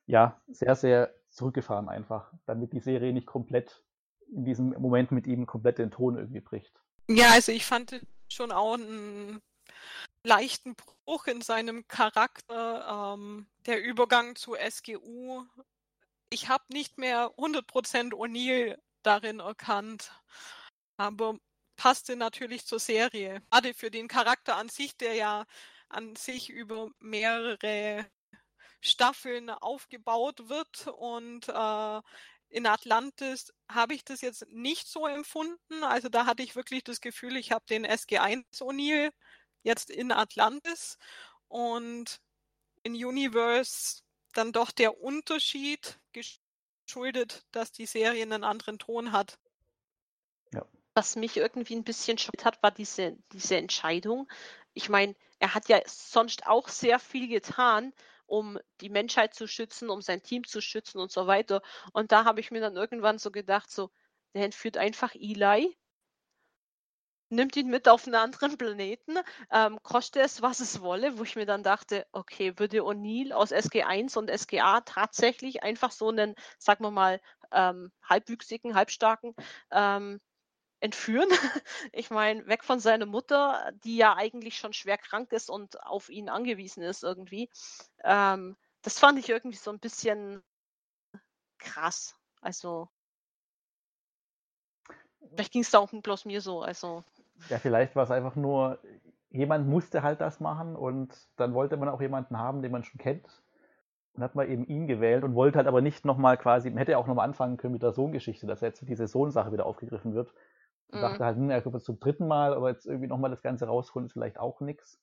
[0.05, 3.81] ja sehr, sehr zurückgefahren einfach, damit die Serie nicht komplett
[4.31, 6.73] in diesem Moment mit ihm komplett den Ton irgendwie bricht.
[7.07, 9.41] Ja, also ich fand schon auch ein
[10.23, 15.45] leichten Bruch in seinem Charakter, ähm, der Übergang zu SGU.
[16.29, 20.11] Ich habe nicht mehr 100% O'Neill darin erkannt,
[20.97, 21.37] aber
[21.75, 23.41] passte natürlich zur Serie.
[23.51, 25.45] Gerade für den Charakter an sich, der ja
[25.89, 28.05] an sich über mehrere
[28.81, 32.01] Staffeln aufgebaut wird und äh,
[32.55, 35.83] in Atlantis habe ich das jetzt nicht so empfunden.
[35.83, 39.11] Also da hatte ich wirklich das Gefühl, ich habe den SG1 O'Neill
[39.63, 40.97] jetzt in Atlantis
[41.49, 42.21] und
[42.83, 49.37] in Universe dann doch der Unterschied geschuldet, dass die Serie einen anderen Ton hat.
[50.53, 50.65] Ja.
[50.93, 54.31] Was mich irgendwie ein bisschen schockiert hat, war diese, diese Entscheidung.
[54.73, 57.91] Ich meine, er hat ja sonst auch sehr viel getan,
[58.27, 61.61] um die Menschheit zu schützen, um sein Team zu schützen und so weiter.
[61.93, 63.91] Und da habe ich mir dann irgendwann so gedacht, so,
[64.33, 65.77] der entführt einfach Eli,
[67.29, 69.17] nimmt ihn mit auf einen anderen Planeten,
[69.51, 73.51] ähm, koste es, was es wolle, wo ich mir dann dachte, okay, würde O'Neill aus
[73.51, 77.21] SG1 und SGA tatsächlich einfach so einen, sagen wir mal,
[77.51, 79.33] ähm, halbwüchsigen, halbstarken
[79.71, 80.19] ähm,
[80.79, 81.29] entführen.
[81.91, 86.09] Ich meine, weg von seiner Mutter, die ja eigentlich schon schwer krank ist und auf
[86.09, 87.49] ihn angewiesen ist irgendwie.
[88.03, 90.43] Ähm, das fand ich irgendwie so ein bisschen
[91.57, 92.15] krass.
[92.41, 92.89] Also,
[95.31, 96.61] vielleicht ging es da auch bloß mir so.
[96.61, 97.03] Also.
[97.49, 98.79] Ja, vielleicht war es einfach nur,
[99.29, 102.99] jemand musste halt das machen und dann wollte man auch jemanden haben, den man schon
[102.99, 103.27] kennt.
[104.13, 106.97] Und hat man eben ihn gewählt und wollte halt aber nicht nochmal quasi, man hätte
[106.97, 110.31] auch nochmal anfangen können mit der Sohngeschichte, dass jetzt diese Sohnsache wieder aufgegriffen wird.
[110.87, 111.01] Und mhm.
[111.01, 114.07] dachte halt, hm, er kommt zum dritten Mal, aber jetzt irgendwie nochmal das Ganze rausholen
[114.07, 115.01] ist vielleicht auch nichts.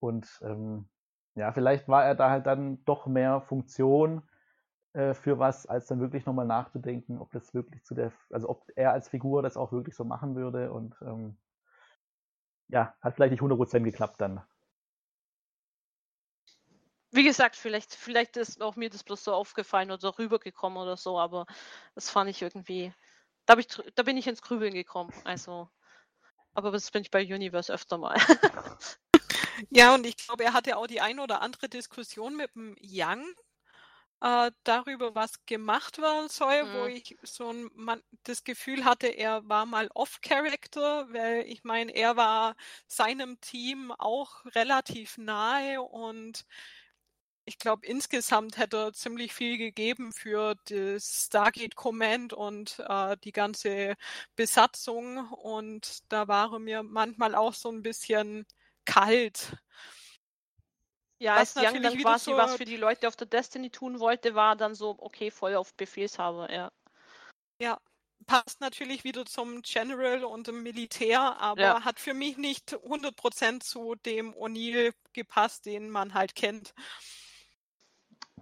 [0.00, 0.88] Und ähm,
[1.34, 4.22] ja, vielleicht war er da halt dann doch mehr Funktion
[4.92, 8.64] äh, für was, als dann wirklich nochmal nachzudenken, ob das wirklich zu der, also ob
[8.74, 10.72] er als Figur das auch wirklich so machen würde.
[10.72, 11.36] Und ähm,
[12.68, 14.42] ja, hat vielleicht nicht 100% geklappt dann.
[17.10, 21.18] Wie gesagt, vielleicht, vielleicht ist auch mir das bloß so aufgefallen oder rübergekommen oder so,
[21.18, 21.46] aber
[21.94, 22.92] das fand ich irgendwie,
[23.48, 25.12] da, ich, da bin ich ins Grübeln gekommen.
[25.24, 25.70] Also,
[26.52, 28.14] aber das bin ich bei Universe öfter mal.
[29.70, 33.24] ja, und ich glaube, er hatte auch die ein oder andere Diskussion mit dem Young
[34.20, 36.74] äh, darüber, was gemacht werden soll, mhm.
[36.74, 41.94] wo ich so ein, man, das Gefühl hatte, er war mal off-Character, weil ich meine,
[41.94, 42.54] er war
[42.86, 46.44] seinem Team auch relativ nahe und
[47.48, 53.32] ich glaube, insgesamt hätte er ziemlich viel gegeben für das Stargate Command und äh, die
[53.32, 53.96] ganze
[54.36, 55.32] Besatzung.
[55.32, 58.46] Und da war er mir manchmal auch so ein bisschen
[58.84, 59.56] kalt.
[61.18, 63.98] Ja, was als Young dann quasi so was für die Leute auf der Destiny tun
[63.98, 66.70] wollte, war dann so, okay, voll auf Befehlshaber, ja.
[67.60, 67.80] Ja,
[68.26, 71.84] passt natürlich wieder zum General und dem Militär, aber ja.
[71.84, 76.74] hat für mich nicht 100% zu dem O'Neill gepasst, den man halt kennt.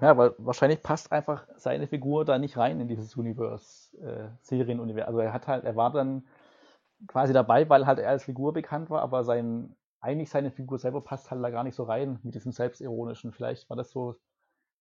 [0.01, 5.09] Ja, weil wahrscheinlich passt einfach seine Figur da nicht rein in dieses Universe, äh, Serienuniversum.
[5.09, 6.27] Also er hat halt, er war dann
[7.07, 11.01] quasi dabei, weil halt er als Figur bekannt war, aber sein, eigentlich seine Figur selber
[11.01, 13.33] passt halt da gar nicht so rein mit diesem Selbstironischen.
[13.33, 14.17] Vielleicht war das so,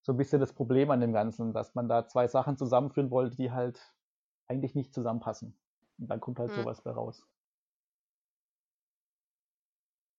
[0.02, 3.36] so ein bisschen das Problem an dem Ganzen, dass man da zwei Sachen zusammenführen wollte,
[3.36, 3.94] die halt
[4.48, 5.56] eigentlich nicht zusammenpassen.
[5.98, 6.64] Und dann kommt halt hm.
[6.64, 7.26] sowas bei raus.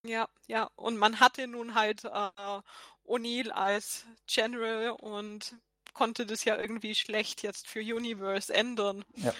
[0.08, 2.60] Ja, ja, und man hatte nun halt äh,
[3.06, 5.56] O'Neill als General und
[5.94, 9.32] konnte das ja irgendwie schlecht jetzt für Universe ändern, ja.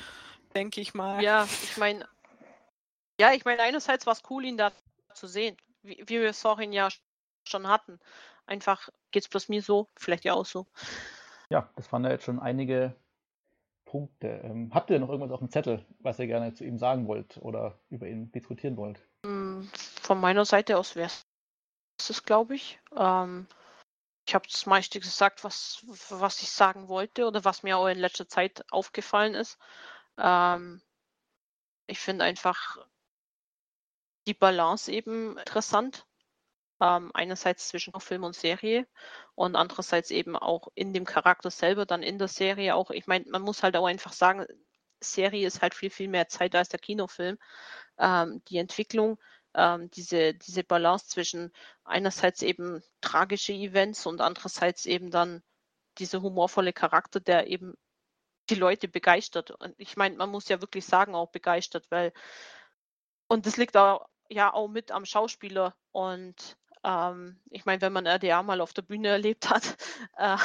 [0.55, 1.23] denke ich mal.
[1.23, 2.09] Ja, ich meine,
[3.21, 4.73] ja, ich meine, einerseits war es cool, ihn da
[5.15, 6.89] zu sehen, wie, wie wir es vorhin ja
[7.45, 7.99] schon hatten.
[8.47, 10.67] Einfach geht es bloß mir so, vielleicht ja auch so.
[11.51, 12.95] Ja, das waren ja jetzt schon einige
[13.85, 14.41] Punkte.
[14.45, 17.39] Ähm, habt ihr noch irgendwas auf dem Zettel, was ihr gerne zu ihm sagen wollt
[17.39, 19.01] oder über ihn diskutieren wollt?
[19.27, 19.69] Hm,
[20.03, 21.11] von meiner Seite aus wäre
[21.98, 22.78] es glaube ich.
[22.97, 23.48] Ähm,
[24.28, 27.98] ich habe das meiste gesagt, was, was ich sagen wollte oder was mir auch in
[27.98, 29.59] letzter Zeit aufgefallen ist.
[30.16, 30.81] Ähm,
[31.89, 32.78] ich finde einfach
[34.28, 36.07] die Balance eben interessant.
[36.81, 38.86] Ähm, einerseits zwischen Film und Serie
[39.35, 42.90] und andererseits eben auch in dem Charakter selber, dann in der Serie auch.
[42.90, 44.47] Ich meine, man muss halt auch einfach sagen,
[45.12, 47.39] Serie ist halt viel, viel mehr Zeit als der Kinofilm.
[47.99, 49.19] Ähm, die Entwicklung,
[49.55, 51.53] ähm, diese, diese Balance zwischen
[51.85, 55.43] einerseits eben tragische Events und andererseits eben dann
[55.99, 57.74] dieser humorvolle Charakter, der eben
[58.51, 59.51] die Leute begeistert.
[59.51, 62.12] Und ich meine, man muss ja wirklich sagen, auch begeistert, weil
[63.28, 68.07] und das liegt auch, ja auch mit am Schauspieler und ähm, ich meine, wenn man
[68.07, 69.77] RDA mal auf der Bühne erlebt hat,
[70.16, 70.37] äh,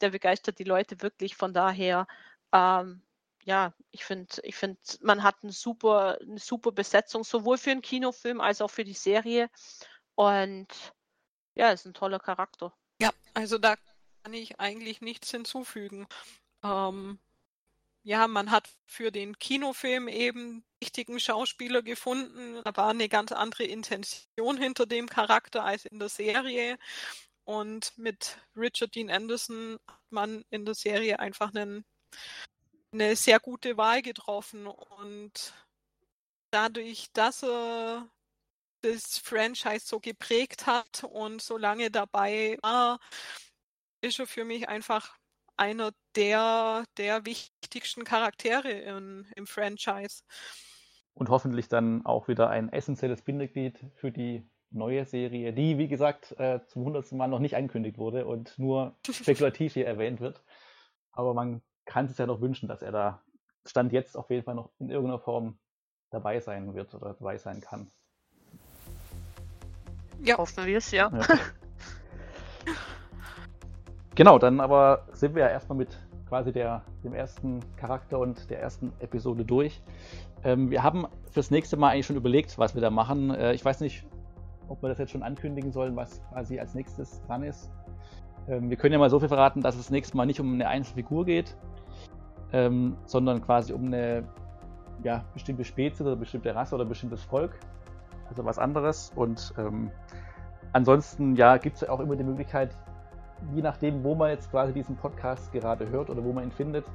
[0.00, 1.36] der begeistert die Leute wirklich.
[1.36, 2.06] Von daher,
[2.52, 3.02] ähm,
[3.44, 7.82] ja, ich finde, ich finde, man hat eine super, eine super Besetzung, sowohl für einen
[7.82, 9.50] Kinofilm als auch für die Serie.
[10.14, 10.68] Und
[11.54, 12.72] ja, ist ein toller Charakter.
[13.00, 13.76] Ja, also da
[14.22, 16.06] kann ich eigentlich nichts hinzufügen.
[16.62, 17.18] Ähm,
[18.02, 22.60] ja, man hat für den Kinofilm eben richtigen Schauspieler gefunden.
[22.64, 26.78] Da war eine ganz andere Intention hinter dem Charakter als in der Serie.
[27.44, 31.84] Und mit Richard Dean Anderson hat man in der Serie einfach einen,
[32.94, 34.66] eine sehr gute Wahl getroffen.
[34.66, 35.52] Und
[36.50, 38.08] dadurch, dass er
[38.82, 43.00] das Franchise so geprägt hat und so lange dabei war,
[44.00, 45.16] ist er für mich einfach
[45.56, 50.22] einer der, der wichtigsten Charaktere in, im Franchise.
[51.14, 56.32] Und hoffentlich dann auch wieder ein essentielles Bindeglied für die neue Serie, die, wie gesagt,
[56.38, 60.42] äh, zum hundertsten Mal noch nicht angekündigt wurde und nur spekulativ hier erwähnt wird.
[61.12, 63.22] Aber man kann sich ja noch wünschen, dass er da
[63.66, 65.58] Stand jetzt auf jeden Fall noch in irgendeiner Form
[66.10, 67.90] dabei sein wird oder dabei sein kann.
[70.22, 71.10] Ja, hoffen wir es, ja.
[71.12, 71.38] ja.
[74.14, 75.98] genau, dann aber sind wir ja erstmal mit
[76.28, 79.82] quasi der, dem ersten Charakter und der ersten Episode durch.
[80.42, 83.30] Ähm, wir haben fürs nächste Mal eigentlich schon überlegt, was wir da machen.
[83.30, 84.06] Äh, ich weiß nicht,
[84.68, 87.70] ob wir das jetzt schon ankündigen sollen, was quasi als nächstes dran ist.
[88.48, 90.54] Ähm, wir können ja mal so viel verraten, dass es das nächste Mal nicht um
[90.54, 91.56] eine einzelne Figur geht,
[92.52, 94.24] ähm, sondern quasi um eine
[95.02, 97.52] ja, bestimmte Spezies oder bestimmte Rasse oder bestimmtes Volk.
[98.28, 99.12] Also was anderes.
[99.14, 99.90] Und ähm,
[100.72, 102.76] ansonsten ja, gibt es ja auch immer die Möglichkeit,
[103.54, 106.86] je nachdem, wo man jetzt quasi diesen Podcast gerade hört oder wo man ihn findet,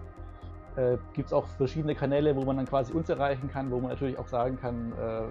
[0.76, 3.90] äh, gibt es auch verschiedene Kanäle, wo man dann quasi uns erreichen kann, wo man
[3.90, 5.24] natürlich auch sagen kann, äh,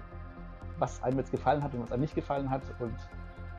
[0.77, 2.95] was einem jetzt gefallen hat und was einem nicht gefallen hat und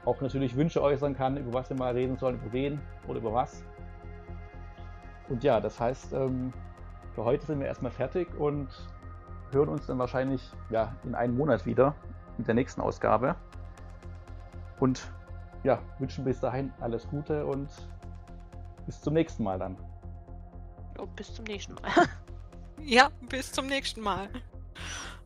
[0.04, 3.34] auch natürlich Wünsche äußern kann, über was wir mal reden sollen, über wen oder über
[3.34, 3.62] was.
[5.31, 6.52] Und ja, das heißt, ähm,
[7.15, 8.69] für heute sind wir erstmal fertig und
[9.52, 11.94] hören uns dann wahrscheinlich ja, in einem Monat wieder
[12.36, 13.36] mit der nächsten Ausgabe.
[14.81, 15.11] Und
[15.62, 17.69] ja, wünschen bis dahin alles Gute und
[18.86, 19.77] bis zum nächsten Mal dann.
[20.98, 21.90] Und bis zum nächsten Mal.
[22.82, 24.28] ja, bis zum nächsten Mal.